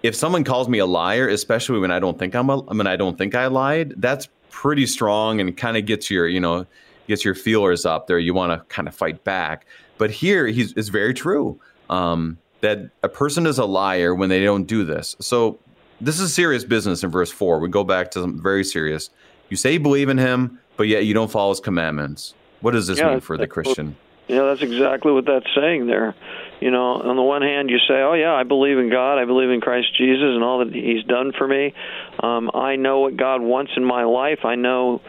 if 0.03 0.15
someone 0.15 0.43
calls 0.43 0.69
me 0.69 0.79
a 0.79 0.85
liar, 0.85 1.27
especially 1.27 1.79
when 1.79 1.91
I 1.91 1.99
don't 1.99 2.19
think 2.19 2.35
I'm 2.35 2.49
a, 2.49 2.57
when 2.57 2.87
I 2.87 2.95
don't 2.95 3.17
think 3.17 3.35
I 3.35 3.47
lied, 3.47 3.93
that's 3.97 4.27
pretty 4.51 4.85
strong 4.85 5.39
and 5.39 5.55
kind 5.55 5.77
of 5.77 5.85
gets 5.85 6.11
your, 6.11 6.27
you 6.27 6.39
know, 6.39 6.65
gets 7.07 7.23
your 7.25 7.35
feelers 7.35 7.85
up 7.85 8.07
there. 8.07 8.19
You 8.19 8.33
want 8.33 8.51
to 8.51 8.65
kind 8.73 8.87
of 8.87 8.95
fight 8.95 9.23
back. 9.23 9.65
But 9.97 10.11
here, 10.11 10.45
he's 10.47 10.73
it's 10.73 10.89
very 10.89 11.13
true 11.13 11.59
um, 11.89 12.37
that 12.61 12.89
a 13.01 13.09
person 13.09 13.47
is 13.47 13.57
a 13.57 13.65
liar 13.65 14.13
when 14.13 14.29
they 14.29 14.43
don't 14.43 14.65
do 14.65 14.83
this. 14.83 15.15
So 15.19 15.57
this 15.99 16.19
is 16.19 16.33
serious 16.33 16.63
business 16.63 17.03
in 17.03 17.09
verse 17.09 17.31
four. 17.31 17.59
We 17.59 17.69
go 17.69 17.83
back 17.83 18.11
to 18.11 18.21
something 18.21 18.41
very 18.41 18.63
serious. 18.63 19.09
You 19.49 19.57
say 19.57 19.73
you 19.73 19.79
believe 19.79 20.09
in 20.09 20.17
him, 20.17 20.59
but 20.75 20.87
yet 20.87 21.05
you 21.05 21.13
don't 21.13 21.31
follow 21.31 21.49
his 21.49 21.59
commandments. 21.59 22.35
What 22.61 22.71
does 22.71 22.87
this 22.87 22.99
yeah, 22.99 23.11
mean 23.11 23.21
for 23.21 23.37
the 23.37 23.47
Christian? 23.47 23.95
Yeah, 24.27 24.43
that's 24.43 24.61
exactly 24.61 25.13
what 25.13 25.25
that's 25.25 25.47
saying 25.55 25.87
there. 25.87 26.13
You 26.59 26.71
know, 26.71 26.95
on 27.01 27.15
the 27.15 27.21
one 27.21 27.41
hand, 27.41 27.69
you 27.69 27.77
say, 27.79 28.01
"Oh 28.01 28.13
yeah, 28.13 28.33
I 28.33 28.43
believe 28.43 28.77
in 28.77 28.89
God. 28.89 29.19
I 29.19 29.25
believe 29.25 29.49
in 29.49 29.61
Christ 29.61 29.95
Jesus 29.97 30.35
and 30.35 30.43
all 30.43 30.59
that 30.59 30.73
He's 30.73 31.03
done 31.03 31.31
for 31.31 31.47
me. 31.47 31.73
Um, 32.19 32.51
I 32.53 32.75
know 32.75 32.99
what 32.99 33.15
God 33.15 33.41
wants 33.41 33.71
in 33.77 33.85
my 33.85 34.03
life. 34.03 34.43
I 34.43 34.55
know, 34.55 35.01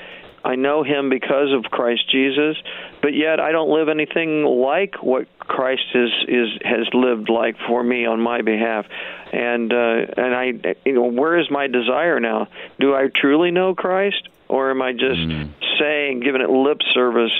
I 0.44 0.54
know 0.54 0.84
Him 0.84 1.08
because 1.08 1.52
of 1.52 1.64
Christ 1.70 2.08
Jesus. 2.10 2.56
But 3.02 3.14
yet, 3.14 3.40
I 3.40 3.50
don't 3.50 3.70
live 3.70 3.88
anything 3.88 4.44
like 4.44 5.02
what 5.02 5.26
Christ 5.40 5.86
is 5.94 6.10
is 6.28 6.48
has 6.62 6.86
lived 6.92 7.28
like 7.28 7.56
for 7.66 7.82
me 7.82 8.06
on 8.06 8.20
my 8.20 8.42
behalf. 8.42 8.86
And 9.32 9.72
uh, 9.72 10.06
and 10.16 10.34
I, 10.34 10.52
you 10.84 10.92
know, 10.92 11.04
where 11.04 11.38
is 11.38 11.50
my 11.50 11.66
desire 11.66 12.20
now? 12.20 12.46
Do 12.78 12.94
I 12.94 13.08
truly 13.12 13.50
know 13.50 13.74
Christ? 13.74 14.28
Or 14.48 14.70
am 14.70 14.80
I 14.80 14.92
just 14.92 15.20
mm. 15.20 15.50
saying, 15.78 16.20
giving 16.20 16.40
it 16.40 16.50
lip 16.50 16.78
service, 16.94 17.32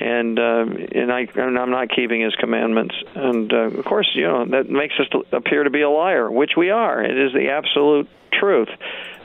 and 0.00 0.38
uh, 0.38 0.66
and 0.92 1.12
I 1.12 1.28
and 1.34 1.58
I'm 1.58 1.70
not 1.70 1.90
keeping 1.90 2.20
His 2.22 2.34
commandments? 2.36 2.94
And 3.14 3.52
uh, 3.52 3.56
of 3.56 3.84
course, 3.84 4.10
you 4.14 4.22
know 4.22 4.46
that 4.46 4.68
makes 4.68 4.94
us 4.98 5.06
appear 5.32 5.64
to 5.64 5.70
be 5.70 5.82
a 5.82 5.90
liar, 5.90 6.30
which 6.30 6.52
we 6.56 6.70
are. 6.70 7.02
It 7.02 7.18
is 7.18 7.32
the 7.32 7.50
absolute 7.50 8.08
truth, 8.32 8.70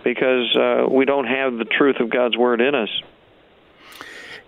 because 0.04 0.56
uh, 0.56 0.88
we 0.90 1.06
don't 1.06 1.28
have 1.28 1.58
the 1.58 1.66
truth 1.66 2.00
of 2.00 2.10
God's 2.10 2.38
word 2.38 2.62
in 2.62 2.76
us. 2.76 2.90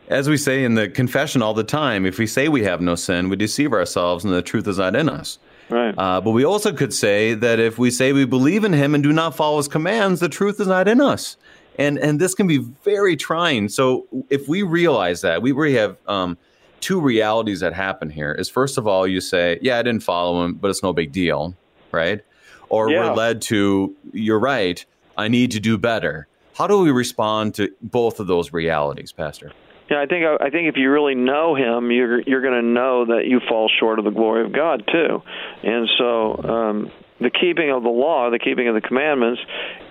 As 0.08 0.28
we 0.28 0.36
say 0.36 0.66
in 0.66 0.74
the 0.74 0.90
confession 0.90 1.42
all 1.42 1.54
the 1.54 1.64
time, 1.64 2.06
if 2.06 2.18
we 2.18 2.28
say 2.28 2.50
we 2.50 2.66
have 2.66 2.82
no 2.82 2.96
sin, 2.96 3.30
we 3.30 3.38
deceive 3.38 3.72
ourselves, 3.72 4.26
and 4.26 4.34
the 4.34 4.42
truth 4.42 4.68
is 4.68 4.78
not 4.78 4.96
in 4.96 5.08
us. 5.08 5.40
Right. 5.70 5.96
Uh, 5.98 6.20
but 6.20 6.32
we 6.32 6.44
also 6.44 6.74
could 6.74 6.94
say 6.94 7.34
that 7.34 7.58
if 7.58 7.80
we 7.80 7.92
say 7.92 8.12
we 8.12 8.26
believe 8.26 8.66
in 8.66 8.74
Him 8.74 8.94
and 8.94 9.02
do 9.02 9.14
not 9.14 9.38
follow 9.38 9.56
His 9.56 9.70
commands, 9.70 10.20
the 10.20 10.28
truth 10.28 10.60
is 10.60 10.68
not 10.68 10.90
in 10.90 11.00
us 11.00 11.38
and 11.78 11.98
and 11.98 12.20
this 12.20 12.34
can 12.34 12.48
be 12.48 12.60
very 12.84 13.16
trying. 13.16 13.70
So 13.70 14.08
if 14.30 14.48
we 14.48 14.64
realize 14.64 15.22
that 15.22 15.42
we 15.42 15.52
really 15.52 15.76
have 15.76 15.98
um, 16.08 16.38
two 16.80 17.00
realities 17.00 17.60
that 17.62 17.74
happen 17.74 18.10
here 18.10 18.34
is 18.34 18.50
first 18.50 18.78
of 18.78 18.88
all 18.88 19.08
you 19.08 19.22
say, 19.22 19.60
yeah, 19.62 19.78
I 19.78 19.84
didn't 19.84 20.04
follow 20.04 20.44
him, 20.44 20.56
but 20.56 20.70
it's 20.70 20.84
no 20.84 20.94
big 20.94 21.12
deal, 21.12 21.56
right? 21.92 22.22
Or 22.70 22.90
yeah. 22.90 23.10
we're 23.10 23.16
led 23.16 23.42
to, 23.44 23.96
you're 24.14 24.40
right, 24.40 24.84
I 25.18 25.28
need 25.28 25.52
to 25.52 25.60
do 25.60 25.78
better. 25.78 26.28
How 26.56 26.68
do 26.68 26.80
we 26.80 26.92
respond 26.92 27.56
to 27.56 27.70
both 27.82 28.20
of 28.20 28.28
those 28.28 28.54
realities, 28.54 29.12
Pastor? 29.12 29.52
Yeah, 29.90 30.00
I 30.02 30.06
think 30.06 30.26
I 30.40 30.50
think 30.50 30.70
if 30.70 30.78
you 30.78 30.90
really 30.90 31.16
know 31.16 31.54
him, 31.54 31.92
you're 31.92 32.22
you're 32.22 32.42
going 32.42 32.54
to 32.54 32.66
know 32.66 33.06
that 33.08 33.26
you 33.26 33.42
fall 33.50 33.70
short 33.78 34.00
of 34.00 34.06
the 34.06 34.12
glory 34.12 34.46
of 34.46 34.54
God 34.54 34.84
too, 34.90 35.22
and 35.64 35.90
so 35.98 36.42
um, 36.44 36.92
the 37.22 37.30
keeping 37.30 37.72
of 37.72 37.84
the 37.84 37.90
law, 37.90 38.30
the 38.30 38.40
keeping 38.40 38.68
of 38.68 38.76
the 38.76 38.82
commandments, 38.82 39.40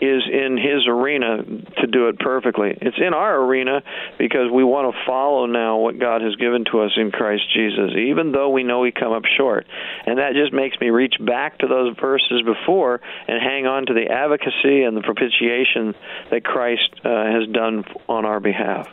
is 0.00 0.22
in 0.30 0.58
his 0.58 0.86
arena 0.86 1.44
to 1.80 1.86
do 1.86 2.08
it 2.08 2.18
perfectly. 2.18 2.76
It's 2.80 2.98
in 2.98 3.14
our 3.14 3.40
arena 3.40 3.82
because 4.18 4.50
we 4.52 4.64
want 4.64 4.92
to 4.92 5.00
follow 5.06 5.46
now 5.46 5.78
what 5.78 5.98
God 5.98 6.22
has 6.22 6.34
given 6.36 6.64
to 6.72 6.80
us 6.80 6.92
in 6.96 7.12
Christ 7.12 7.44
Jesus, 7.54 7.92
even 7.96 8.32
though 8.32 8.50
we 8.50 8.64
know 8.64 8.80
we 8.80 8.92
come 8.92 9.12
up 9.12 9.24
short. 9.24 9.66
And 10.06 10.18
that 10.18 10.34
just 10.34 10.52
makes 10.52 10.78
me 10.80 10.90
reach 10.90 11.14
back 11.20 11.58
to 11.58 11.68
those 11.68 11.96
verses 11.96 12.42
before 12.44 13.00
and 13.28 13.40
hang 13.40 13.66
on 13.66 13.86
to 13.86 13.94
the 13.94 14.10
advocacy 14.10 14.82
and 14.82 14.96
the 14.96 15.02
propitiation 15.02 15.94
that 16.30 16.44
Christ 16.44 16.90
uh, 17.04 17.26
has 17.26 17.48
done 17.48 17.84
on 18.08 18.24
our 18.24 18.40
behalf. 18.40 18.88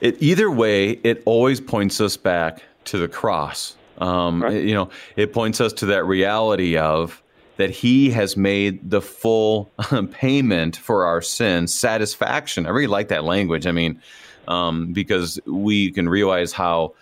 It, 0.00 0.16
either 0.20 0.50
way, 0.50 0.90
it 0.90 1.22
always 1.24 1.60
points 1.60 2.00
us 2.00 2.16
back 2.16 2.62
to 2.84 2.98
the 2.98 3.08
cross 3.08 3.76
um, 3.98 4.42
right. 4.42 4.62
You 4.62 4.74
know, 4.74 4.90
it 5.16 5.32
points 5.32 5.60
us 5.60 5.72
to 5.74 5.86
that 5.86 6.04
reality 6.04 6.76
of 6.76 7.22
that 7.56 7.70
He 7.70 8.10
has 8.10 8.36
made 8.36 8.90
the 8.90 9.00
full 9.00 9.70
payment 10.12 10.76
for 10.76 11.04
our 11.04 11.20
sins, 11.20 11.74
satisfaction. 11.74 12.66
I 12.66 12.70
really 12.70 12.86
like 12.86 13.08
that 13.08 13.24
language. 13.24 13.66
I 13.66 13.72
mean, 13.72 14.00
um, 14.46 14.92
because 14.92 15.38
we 15.46 15.90
can 15.90 16.08
realize 16.08 16.52
how 16.52 16.94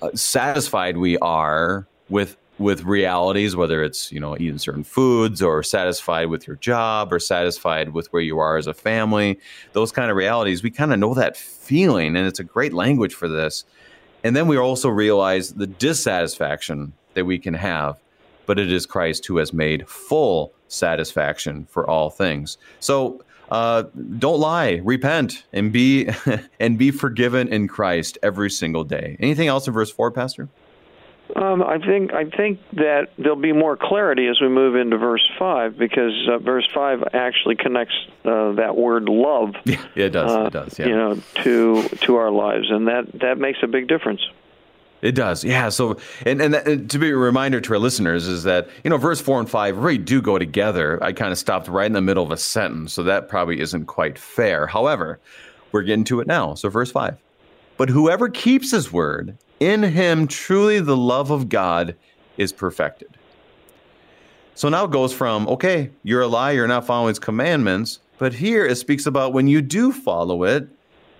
uh, 0.00 0.10
satisfied 0.14 0.96
we 0.96 1.18
are 1.18 1.86
with 2.08 2.36
with 2.58 2.84
realities, 2.84 3.54
whether 3.54 3.82
it's 3.82 4.10
you 4.10 4.20
know 4.20 4.36
eating 4.36 4.58
certain 4.58 4.84
foods 4.84 5.42
or 5.42 5.62
satisfied 5.62 6.28
with 6.28 6.46
your 6.46 6.56
job 6.56 7.12
or 7.12 7.18
satisfied 7.18 7.90
with 7.90 8.12
where 8.12 8.22
you 8.22 8.38
are 8.38 8.56
as 8.56 8.66
a 8.66 8.74
family, 8.74 9.38
those 9.72 9.92
kind 9.92 10.10
of 10.10 10.16
realities. 10.16 10.62
We 10.62 10.70
kind 10.70 10.92
of 10.92 10.98
know 10.98 11.14
that 11.14 11.36
feeling, 11.36 12.16
and 12.16 12.26
it's 12.26 12.40
a 12.40 12.44
great 12.44 12.72
language 12.72 13.14
for 13.14 13.28
this. 13.28 13.64
And 14.26 14.34
then 14.34 14.48
we 14.48 14.56
also 14.56 14.88
realize 14.88 15.52
the 15.52 15.68
dissatisfaction 15.68 16.94
that 17.14 17.26
we 17.26 17.38
can 17.38 17.54
have, 17.54 18.00
but 18.44 18.58
it 18.58 18.72
is 18.72 18.84
Christ 18.84 19.24
who 19.26 19.36
has 19.36 19.52
made 19.52 19.88
full 19.88 20.52
satisfaction 20.66 21.68
for 21.70 21.88
all 21.88 22.10
things. 22.10 22.58
So 22.80 23.22
uh, 23.52 23.84
don't 24.18 24.40
lie, 24.40 24.80
repent, 24.82 25.44
and 25.52 25.72
be 25.72 26.08
and 26.60 26.76
be 26.76 26.90
forgiven 26.90 27.46
in 27.46 27.68
Christ 27.68 28.18
every 28.20 28.50
single 28.50 28.82
day. 28.82 29.16
Anything 29.20 29.46
else 29.46 29.68
in 29.68 29.72
verse 29.72 29.92
four, 29.92 30.10
Pastor? 30.10 30.48
Um, 31.34 31.62
I 31.62 31.78
think 31.78 32.12
I 32.12 32.24
think 32.24 32.60
that 32.74 33.08
there'll 33.18 33.34
be 33.34 33.52
more 33.52 33.76
clarity 33.76 34.28
as 34.28 34.40
we 34.40 34.48
move 34.48 34.76
into 34.76 34.96
verse 34.96 35.28
five 35.38 35.76
because 35.76 36.12
uh, 36.30 36.38
verse 36.38 36.68
five 36.72 37.02
actually 37.12 37.56
connects 37.56 37.94
uh, 38.24 38.52
that 38.52 38.76
word 38.76 39.08
love. 39.08 39.54
Yeah, 39.66 39.84
it 39.96 40.10
does. 40.10 40.30
Uh, 40.30 40.44
it 40.46 40.52
does. 40.52 40.78
Yeah. 40.78 40.86
You 40.86 40.96
know, 40.96 41.22
to 41.42 41.88
to 41.88 42.16
our 42.16 42.30
lives, 42.30 42.70
and 42.70 42.86
that 42.86 43.06
that 43.20 43.38
makes 43.38 43.58
a 43.62 43.66
big 43.66 43.88
difference. 43.88 44.20
It 45.02 45.14
does, 45.14 45.44
yeah. 45.44 45.68
So, 45.68 45.98
and 46.24 46.40
and, 46.40 46.54
that, 46.54 46.66
and 46.66 46.90
to 46.90 46.98
be 46.98 47.10
a 47.10 47.16
reminder 47.16 47.60
to 47.60 47.72
our 47.74 47.78
listeners 47.78 48.28
is 48.28 48.44
that 48.44 48.68
you 48.84 48.90
know 48.90 48.96
verse 48.96 49.20
four 49.20 49.40
and 49.40 49.50
five 49.50 49.76
really 49.76 49.98
do 49.98 50.22
go 50.22 50.38
together. 50.38 51.02
I 51.02 51.12
kind 51.12 51.32
of 51.32 51.38
stopped 51.38 51.68
right 51.68 51.86
in 51.86 51.92
the 51.92 52.00
middle 52.00 52.24
of 52.24 52.30
a 52.30 52.36
sentence, 52.36 52.92
so 52.92 53.02
that 53.02 53.28
probably 53.28 53.60
isn't 53.60 53.86
quite 53.86 54.18
fair. 54.18 54.66
However, 54.66 55.18
we're 55.72 55.82
getting 55.82 56.04
to 56.04 56.20
it 56.20 56.26
now. 56.26 56.54
So, 56.54 56.68
verse 56.68 56.90
five. 56.90 57.18
But 57.76 57.90
whoever 57.90 58.28
keeps 58.28 58.70
his 58.70 58.92
word, 58.92 59.36
in 59.60 59.82
him 59.82 60.26
truly 60.26 60.80
the 60.80 60.96
love 60.96 61.30
of 61.30 61.48
God 61.48 61.94
is 62.36 62.52
perfected. 62.52 63.16
So 64.54 64.68
now 64.68 64.84
it 64.84 64.90
goes 64.90 65.12
from, 65.12 65.46
okay, 65.48 65.90
you're 66.02 66.22
a 66.22 66.26
liar, 66.26 66.54
you're 66.54 66.68
not 66.68 66.86
following 66.86 67.10
his 67.10 67.18
commandments, 67.18 68.00
but 68.18 68.32
here 68.34 68.64
it 68.64 68.76
speaks 68.76 69.04
about 69.04 69.34
when 69.34 69.48
you 69.48 69.60
do 69.60 69.92
follow 69.92 70.44
it, 70.44 70.68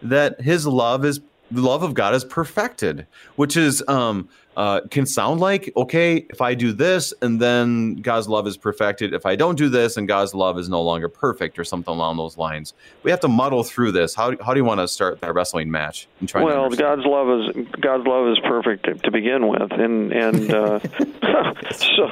that 0.02 0.40
his 0.40 0.66
love 0.66 1.04
is 1.04 1.20
the 1.50 1.60
love 1.60 1.82
of 1.82 1.94
God 1.94 2.14
is 2.14 2.24
perfected, 2.24 3.06
which 3.36 3.56
is 3.56 3.82
um, 3.88 4.28
uh, 4.56 4.80
can 4.90 5.06
sound 5.06 5.40
like 5.40 5.72
okay 5.76 6.26
if 6.30 6.40
i 6.40 6.54
do 6.54 6.72
this 6.72 7.12
and 7.22 7.40
then 7.40 7.94
god's 7.96 8.28
love 8.28 8.46
is 8.46 8.56
perfected. 8.56 9.12
If 9.12 9.26
i 9.26 9.36
don't 9.36 9.56
do 9.56 9.68
this 9.68 9.96
and 9.96 10.08
god's 10.08 10.34
love 10.34 10.58
is 10.58 10.68
no 10.68 10.82
longer 10.82 11.08
perfect 11.08 11.58
or 11.58 11.64
something 11.64 11.92
along 11.92 12.16
those 12.16 12.36
lines. 12.38 12.74
We 13.02 13.10
have 13.10 13.20
to 13.20 13.28
muddle 13.28 13.62
through 13.62 13.92
this. 13.92 14.14
How, 14.14 14.34
how 14.42 14.54
do 14.54 14.60
you 14.60 14.64
want 14.64 14.80
to 14.80 14.88
start 14.88 15.20
that 15.20 15.34
wrestling 15.34 15.70
match 15.70 16.08
well 16.34 16.70
god's 16.70 17.04
love 17.04 17.28
is 17.28 17.66
god's 17.80 18.06
love 18.06 18.28
is 18.28 18.38
perfect 18.40 18.84
to, 18.84 18.94
to 18.94 19.10
begin 19.10 19.48
with 19.48 19.72
and 19.72 20.12
and 20.12 20.52
uh, 20.52 20.80
so 21.72 22.08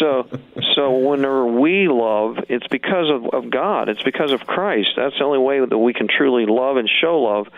so 0.00 0.28
so 0.74 0.90
whenever 0.90 1.46
we 1.46 1.88
love 1.88 2.38
it's 2.48 2.66
because 2.68 3.10
of, 3.10 3.32
of 3.32 3.50
god. 3.50 3.88
It's 3.88 4.02
because 4.02 4.32
of 4.32 4.46
christ. 4.46 4.90
That's 4.96 5.16
the 5.18 5.24
only 5.24 5.38
way 5.38 5.64
that 5.64 5.78
we 5.78 5.92
can 5.92 6.08
truly 6.08 6.46
love 6.46 6.76
and 6.76 6.88
show 6.88 7.20
love 7.20 7.48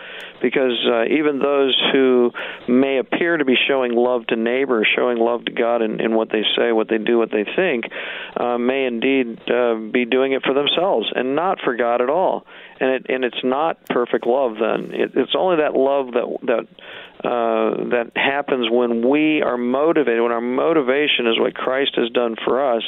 because 0.41 0.85
uh, 0.87 1.05
even 1.05 1.39
those 1.39 1.75
who 1.91 2.31
may 2.67 2.97
appear 2.97 3.37
to 3.37 3.45
be 3.45 3.55
showing 3.67 3.93
love 3.93 4.26
to 4.29 4.35
neighbors, 4.35 4.87
showing 4.95 5.17
love 5.17 5.45
to 5.45 5.51
God 5.51 5.81
in, 5.81 5.99
in 5.99 6.15
what 6.15 6.29
they 6.29 6.43
say, 6.57 6.71
what 6.71 6.89
they 6.89 6.97
do, 6.97 7.17
what 7.17 7.31
they 7.31 7.45
think, 7.55 7.85
uh, 8.35 8.57
may 8.57 8.85
indeed 8.85 9.39
uh, 9.49 9.75
be 9.75 10.05
doing 10.05 10.33
it 10.33 10.43
for 10.43 10.53
themselves 10.53 11.11
and 11.15 11.35
not 11.35 11.59
for 11.63 11.75
God 11.75 12.01
at 12.01 12.09
all. 12.09 12.45
And 12.79 12.91
it 12.91 13.05
and 13.09 13.23
it's 13.23 13.43
not 13.43 13.85
perfect 13.87 14.27
love. 14.27 14.55
Then 14.59 14.93
it, 14.93 15.11
it's 15.15 15.33
only 15.37 15.57
that 15.57 15.73
love 15.73 16.07
that 16.13 16.37
that 16.43 16.67
uh, 17.27 17.89
that 17.89 18.11
happens 18.15 18.69
when 18.69 19.07
we 19.07 19.41
are 19.41 19.57
motivated, 19.57 20.21
when 20.21 20.31
our 20.31 20.41
motivation 20.41 21.25
is 21.27 21.39
what 21.39 21.55
Christ 21.55 21.91
has 21.95 22.09
done 22.11 22.35
for 22.45 22.75
us. 22.75 22.83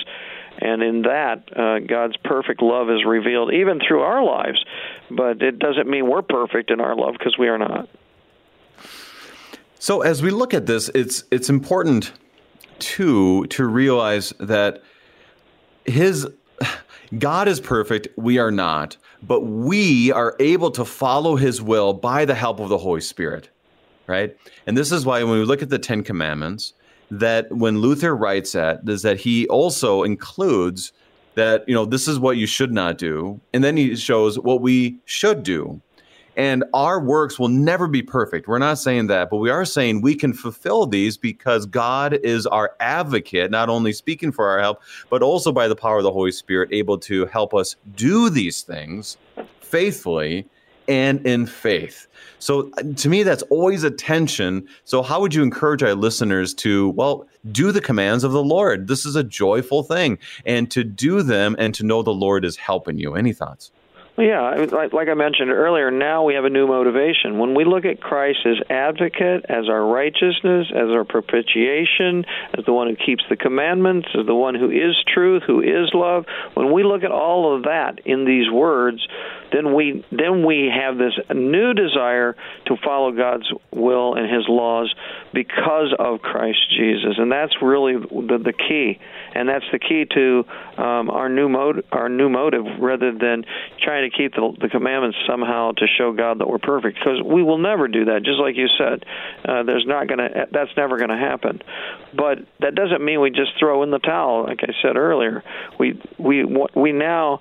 And 0.61 0.83
in 0.83 1.01
that, 1.03 1.43
uh, 1.57 1.79
God's 1.79 2.17
perfect 2.17 2.61
love 2.61 2.89
is 2.89 3.05
revealed 3.05 3.53
even 3.53 3.79
through 3.79 4.01
our 4.01 4.23
lives. 4.23 4.63
But 5.09 5.41
it 5.41 5.57
doesn't 5.57 5.89
mean 5.89 6.07
we're 6.07 6.21
perfect 6.21 6.69
in 6.69 6.81
our 6.81 6.95
love 6.95 7.15
because 7.17 7.37
we 7.39 7.47
are 7.47 7.57
not. 7.57 7.89
So 9.79 10.01
as 10.01 10.21
we 10.21 10.29
look 10.29 10.53
at 10.53 10.65
this, 10.65 10.89
it's 10.93 11.23
it's 11.31 11.49
important 11.49 12.11
too 12.79 13.45
to 13.47 13.65
realize 13.65 14.33
that 14.39 14.83
his 15.85 16.27
God 17.17 17.47
is 17.47 17.59
perfect, 17.59 18.09
we 18.17 18.37
are 18.37 18.51
not, 18.51 18.97
but 19.23 19.41
we 19.41 20.11
are 20.11 20.35
able 20.39 20.69
to 20.71 20.85
follow 20.85 21.37
his 21.37 21.61
will 21.61 21.93
by 21.93 22.25
the 22.25 22.35
help 22.35 22.59
of 22.59 22.69
the 22.69 22.77
Holy 22.77 23.01
Spirit. 23.01 23.49
Right? 24.05 24.35
And 24.67 24.77
this 24.77 24.91
is 24.91 25.05
why 25.05 25.23
when 25.23 25.39
we 25.39 25.45
look 25.45 25.61
at 25.61 25.69
the 25.69 25.79
10 25.79 26.03
commandments, 26.03 26.73
that 27.11 27.51
when 27.51 27.79
Luther 27.79 28.15
writes 28.15 28.51
that 28.51 28.81
is 28.87 29.01
that 29.03 29.17
he 29.17 29.47
also 29.47 30.03
includes 30.03 30.91
that 31.35 31.63
you 31.67 31.73
know 31.73 31.85
this 31.85 32.07
is 32.07 32.19
what 32.19 32.37
you 32.37 32.45
should 32.45 32.73
not 32.73 32.97
do 32.97 33.39
and 33.53 33.63
then 33.63 33.77
he 33.77 33.95
shows 33.95 34.37
what 34.37 34.61
we 34.61 34.97
should 35.05 35.41
do 35.41 35.81
and 36.39 36.63
our 36.73 37.01
works 37.01 37.37
will 37.37 37.49
never 37.49 37.85
be 37.85 38.01
perfect. 38.01 38.47
We're 38.47 38.59
not 38.59 38.79
saying 38.79 39.07
that, 39.07 39.29
but 39.29 39.37
we 39.37 39.49
are 39.49 39.65
saying 39.65 39.99
we 39.99 40.15
can 40.15 40.31
fulfill 40.31 40.85
these 40.85 41.17
because 41.17 41.65
God 41.65 42.13
is 42.13 42.47
our 42.47 42.77
advocate, 42.79 43.51
not 43.51 43.67
only 43.67 43.91
speaking 43.91 44.31
for 44.31 44.47
our 44.47 44.61
help, 44.61 44.81
but 45.09 45.21
also 45.21 45.51
by 45.51 45.67
the 45.67 45.75
power 45.75 45.97
of 45.97 46.03
the 46.03 46.13
Holy 46.13 46.31
Spirit, 46.31 46.69
able 46.71 46.97
to 46.99 47.25
help 47.25 47.53
us 47.53 47.75
do 47.93 48.29
these 48.29 48.61
things 48.61 49.17
faithfully 49.59 50.47
and 50.87 51.27
in 51.27 51.45
faith. 51.45 52.07
So 52.39 52.71
uh, 52.77 52.83
to 52.95 53.09
me, 53.09 53.23
that's 53.23 53.43
always 53.49 53.83
a 53.83 53.91
tension. 53.91 54.65
So, 54.85 55.01
how 55.01 55.19
would 55.19 55.35
you 55.35 55.43
encourage 55.43 55.83
our 55.83 55.93
listeners 55.93 56.53
to, 56.55 56.91
well, 56.91 57.27
do 57.51 57.73
the 57.73 57.81
commands 57.81 58.23
of 58.23 58.31
the 58.31 58.43
Lord? 58.43 58.87
This 58.87 59.05
is 59.05 59.17
a 59.17 59.25
joyful 59.25 59.83
thing, 59.83 60.17
and 60.45 60.71
to 60.71 60.85
do 60.85 61.21
them 61.21 61.57
and 61.59 61.75
to 61.75 61.83
know 61.83 62.01
the 62.01 62.13
Lord 62.13 62.45
is 62.45 62.55
helping 62.55 62.97
you. 62.97 63.15
Any 63.15 63.33
thoughts? 63.33 63.71
Yeah, 64.19 64.67
like, 64.69 64.91
like 64.91 65.07
I 65.07 65.13
mentioned 65.13 65.49
earlier, 65.49 65.91
now 65.91 66.25
we 66.25 66.33
have 66.33 66.43
a 66.43 66.49
new 66.49 66.67
motivation. 66.67 67.39
When 67.39 67.55
we 67.55 67.63
look 67.63 67.85
at 67.85 68.01
Christ 68.01 68.39
as 68.45 68.57
advocate, 68.69 69.45
as 69.47 69.69
our 69.69 69.85
righteousness, 69.85 70.67
as 70.75 70.89
our 70.89 71.05
propitiation, 71.05 72.25
as 72.57 72.65
the 72.65 72.73
one 72.73 72.89
who 72.89 72.97
keeps 72.97 73.23
the 73.29 73.37
commandments, 73.37 74.09
as 74.19 74.25
the 74.25 74.35
one 74.35 74.55
who 74.55 74.71
is 74.71 74.93
truth, 75.07 75.43
who 75.47 75.61
is 75.61 75.91
love, 75.93 76.25
when 76.53 76.73
we 76.73 76.83
look 76.83 77.03
at 77.03 77.11
all 77.11 77.55
of 77.55 77.63
that 77.63 77.99
in 78.05 78.25
these 78.25 78.51
words, 78.51 79.07
then 79.53 79.73
we 79.73 80.03
then 80.11 80.45
we 80.45 80.69
have 80.73 80.97
this 80.97 81.13
new 81.33 81.73
desire 81.73 82.35
to 82.65 82.75
follow 82.83 83.11
God's 83.11 83.51
will 83.71 84.15
and 84.15 84.29
His 84.29 84.45
laws 84.47 84.93
because 85.33 85.93
of 85.97 86.21
Christ 86.21 86.59
Jesus, 86.77 87.15
and 87.17 87.31
that's 87.31 87.55
really 87.61 87.93
the, 87.93 88.39
the 88.43 88.53
key, 88.53 88.99
and 89.39 89.49
that's 89.49 89.65
the 89.71 89.79
key 89.79 90.05
to 90.13 90.45
um, 90.77 91.09
our 91.09 91.29
new 91.29 91.49
mode, 91.49 91.85
our 91.91 92.09
new 92.09 92.29
motive, 92.29 92.65
rather 92.79 93.11
than 93.11 93.45
trying 93.81 94.09
to 94.09 94.15
keep 94.15 94.33
the, 94.33 94.53
the 94.61 94.69
commandments 94.69 95.17
somehow 95.27 95.71
to 95.71 95.87
show 95.97 96.11
God 96.11 96.39
that 96.39 96.47
we're 96.47 96.59
perfect, 96.59 96.99
because 96.99 97.21
we 97.23 97.41
will 97.41 97.57
never 97.57 97.87
do 97.87 98.05
that. 98.05 98.23
Just 98.23 98.39
like 98.39 98.55
you 98.55 98.67
said, 98.77 99.05
uh, 99.45 99.63
there's 99.63 99.85
not 99.87 100.07
gonna 100.07 100.47
that's 100.51 100.71
never 100.77 100.97
to 100.99 101.15
happen. 101.15 101.61
But 102.13 102.39
that 102.59 102.75
doesn't 102.75 103.03
mean 103.03 103.21
we 103.21 103.29
just 103.29 103.57
throw 103.57 103.83
in 103.83 103.91
the 103.91 103.99
towel. 103.99 104.43
Like 104.43 104.59
I 104.61 104.73
said 104.81 104.97
earlier, 104.97 105.43
we 105.79 105.99
we 106.17 106.45
we 106.75 106.91
now 106.91 107.39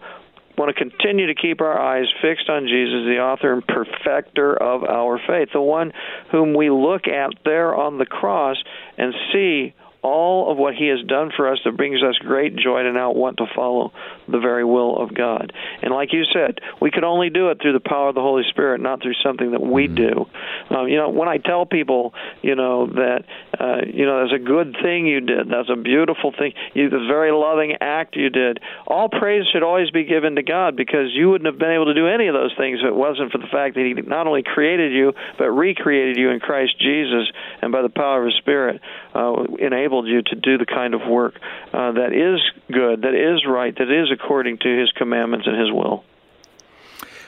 want 0.57 0.75
to 0.77 0.91
continue 0.91 1.27
to 1.27 1.35
keep 1.35 1.61
our 1.61 1.79
eyes 1.79 2.07
fixed 2.21 2.49
on 2.49 2.67
Jesus, 2.67 3.07
the 3.07 3.19
author 3.21 3.53
and 3.53 3.67
perfecter 3.67 4.55
of 4.61 4.85
our 4.85 5.21
faith, 5.27 5.49
the 5.53 5.61
one 5.61 5.93
whom 6.33 6.55
we 6.55 6.69
look 6.71 7.07
at 7.07 7.31
there 7.45 7.75
on 7.75 7.99
the 7.99 8.07
cross 8.07 8.57
and 8.97 9.15
see 9.33 9.75
all 10.03 10.51
of 10.51 10.59
what 10.59 10.75
He 10.75 10.89
has 10.89 11.05
done 11.07 11.31
for 11.37 11.51
us 11.51 11.59
that 11.65 11.77
brings 11.77 12.03
us 12.03 12.17
great 12.19 12.57
joy 12.57 12.83
to 12.83 12.93
now 12.93 13.13
want 13.13 13.39
to 13.39 13.47
follow 13.55 13.93
the 14.29 14.39
very 14.39 14.65
will 14.65 14.97
of 14.97 15.15
God. 15.15 15.53
And 15.83 15.93
like 15.93 16.13
you 16.13 16.25
said, 16.33 16.61
we 16.81 16.91
could 16.91 17.05
only 17.05 17.31
do 17.31 17.51
it 17.51 17.59
through 17.61 17.73
the 17.73 17.81
power 17.81 18.09
of 18.09 18.15
the 18.15 18.21
Holy 18.21 18.45
Spirit, 18.49 18.81
not 18.81 19.03
through 19.03 19.15
something 19.23 19.53
that 19.53 19.61
we 19.61 19.87
mm-hmm. 19.87 19.95
do. 19.97 20.75
Um, 20.75 20.89
you 20.89 20.97
know, 20.97 21.09
when 21.09 21.29
I 21.29 21.39
tell 21.39 21.67
people, 21.67 22.15
you 22.43 22.55
know, 22.55 22.87
that, 22.87 23.25
uh, 23.59 23.87
you 23.87 24.07
know, 24.07 24.19
there's 24.19 24.41
a 24.41 24.45
good 24.45 24.77
thing 24.83 25.07
you 25.07 25.21
did, 25.21 25.49
that's 25.49 25.71
a 25.71 25.77
beautiful 25.77 26.33
thing, 26.33 26.53
you, 26.75 26.91
this 26.91 27.07
very 27.09 27.33
loving 27.33 27.77
act 27.81 28.17
you 28.17 28.31
did, 28.31 28.61
all 28.87 29.09
praise 29.09 29.45
should 29.53 29.63
always 29.63 29.91
be 29.91 30.05
given 30.05 30.37
to 30.37 30.43
God 30.43 30.77
because 30.77 31.11
you 31.13 31.31
wouldn't 31.31 31.51
have 31.51 31.59
been 31.59 31.73
able 31.73 31.87
to 31.87 31.95
do 31.95 32.07
any 32.07 32.29
of 32.29 32.35
those 32.35 32.55
things 32.57 32.81
if 32.83 32.87
it 32.87 32.95
wasn't 32.95 33.33
for 33.33 33.39
the 33.39 33.51
fact 33.51 33.75
that 33.75 33.85
He 33.85 33.95
not 34.03 34.27
only 34.27 34.43
created 34.43 34.93
you, 34.93 35.13
but 35.39 35.51
recreated 35.51 36.17
you 36.17 36.31
in 36.31 36.41
Christ 36.41 36.79
Jesus 36.79 37.31
and 37.63 37.73
by 37.73 37.83
the 37.83 37.89
power 37.89 38.21
of 38.21 38.27
His 38.27 38.37
Spirit 38.37 38.81
uh, 39.15 39.45
enabled 39.59 39.88
you 40.07 40.23
to 40.23 40.35
do 40.35 40.59
the 40.59 40.67
kind 40.67 40.95
of 40.95 41.01
work 41.09 41.35
uh, 41.73 41.93
that 41.93 42.13
is 42.13 42.41
good, 42.73 43.03
that 43.03 43.15
is 43.15 43.45
right, 43.47 43.77
that 43.77 43.91
is 43.91 44.11
according 44.13 44.59
to 44.59 44.79
His 44.79 44.91
commandments 44.93 45.47
and 45.47 45.59
His 45.59 45.73
will. 45.73 46.05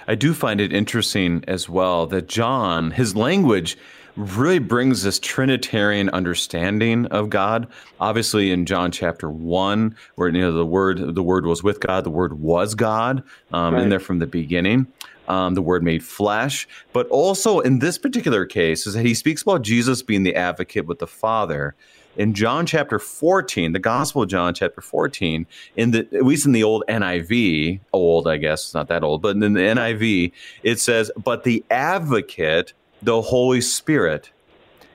I 0.07 0.15
do 0.17 0.35
find 0.35 0.61
it 0.61 0.73
interesting 0.73 1.45
as 1.47 1.69
well 1.69 2.07
that 2.07 2.27
John, 2.27 2.91
his 2.91 3.15
language, 3.15 3.79
really 4.17 4.59
brings 4.59 5.03
this 5.03 5.19
Trinitarian 5.19 6.09
understanding 6.11 7.07
of 7.07 7.31
God. 7.31 7.69
Obviously, 8.01 8.51
in 8.51 8.67
John 8.67 8.91
chapter 8.91 9.31
one, 9.31 9.95
where 10.17 10.29
you 10.29 10.41
know 10.41 10.53
the 10.53 10.67
word 10.67 11.15
the 11.15 11.23
word 11.23 11.47
was 11.47 11.63
with 11.63 11.81
God, 11.81 12.05
the 12.05 12.11
word 12.11 12.41
was 12.41 12.75
God, 12.75 13.23
um, 13.53 13.75
right. 13.75 13.85
in 13.85 13.89
there 13.89 14.01
from 14.01 14.19
the 14.19 14.27
beginning. 14.27 14.89
Um, 15.29 15.55
the 15.55 15.63
word 15.63 15.85
made 15.85 16.03
flesh, 16.03 16.67
but 16.93 17.07
also 17.07 17.61
in 17.61 17.79
this 17.79 17.99
particular 17.99 18.45
case 18.45 18.89
is 18.89 18.95
that 18.95 19.07
he 19.07 19.15
speaks 19.15 19.43
about 19.43 19.63
Jesus 19.63 20.03
being 20.03 20.25
the 20.25 20.35
advocate 20.35 20.87
with 20.87 20.99
the 20.99 21.07
Father. 21.07 21.77
In 22.17 22.35
John 22.35 22.67
chapter 22.67 22.99
14, 22.99 23.73
the 23.73 23.79
Gospel 23.79 24.23
of 24.23 24.29
John 24.29 24.53
chapter 24.53 24.81
14, 24.81 25.47
in 25.77 25.93
the 25.93 26.01
at 26.13 26.25
least 26.25 26.45
in 26.45 26.53
the 26.53 26.65
old 26.65 26.83
NIV, 26.89 27.81
old 27.93 28.27
I 28.27 28.37
guess, 28.37 28.75
not 28.75 28.89
that 28.89 29.05
old, 29.05 29.23
but 29.23 29.37
in 29.37 29.53
the 29.53 29.61
NIV, 29.61 30.33
it 30.63 30.81
says, 30.81 31.11
"But 31.17 31.45
the 31.45 31.65
advocate, 31.71 32.73
the 33.01 33.23
Holy 33.23 33.61
Spirit." 33.61 34.31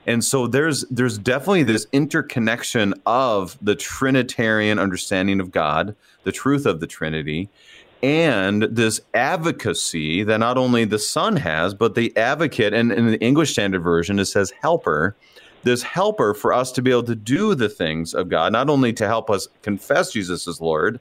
And 0.06 0.22
so 0.22 0.46
there's 0.46 0.84
there's 0.90 1.18
definitely 1.18 1.62
this 1.62 1.86
interconnection 1.90 2.94
of 3.06 3.58
the 3.62 3.74
Trinitarian 3.74 4.78
understanding 4.78 5.40
of 5.40 5.50
God, 5.50 5.96
the 6.24 6.32
truth 6.32 6.66
of 6.66 6.80
the 6.80 6.86
Trinity, 6.86 7.48
and 8.02 8.64
this 8.64 9.00
advocacy 9.14 10.22
that 10.22 10.38
not 10.38 10.58
only 10.58 10.84
the 10.84 10.98
Son 10.98 11.36
has, 11.36 11.74
but 11.74 11.94
the 11.94 12.14
advocate, 12.16 12.74
and 12.74 12.92
in 12.92 13.06
the 13.06 13.20
English 13.20 13.52
Standard 13.52 13.80
Version, 13.80 14.18
it 14.18 14.26
says 14.26 14.52
helper, 14.60 15.16
this 15.66 15.82
helper 15.82 16.32
for 16.32 16.52
us 16.52 16.70
to 16.72 16.80
be 16.80 16.90
able 16.90 17.02
to 17.02 17.16
do 17.16 17.54
the 17.54 17.68
things 17.68 18.14
of 18.14 18.28
God, 18.28 18.52
not 18.52 18.70
only 18.70 18.92
to 18.94 19.06
help 19.06 19.28
us 19.28 19.48
confess 19.62 20.12
Jesus 20.12 20.46
as 20.46 20.60
Lord, 20.60 21.00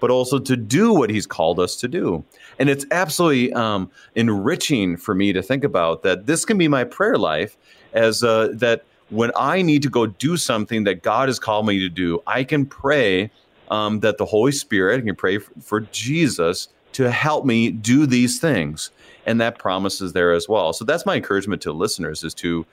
but 0.00 0.10
also 0.10 0.38
to 0.38 0.56
do 0.56 0.92
what 0.92 1.10
He's 1.10 1.26
called 1.26 1.60
us 1.60 1.76
to 1.76 1.88
do. 1.88 2.24
And 2.58 2.70
it's 2.70 2.86
absolutely 2.90 3.52
um, 3.52 3.90
enriching 4.14 4.96
for 4.96 5.14
me 5.14 5.32
to 5.32 5.42
think 5.42 5.64
about 5.64 6.02
that 6.02 6.26
this 6.26 6.44
can 6.44 6.56
be 6.56 6.66
my 6.66 6.84
prayer 6.84 7.18
life 7.18 7.56
as 7.92 8.24
uh, 8.24 8.48
that 8.54 8.84
when 9.10 9.30
I 9.36 9.62
need 9.62 9.82
to 9.82 9.90
go 9.90 10.06
do 10.06 10.36
something 10.36 10.84
that 10.84 11.02
God 11.02 11.28
has 11.28 11.38
called 11.38 11.66
me 11.66 11.78
to 11.80 11.88
do, 11.88 12.22
I 12.26 12.42
can 12.42 12.66
pray 12.66 13.30
um, 13.70 14.00
that 14.00 14.18
the 14.18 14.24
Holy 14.24 14.52
Spirit 14.52 15.04
can 15.04 15.14
pray 15.14 15.38
for, 15.38 15.52
for 15.60 15.80
Jesus 15.80 16.68
to 16.92 17.10
help 17.10 17.44
me 17.44 17.70
do 17.70 18.06
these 18.06 18.40
things. 18.40 18.90
And 19.26 19.40
that 19.40 19.58
promise 19.58 20.00
is 20.00 20.14
there 20.14 20.32
as 20.32 20.48
well. 20.48 20.72
So 20.72 20.84
that's 20.84 21.04
my 21.04 21.16
encouragement 21.16 21.60
to 21.62 21.72
listeners 21.72 22.24
is 22.24 22.32
to 22.34 22.64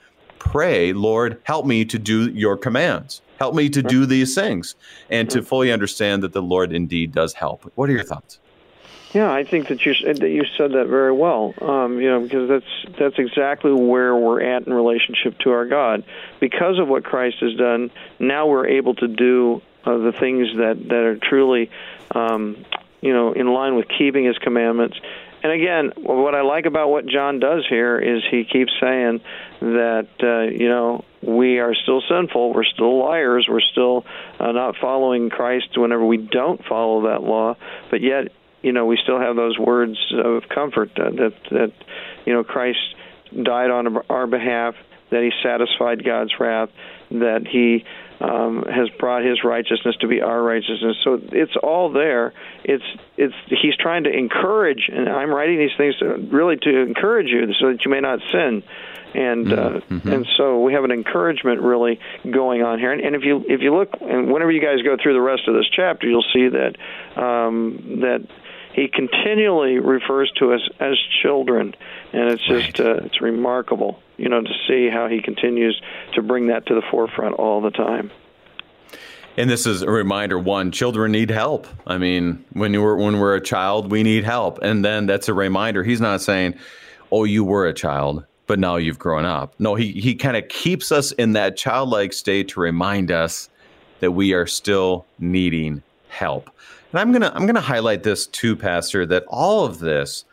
pray, 0.44 0.92
Lord, 0.92 1.40
help 1.44 1.66
me 1.66 1.84
to 1.86 1.98
do 1.98 2.30
your 2.30 2.56
commands. 2.56 3.22
Help 3.38 3.54
me 3.54 3.68
to 3.70 3.82
do 3.82 4.06
these 4.06 4.34
things 4.34 4.76
and 5.10 5.28
to 5.30 5.42
fully 5.42 5.72
understand 5.72 6.22
that 6.22 6.32
the 6.32 6.42
Lord 6.42 6.72
indeed 6.72 7.12
does 7.12 7.34
help. 7.34 7.70
What 7.74 7.90
are 7.90 7.92
your 7.92 8.04
thoughts? 8.04 8.38
Yeah, 9.12 9.32
I 9.32 9.44
think 9.44 9.68
that 9.68 9.86
you 9.86 9.94
that 9.94 10.28
you 10.28 10.44
said 10.56 10.72
that 10.72 10.86
very 10.88 11.12
well. 11.12 11.54
Um, 11.60 12.00
you 12.00 12.10
know, 12.10 12.20
because 12.20 12.48
that's 12.48 12.96
that's 12.98 13.18
exactly 13.18 13.72
where 13.72 14.14
we're 14.14 14.42
at 14.42 14.66
in 14.66 14.72
relationship 14.72 15.38
to 15.40 15.50
our 15.50 15.66
God. 15.66 16.04
Because 16.40 16.80
of 16.80 16.88
what 16.88 17.04
Christ 17.04 17.36
has 17.40 17.54
done, 17.54 17.92
now 18.18 18.46
we're 18.46 18.66
able 18.66 18.94
to 18.96 19.06
do 19.06 19.62
uh, 19.84 19.98
the 19.98 20.12
things 20.12 20.56
that 20.56 20.88
that 20.88 21.04
are 21.04 21.16
truly, 21.16 21.70
um, 22.12 22.64
you 23.02 23.12
know, 23.12 23.32
in 23.32 23.46
line 23.46 23.76
with 23.76 23.86
keeping 23.86 24.24
His 24.24 24.38
commandments. 24.38 24.98
And 25.44 25.52
again, 25.52 25.92
what 25.96 26.34
I 26.34 26.40
like 26.42 26.66
about 26.66 26.88
what 26.88 27.06
John 27.06 27.38
does 27.38 27.64
here 27.68 27.98
is 27.98 28.22
he 28.28 28.44
keeps 28.44 28.72
saying 28.80 29.20
that 29.60 30.08
uh, 30.22 30.50
you 30.50 30.68
know 30.68 31.04
we 31.22 31.58
are 31.58 31.74
still 31.74 32.02
sinful, 32.08 32.52
we're 32.52 32.64
still 32.64 32.98
liars, 32.98 33.46
we're 33.48 33.60
still 33.60 34.04
uh, 34.40 34.50
not 34.52 34.74
following 34.80 35.30
Christ 35.30 35.76
whenever 35.76 36.04
we 36.04 36.16
don't 36.16 36.64
follow 36.64 37.02
that 37.02 37.22
law, 37.22 37.56
but 37.90 38.00
yet 38.00 38.32
you 38.64 38.72
know, 38.72 38.86
we 38.86 38.98
still 39.00 39.20
have 39.20 39.36
those 39.36 39.58
words 39.58 39.98
of 40.24 40.48
comfort 40.48 40.98
uh, 40.98 41.10
that 41.10 41.34
that 41.50 41.72
you 42.24 42.32
know 42.32 42.42
Christ 42.42 42.78
died 43.30 43.70
on 43.70 43.98
our 44.08 44.26
behalf, 44.26 44.74
that 45.10 45.22
He 45.22 45.30
satisfied 45.42 46.02
God's 46.02 46.32
wrath, 46.40 46.70
that 47.10 47.46
He 47.46 47.84
um, 48.20 48.64
has 48.64 48.88
brought 48.98 49.24
His 49.24 49.44
righteousness 49.44 49.96
to 50.00 50.08
be 50.08 50.20
our 50.20 50.42
righteousness. 50.42 50.96
So 51.02 51.20
it's 51.32 51.56
all 51.62 51.92
there. 51.92 52.32
It's 52.64 52.84
it's 53.16 53.34
He's 53.46 53.76
trying 53.76 54.04
to 54.04 54.10
encourage, 54.10 54.90
and 54.92 55.08
I'm 55.08 55.30
writing 55.30 55.58
these 55.58 55.76
things 55.76 55.96
to, 55.98 56.16
really 56.30 56.56
to 56.56 56.80
encourage 56.82 57.28
you, 57.28 57.52
so 57.58 57.72
that 57.72 57.84
you 57.84 57.90
may 57.90 58.00
not 58.00 58.20
sin 58.32 58.62
and 59.14 59.52
uh, 59.52 59.80
mm-hmm. 59.88 60.08
and 60.08 60.26
so 60.36 60.60
we 60.60 60.72
have 60.72 60.84
an 60.84 60.90
encouragement 60.90 61.60
really 61.60 62.00
going 62.28 62.62
on 62.62 62.78
here. 62.78 62.92
And, 62.92 63.00
and 63.00 63.14
if 63.14 63.22
you 63.22 63.44
if 63.48 63.60
you 63.60 63.74
look, 63.74 63.90
and 64.00 64.32
whenever 64.32 64.50
you 64.50 64.60
guys 64.60 64.82
go 64.82 64.96
through 65.00 65.14
the 65.14 65.20
rest 65.20 65.46
of 65.46 65.54
this 65.54 65.66
chapter, 65.70 66.08
you'll 66.08 66.24
see 66.32 66.48
that 66.48 66.76
um, 67.16 68.00
that 68.00 68.26
he 68.74 68.88
continually 68.88 69.78
refers 69.78 70.30
to 70.32 70.52
us 70.52 70.68
as 70.80 70.98
children, 71.22 71.74
and 72.12 72.30
it's 72.30 72.44
just 72.44 72.78
right. 72.80 72.86
uh, 72.88 73.04
it's 73.04 73.20
remarkable, 73.20 74.02
you 74.16 74.28
know, 74.28 74.42
to 74.42 74.52
see 74.66 74.88
how 74.88 75.08
he 75.08 75.22
continues 75.22 75.80
to 76.14 76.22
bring 76.22 76.48
that 76.48 76.66
to 76.66 76.74
the 76.74 76.82
forefront 76.90 77.36
all 77.36 77.60
the 77.60 77.70
time. 77.70 78.10
And 79.36 79.48
this 79.48 79.64
is 79.64 79.82
a 79.82 79.90
reminder: 79.90 80.38
one, 80.38 80.72
children 80.72 81.12
need 81.12 81.30
help. 81.30 81.68
I 81.86 81.98
mean, 81.98 82.44
when 82.52 82.72
you 82.72 82.82
were 82.82 82.96
when 82.96 83.20
we're 83.20 83.36
a 83.36 83.40
child, 83.40 83.92
we 83.92 84.02
need 84.02 84.24
help, 84.24 84.58
and 84.60 84.84
then 84.84 85.06
that's 85.06 85.28
a 85.28 85.34
reminder. 85.34 85.84
He's 85.84 86.00
not 86.00 86.20
saying, 86.20 86.54
"Oh, 87.12 87.24
you 87.24 87.44
were 87.44 87.66
a 87.66 87.74
child." 87.74 88.24
But 88.46 88.58
now 88.58 88.76
you've 88.76 88.98
grown 88.98 89.24
up. 89.24 89.54
No, 89.58 89.74
he, 89.74 89.92
he 89.92 90.14
kind 90.14 90.36
of 90.36 90.46
keeps 90.48 90.92
us 90.92 91.12
in 91.12 91.32
that 91.32 91.56
childlike 91.56 92.12
state 92.12 92.48
to 92.48 92.60
remind 92.60 93.10
us 93.10 93.48
that 94.00 94.10
we 94.10 94.34
are 94.34 94.46
still 94.46 95.06
needing 95.18 95.82
help. 96.10 96.50
And 96.94 97.00
I'm 97.00 97.10
gonna 97.10 97.32
I'm 97.34 97.44
gonna 97.44 97.60
highlight 97.60 98.04
this 98.04 98.24
too, 98.24 98.54
Pastor, 98.54 99.04
that 99.06 99.24
all 99.26 99.64
of 99.64 99.80
this 99.80 100.24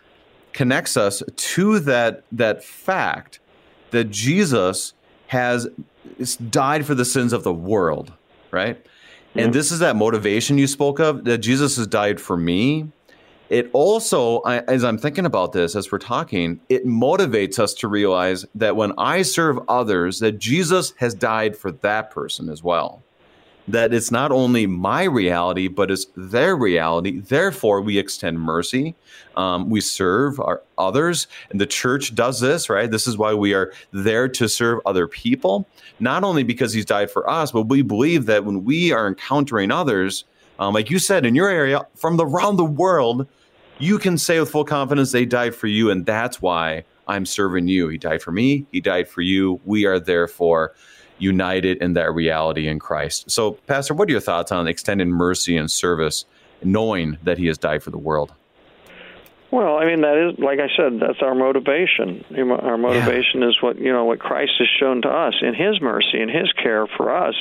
connects 0.53 0.95
us 0.95 1.23
to 1.35 1.79
that 1.79 2.23
that 2.31 2.63
fact 2.63 3.39
that 3.89 4.11
Jesus 4.11 4.93
has 5.25 5.67
died 6.51 6.85
for 6.85 6.93
the 6.93 7.03
sins 7.03 7.33
of 7.33 7.43
the 7.43 7.51
world, 7.51 8.13
right? 8.51 8.79
Yeah. 9.33 9.45
And 9.45 9.55
this 9.55 9.71
is 9.71 9.79
that 9.79 9.95
motivation 9.95 10.59
you 10.59 10.67
spoke 10.67 10.99
of 10.99 11.23
that 11.23 11.39
Jesus 11.39 11.77
has 11.77 11.87
died 11.87 12.21
for 12.21 12.37
me. 12.37 12.91
It 13.49 13.71
also, 13.73 14.41
as 14.41 14.83
I'm 14.83 14.99
thinking 14.99 15.25
about 15.25 15.53
this 15.53 15.75
as 15.75 15.91
we're 15.91 15.97
talking, 15.97 16.59
it 16.69 16.85
motivates 16.85 17.57
us 17.57 17.73
to 17.75 17.87
realize 17.87 18.45
that 18.53 18.75
when 18.75 18.93
I 18.99 19.23
serve 19.23 19.57
others, 19.67 20.19
that 20.19 20.33
Jesus 20.33 20.93
has 20.97 21.15
died 21.15 21.57
for 21.57 21.71
that 21.71 22.11
person 22.11 22.49
as 22.49 22.61
well 22.61 23.01
that 23.67 23.93
it's 23.93 24.11
not 24.11 24.31
only 24.31 24.65
my 24.65 25.03
reality, 25.03 25.67
but 25.67 25.91
it's 25.91 26.07
their 26.15 26.55
reality. 26.55 27.19
Therefore, 27.19 27.81
we 27.81 27.97
extend 27.97 28.39
mercy. 28.39 28.95
Um, 29.37 29.69
we 29.69 29.81
serve 29.81 30.39
our 30.39 30.61
others. 30.77 31.27
And 31.49 31.61
the 31.61 31.65
church 31.65 32.15
does 32.15 32.39
this, 32.39 32.69
right? 32.69 32.89
This 32.89 33.07
is 33.07 33.17
why 33.17 33.33
we 33.33 33.53
are 33.53 33.71
there 33.91 34.27
to 34.29 34.49
serve 34.49 34.79
other 34.85 35.07
people, 35.07 35.67
not 35.99 36.23
only 36.23 36.43
because 36.43 36.73
he's 36.73 36.85
died 36.85 37.11
for 37.11 37.29
us, 37.29 37.51
but 37.51 37.63
we 37.63 37.81
believe 37.81 38.25
that 38.25 38.45
when 38.45 38.63
we 38.65 38.91
are 38.91 39.07
encountering 39.07 39.71
others, 39.71 40.25
um, 40.59 40.73
like 40.73 40.89
you 40.89 40.99
said 40.99 41.25
in 41.25 41.35
your 41.35 41.49
area, 41.49 41.81
from 41.95 42.19
around 42.19 42.57
the 42.57 42.65
world, 42.65 43.27
you 43.79 43.97
can 43.97 44.17
say 44.17 44.39
with 44.39 44.51
full 44.51 44.65
confidence, 44.65 45.11
they 45.11 45.25
died 45.25 45.55
for 45.55 45.67
you. 45.67 45.89
And 45.89 46.05
that's 46.05 46.41
why 46.41 46.83
I'm 47.07 47.25
serving 47.25 47.67
you. 47.67 47.87
He 47.87 47.97
died 47.97 48.21
for 48.21 48.31
me. 48.31 48.65
He 48.71 48.81
died 48.81 49.07
for 49.07 49.21
you. 49.21 49.59
We 49.65 49.85
are 49.85 49.99
therefore 49.99 50.73
united 51.21 51.77
in 51.77 51.93
that 51.93 52.13
reality 52.13 52.67
in 52.67 52.79
Christ. 52.79 53.29
So, 53.29 53.53
Pastor, 53.67 53.93
what 53.93 54.09
are 54.09 54.11
your 54.11 54.21
thoughts 54.21 54.51
on 54.51 54.67
extended 54.67 55.07
mercy 55.07 55.55
and 55.55 55.69
service, 55.69 56.25
knowing 56.63 57.17
that 57.23 57.37
He 57.37 57.47
has 57.47 57.57
died 57.57 57.83
for 57.83 57.91
the 57.91 57.97
world? 57.97 58.33
Well, 59.51 59.77
I 59.77 59.85
mean 59.85 59.99
that 60.01 60.15
is 60.15 60.39
like 60.39 60.59
I 60.59 60.69
said, 60.77 61.01
that's 61.01 61.21
our 61.21 61.35
motivation. 61.35 62.23
Our 62.31 62.77
motivation 62.77 63.41
yeah. 63.41 63.49
is 63.49 63.61
what 63.61 63.77
you 63.77 63.91
know 63.91 64.05
what 64.05 64.19
Christ 64.19 64.53
has 64.59 64.67
shown 64.79 65.01
to 65.01 65.09
us 65.09 65.35
in 65.41 65.53
His 65.53 65.81
mercy 65.81 66.21
and 66.21 66.31
His 66.31 66.51
care 66.53 66.87
for 66.87 67.13
us. 67.13 67.35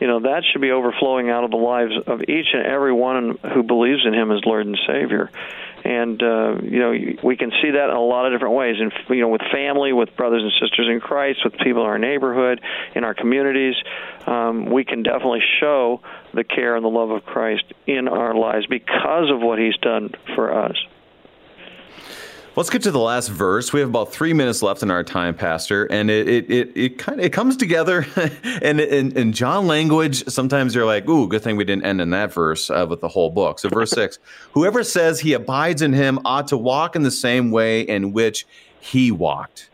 You 0.00 0.06
know 0.06 0.20
that 0.20 0.44
should 0.50 0.60
be 0.60 0.70
overflowing 0.70 1.30
out 1.30 1.42
of 1.42 1.50
the 1.50 1.56
lives 1.56 1.94
of 2.06 2.22
each 2.22 2.46
and 2.52 2.64
every 2.64 2.92
one 2.92 3.38
who 3.54 3.64
believes 3.64 4.06
in 4.06 4.14
Him 4.14 4.30
as 4.30 4.40
Lord 4.46 4.66
and 4.66 4.78
Savior 4.86 5.30
and 5.88 6.22
uh, 6.22 6.56
you 6.62 6.78
know 6.78 6.92
we 7.24 7.36
can 7.38 7.50
see 7.62 7.70
that 7.70 7.88
in 7.88 7.96
a 7.96 8.00
lot 8.00 8.26
of 8.26 8.32
different 8.32 8.54
ways. 8.54 8.76
And 8.78 8.92
you 9.08 9.22
know, 9.22 9.28
with 9.28 9.40
family, 9.50 9.94
with 9.94 10.14
brothers 10.16 10.42
and 10.42 10.52
sisters 10.60 10.86
in 10.90 11.00
Christ, 11.00 11.40
with 11.44 11.54
people 11.64 11.82
in 11.82 11.88
our 11.88 11.98
neighborhood, 11.98 12.60
in 12.94 13.04
our 13.04 13.14
communities, 13.14 13.74
um, 14.26 14.66
we 14.66 14.84
can 14.84 15.02
definitely 15.02 15.42
show 15.60 16.02
the 16.34 16.44
care 16.44 16.76
and 16.76 16.84
the 16.84 16.90
love 16.90 17.10
of 17.10 17.24
Christ 17.24 17.64
in 17.86 18.06
our 18.06 18.34
lives 18.34 18.66
because 18.66 19.30
of 19.30 19.40
what 19.40 19.58
He's 19.58 19.76
done 19.78 20.10
for 20.34 20.52
us. 20.52 20.76
Let's 22.58 22.70
get 22.70 22.82
to 22.82 22.90
the 22.90 22.98
last 22.98 23.28
verse. 23.28 23.72
We 23.72 23.78
have 23.78 23.88
about 23.88 24.12
three 24.12 24.32
minutes 24.32 24.62
left 24.62 24.82
in 24.82 24.90
our 24.90 25.04
time, 25.04 25.36
Pastor, 25.36 25.84
and 25.92 26.10
it 26.10 26.28
it 26.28 26.50
it, 26.50 26.72
it 26.74 26.98
kind 26.98 27.20
of 27.20 27.26
it 27.26 27.32
comes 27.32 27.56
together. 27.56 28.04
and 28.42 28.80
in, 28.80 29.16
in 29.16 29.32
John 29.32 29.68
language, 29.68 30.26
sometimes 30.26 30.74
you're 30.74 30.84
like, 30.84 31.08
"Ooh, 31.08 31.28
good 31.28 31.40
thing 31.40 31.54
we 31.56 31.64
didn't 31.64 31.84
end 31.84 32.00
in 32.00 32.10
that 32.10 32.32
verse 32.32 32.68
uh, 32.68 32.84
with 32.90 33.00
the 33.00 33.06
whole 33.06 33.30
book." 33.30 33.60
So, 33.60 33.68
verse 33.68 33.92
six: 33.92 34.18
Whoever 34.54 34.82
says 34.82 35.20
he 35.20 35.34
abides 35.34 35.82
in 35.82 35.92
him 35.92 36.18
ought 36.24 36.48
to 36.48 36.56
walk 36.56 36.96
in 36.96 37.04
the 37.04 37.12
same 37.12 37.52
way 37.52 37.82
in 37.82 38.12
which 38.12 38.44
he 38.80 39.12
walked. 39.12 39.70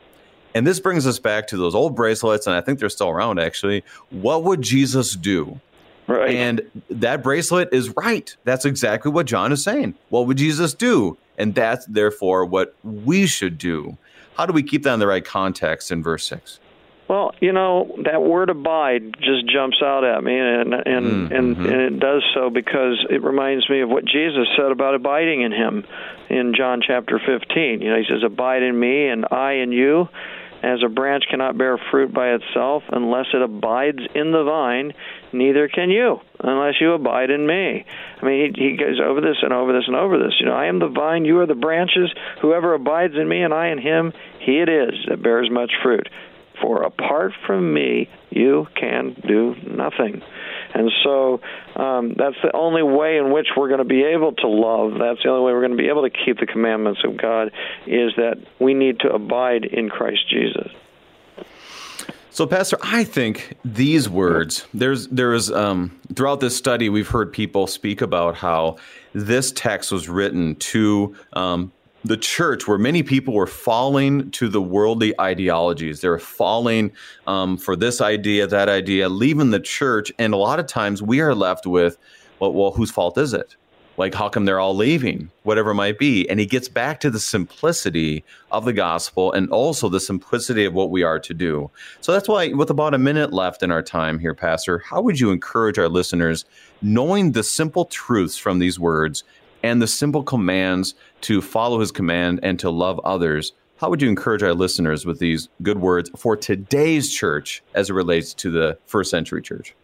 And 0.55 0.66
this 0.66 0.78
brings 0.78 1.07
us 1.07 1.18
back 1.18 1.47
to 1.47 1.57
those 1.57 1.74
old 1.74 1.97
bracelets, 1.97 2.47
and 2.47 2.55
I 2.55 2.61
think 2.61 2.80
they're 2.80 2.91
still 2.91 3.09
around 3.09 3.41
actually. 3.41 3.82
What 4.11 4.45
would 4.45 4.61
Jesus 4.61 5.16
do? 5.16 5.59
Right. 6.07 6.35
And 6.35 6.61
that 6.91 7.22
bracelet 7.22 7.70
is 7.72 7.97
right. 7.97 8.37
That's 8.45 8.66
exactly 8.66 9.11
what 9.11 9.24
John 9.24 9.53
is 9.53 9.64
saying. 9.64 9.95
What 10.11 10.26
would 10.26 10.37
Jesus 10.37 10.74
do? 10.74 11.16
And 11.39 11.55
that's 11.55 11.87
therefore 11.87 12.45
what 12.45 12.74
we 12.82 13.26
should 13.26 13.59
do. 13.59 13.97
How 14.37 14.47
do 14.47 14.53
we 14.53 14.62
keep 14.62 14.82
that 14.85 14.95
in 14.95 15.01
the 15.01 15.07
right 15.07 15.24
context 15.24 15.91
in 15.93 16.03
verse 16.03 16.26
6? 16.26 16.61
Well, 17.09 17.32
you 17.41 17.53
know 17.53 17.95
that 18.05 18.22
word 18.22 18.49
"abide" 18.49 19.14
just 19.20 19.47
jumps 19.47 19.82
out 19.82 20.05
at 20.05 20.24
me, 20.24 20.39
and 20.39 20.72
and 20.72 21.30
mm, 21.30 21.39
and, 21.39 21.57
mm-hmm. 21.57 21.66
and 21.66 21.80
it 21.82 22.01
does 22.01 22.22
so 22.32 22.49
because 22.49 23.05
it 23.11 23.22
reminds 23.22 23.68
me 23.68 23.82
of 23.82 23.91
what 23.91 24.07
Jesus 24.07 24.49
said 24.57 24.70
about 24.70 24.95
abiding 24.95 25.43
in 25.43 25.53
Him 25.53 25.85
in 26.30 26.55
John 26.57 26.80
chapter 26.85 27.20
15. 27.24 27.82
You 27.82 27.91
know, 27.91 27.99
He 27.99 28.07
says, 28.09 28.22
"Abide 28.24 28.62
in 28.62 28.78
Me, 28.78 29.09
and 29.09 29.26
I 29.30 29.55
in 29.55 29.72
you." 29.72 30.09
As 30.62 30.82
a 30.82 30.89
branch 30.89 31.24
cannot 31.28 31.59
bear 31.59 31.76
fruit 31.91 32.14
by 32.14 32.28
itself 32.30 32.85
unless 32.89 33.26
it 33.35 33.43
abides 33.43 33.99
in 34.14 34.32
the 34.32 34.45
vine, 34.45 34.95
neither 35.35 35.68
can 35.68 35.91
you 35.91 36.20
unless 36.41 36.74
you 36.80 36.93
abide 36.93 37.30
in 37.30 37.47
me. 37.47 37.85
I 38.20 38.24
mean, 38.24 38.55
he, 38.55 38.70
he 38.70 38.76
goes 38.76 39.01
over 39.05 39.20
this 39.20 39.37
and 39.43 39.53
over 39.53 39.72
this 39.72 39.85
and 39.87 39.97
over 39.97 40.18
this. 40.18 40.35
You 40.41 40.47
know, 40.47 40.55
I 40.55 40.66
am 40.66 40.78
the 40.78 40.89
vine, 40.89 41.24
you 41.24 41.41
are 41.41 41.47
the 41.47 41.55
branches. 41.55 42.12
Whoever 42.41 42.74
abides 42.74 43.14
in 43.14 43.28
me 43.28 43.43
and 43.43 43.53
I 43.53 43.68
in 43.68 43.78
him, 43.78 44.12
he 44.41 44.61
it 44.61 44.68
is 44.68 44.95
that 45.09 45.22
bears 45.22 45.51
much 45.51 45.72
fruit. 45.82 46.09
For 46.61 46.82
apart 46.82 47.32
from 47.47 47.74
me, 47.74 48.09
you 48.30 48.66
can 48.78 49.16
do 49.26 49.57
nothing. 49.66 50.22
And 50.72 50.91
so 51.03 51.41
um, 51.76 52.14
that's 52.16 52.37
the 52.43 52.51
only 52.55 52.82
way 52.82 53.18
in 53.18 53.32
which 53.32 53.49
we're 53.57 53.68
going 53.68 53.78
to 53.78 53.85
be 53.85 54.03
able 54.03 54.32
to 54.32 54.49
love. 54.49 54.93
That's 54.99 55.22
the 55.22 55.30
only 55.30 55.47
way 55.47 55.53
we're 55.53 55.66
going 55.66 55.76
to 55.76 55.82
be 55.82 55.89
able 55.89 56.09
to 56.09 56.11
keep 56.11 56.39
the 56.39 56.47
commandments 56.47 57.01
of 57.05 57.16
God 57.16 57.49
is 57.87 58.12
that 58.16 58.37
we 58.61 58.74
need 58.74 59.01
to 59.01 59.09
abide 59.12 59.64
in 59.64 59.89
Christ 59.89 60.28
Jesus. 60.30 60.70
So, 62.35 62.49
Pastor, 62.49 62.76
I 62.82 63.05
think 63.05 63.57
these 63.64 64.09
words 64.09 64.66
there's 64.74 65.07
there 65.07 65.35
is 65.35 65.53
um, 65.53 65.97
throughout 66.16 66.41
this 66.41 66.57
study 66.57 66.89
we've 66.89 67.07
heard 67.07 67.32
people 67.32 67.68
speak 67.68 68.01
about 68.01 68.35
how 68.35 68.78
this 69.12 69.53
text 69.53 69.93
was 69.93 70.09
written 70.09 70.57
to 70.57 71.14
um, 71.35 71.70
the 72.05 72.16
church 72.16 72.66
where 72.66 72.76
many 72.76 73.05
people 73.05 73.35
were 73.35 73.47
falling 73.47 74.32
to 74.32 74.49
the 74.49 74.61
worldly 74.61 75.14
ideologies. 75.20 76.01
They 76.01 76.09
were 76.09 76.18
falling 76.18 76.91
um, 77.28 77.57
for 77.57 77.76
this 77.76 78.01
idea, 78.01 78.49
that 78.49 78.68
idea, 78.68 79.09
leaving 79.09 79.53
the 79.53 79.61
church. 79.61 80.11
And 80.18 80.35
a 80.35 80.37
lot 80.37 80.59
of 80.59 80.66
times 80.66 81.01
we 81.01 81.20
are 81.20 81.37
left 81.37 81.68
with, 81.68 81.99
well, 82.41 82.53
well, 82.53 82.72
whose 82.72 82.91
fault 82.91 83.16
is 83.16 83.32
it? 83.32 83.55
Like, 83.97 84.14
how 84.14 84.28
come 84.28 84.45
they're 84.45 84.61
all 84.61 84.74
leaving? 84.74 85.30
Whatever 85.45 85.72
might 85.72 85.99
be. 85.99 86.28
And 86.28 86.40
he 86.40 86.47
gets 86.47 86.68
back 86.68 87.01
to 87.01 87.11
the 87.11 87.20
simplicity 87.20 88.24
of 88.51 88.64
the 88.64 88.72
gospel 88.72 89.32
and 89.32 89.49
also 89.51 89.88
the 89.88 90.01
simplicity 90.01 90.64
of 90.64 90.74
what 90.74 90.90
we 90.90 91.03
are 91.03 91.20
to 91.20 91.34
do. 91.34 91.70
So 92.01 92.12
that's 92.12 92.28
why, 92.28 92.49
with 92.49 92.70
about 92.70 92.95
a 92.95 92.99
minute 92.99 93.32
left 93.32 93.62
in 93.62 93.70
our 93.70 93.82
time 93.82 94.18
here, 94.18 94.34
Pastor, 94.34 94.78
how 94.78 95.01
would 95.03 95.20
you 95.20 95.30
encourage 95.30 95.78
our 95.78 95.88
listeners, 95.88 96.45
knowing 96.82 97.32
the 97.32 97.42
simple 97.42 97.84
truths 97.84 98.36
from 98.36 98.59
these 98.59 98.78
words, 98.78 99.22
and 99.64 99.80
the 99.80 99.86
simple 99.86 100.22
commands 100.22 100.95
to 101.22 101.40
follow 101.40 101.80
his 101.80 101.90
command 101.90 102.38
and 102.42 102.61
to 102.61 102.68
love 102.68 103.01
others. 103.03 103.55
How 103.78 103.88
would 103.88 104.03
you 104.03 104.11
encourage 104.11 104.42
our 104.42 104.53
listeners 104.53 105.07
with 105.07 105.18
these 105.18 105.49
good 105.62 105.80
words 105.80 106.11
for 106.14 106.36
today's 106.36 107.11
church 107.11 107.62
as 107.74 107.88
it 107.88 107.95
relates 107.95 108.34
to 108.34 108.51
the 108.51 108.78
first 108.84 109.11
century 109.11 109.40
church? 109.40 109.74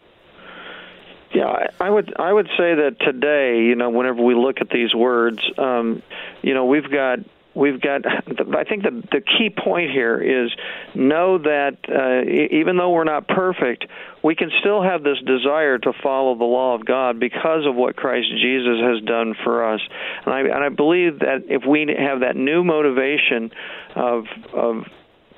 Yeah, 1.33 1.67
I 1.79 1.89
would 1.89 2.13
I 2.19 2.31
would 2.31 2.47
say 2.57 2.75
that 2.75 2.97
today, 2.99 3.63
you 3.63 3.75
know, 3.75 3.89
whenever 3.89 4.21
we 4.21 4.35
look 4.35 4.59
at 4.59 4.69
these 4.69 4.93
words, 4.93 5.39
um, 5.57 6.03
you 6.41 6.53
know, 6.53 6.65
we've 6.65 6.91
got 6.91 7.19
we've 7.53 7.81
got 7.81 8.05
i 8.07 8.63
think 8.63 8.83
the 8.83 9.03
the 9.11 9.21
key 9.21 9.49
point 9.49 9.91
here 9.91 10.17
is 10.17 10.51
know 10.95 11.37
that 11.37 11.77
uh, 11.89 12.55
even 12.55 12.77
though 12.77 12.91
we're 12.91 13.03
not 13.03 13.27
perfect 13.27 13.85
we 14.23 14.35
can 14.35 14.49
still 14.59 14.81
have 14.81 15.03
this 15.03 15.17
desire 15.25 15.77
to 15.77 15.91
follow 16.01 16.37
the 16.37 16.45
law 16.45 16.75
of 16.75 16.85
god 16.85 17.19
because 17.19 17.65
of 17.65 17.75
what 17.75 17.95
christ 17.95 18.27
jesus 18.41 18.79
has 18.81 19.01
done 19.03 19.35
for 19.43 19.73
us. 19.73 19.81
And 20.25 20.33
i 20.33 20.39
and 20.41 20.63
i 20.63 20.69
believe 20.69 21.19
that 21.19 21.45
if 21.49 21.63
we 21.65 21.93
have 21.97 22.21
that 22.21 22.35
new 22.35 22.63
motivation 22.63 23.51
of 23.95 24.25
of 24.53 24.85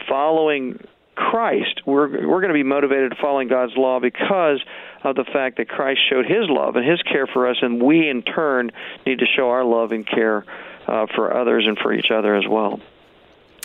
following 0.08 0.80
Christ, 1.16 1.82
we're 1.86 2.28
we're 2.28 2.41
going 2.41 2.49
to 2.49 2.53
be 2.53 2.64
motivated 2.64 3.11
to 3.11 3.18
following 3.22 3.47
God's 3.47 3.74
law 3.76 3.99
because 3.99 4.64
of 5.03 5.16
the 5.16 5.24
fact 5.24 5.57
that 5.57 5.70
Christ 5.70 5.99
showed 6.09 6.26
His 6.26 6.49
love 6.49 6.76
and 6.76 6.88
His 6.88 7.01
care 7.03 7.28
for 7.28 7.47
us, 7.47 7.57
and 7.61 7.82
we 7.82 8.09
in 8.09 8.24
turn 8.24 8.72
need 9.05 9.20
to 9.20 9.26
show 9.26 9.49
our 9.49 9.64
love 9.64 9.91
and 9.91 10.07
care 10.07 10.45
uh, 10.88 11.07
for 11.16 11.36
others 11.36 11.66
and 11.68 11.78
for 11.78 11.93
each 11.93 12.11
other 12.11 12.36
as 12.36 12.47
well. 12.47 12.80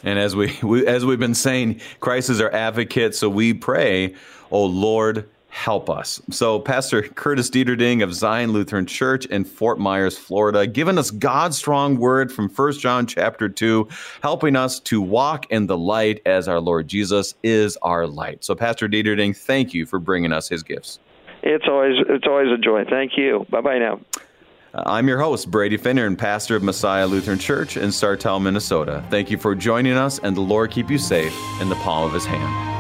And 0.05 0.19
as 0.19 0.37
we, 0.37 0.57
we 0.63 0.87
as 0.87 1.05
we've 1.05 1.19
been 1.19 1.35
saying, 1.35 1.81
Christ 2.01 2.31
is 2.31 2.41
our 2.41 2.53
advocate, 2.53 3.15
so 3.15 3.29
we 3.29 3.55
pray, 3.55 4.15
"Oh 4.51 4.67
Lord, 4.67 5.29
help 5.49 5.89
us. 5.91 6.21
So, 6.31 6.59
Pastor 6.59 7.03
Curtis 7.03 7.51
Dieterding 7.51 8.03
of 8.03 8.15
Zion 8.15 8.53
Lutheran 8.53 8.87
Church 8.87 9.27
in 9.27 9.45
Fort 9.45 9.79
Myers, 9.79 10.17
Florida, 10.17 10.67
giving 10.67 10.99
us 10.99 11.11
God's 11.11 11.57
strong 11.57 11.97
word 11.97 12.31
from 12.31 12.49
1 12.49 12.73
John 12.75 13.07
chapter 13.07 13.49
2, 13.49 13.89
helping 14.23 14.57
us 14.57 14.79
to 14.81 15.01
walk 15.01 15.51
in 15.51 15.67
the 15.67 15.77
light 15.77 16.21
as 16.27 16.49
our 16.49 16.61
Lord 16.61 16.89
Jesus 16.89 17.35
is 17.43 17.77
our 17.83 18.07
light. 18.07 18.45
So, 18.45 18.55
Pastor 18.55 18.89
Dieterding, 18.89 19.37
thank 19.37 19.75
you 19.75 19.87
for 19.87 19.99
bringing 19.99 20.33
us 20.33 20.49
his 20.49 20.63
gifts. 20.63 20.99
It's 21.43 21.67
always 21.69 21.97
it's 22.09 22.27
always 22.27 22.49
a 22.51 22.59
joy. 22.59 22.85
Thank 22.85 23.13
you. 23.17 23.47
Bye 23.51 23.61
bye 23.61 23.79
now. 23.79 24.01
Uh, 24.75 24.83
I'm 24.85 25.09
your 25.09 25.19
host, 25.19 25.51
Brady 25.51 25.79
Finnern, 25.79 26.09
and 26.09 26.19
pastor 26.19 26.57
of 26.57 26.63
Messiah 26.63 27.07
Lutheran 27.07 27.39
Church 27.39 27.77
in 27.77 27.89
Sartell, 27.89 28.43
Minnesota. 28.43 29.05
Thank 29.09 29.31
you 29.31 29.39
for 29.39 29.55
joining 29.55 29.95
us, 29.95 30.19
and 30.19 30.37
the 30.37 30.43
Lord 30.43 30.71
keep 30.71 30.91
you 30.91 30.99
safe 30.99 31.35
in 31.61 31.69
the 31.69 31.77
palm 31.77 32.05
of 32.05 32.13
his 32.13 32.27
hand. 32.27 32.78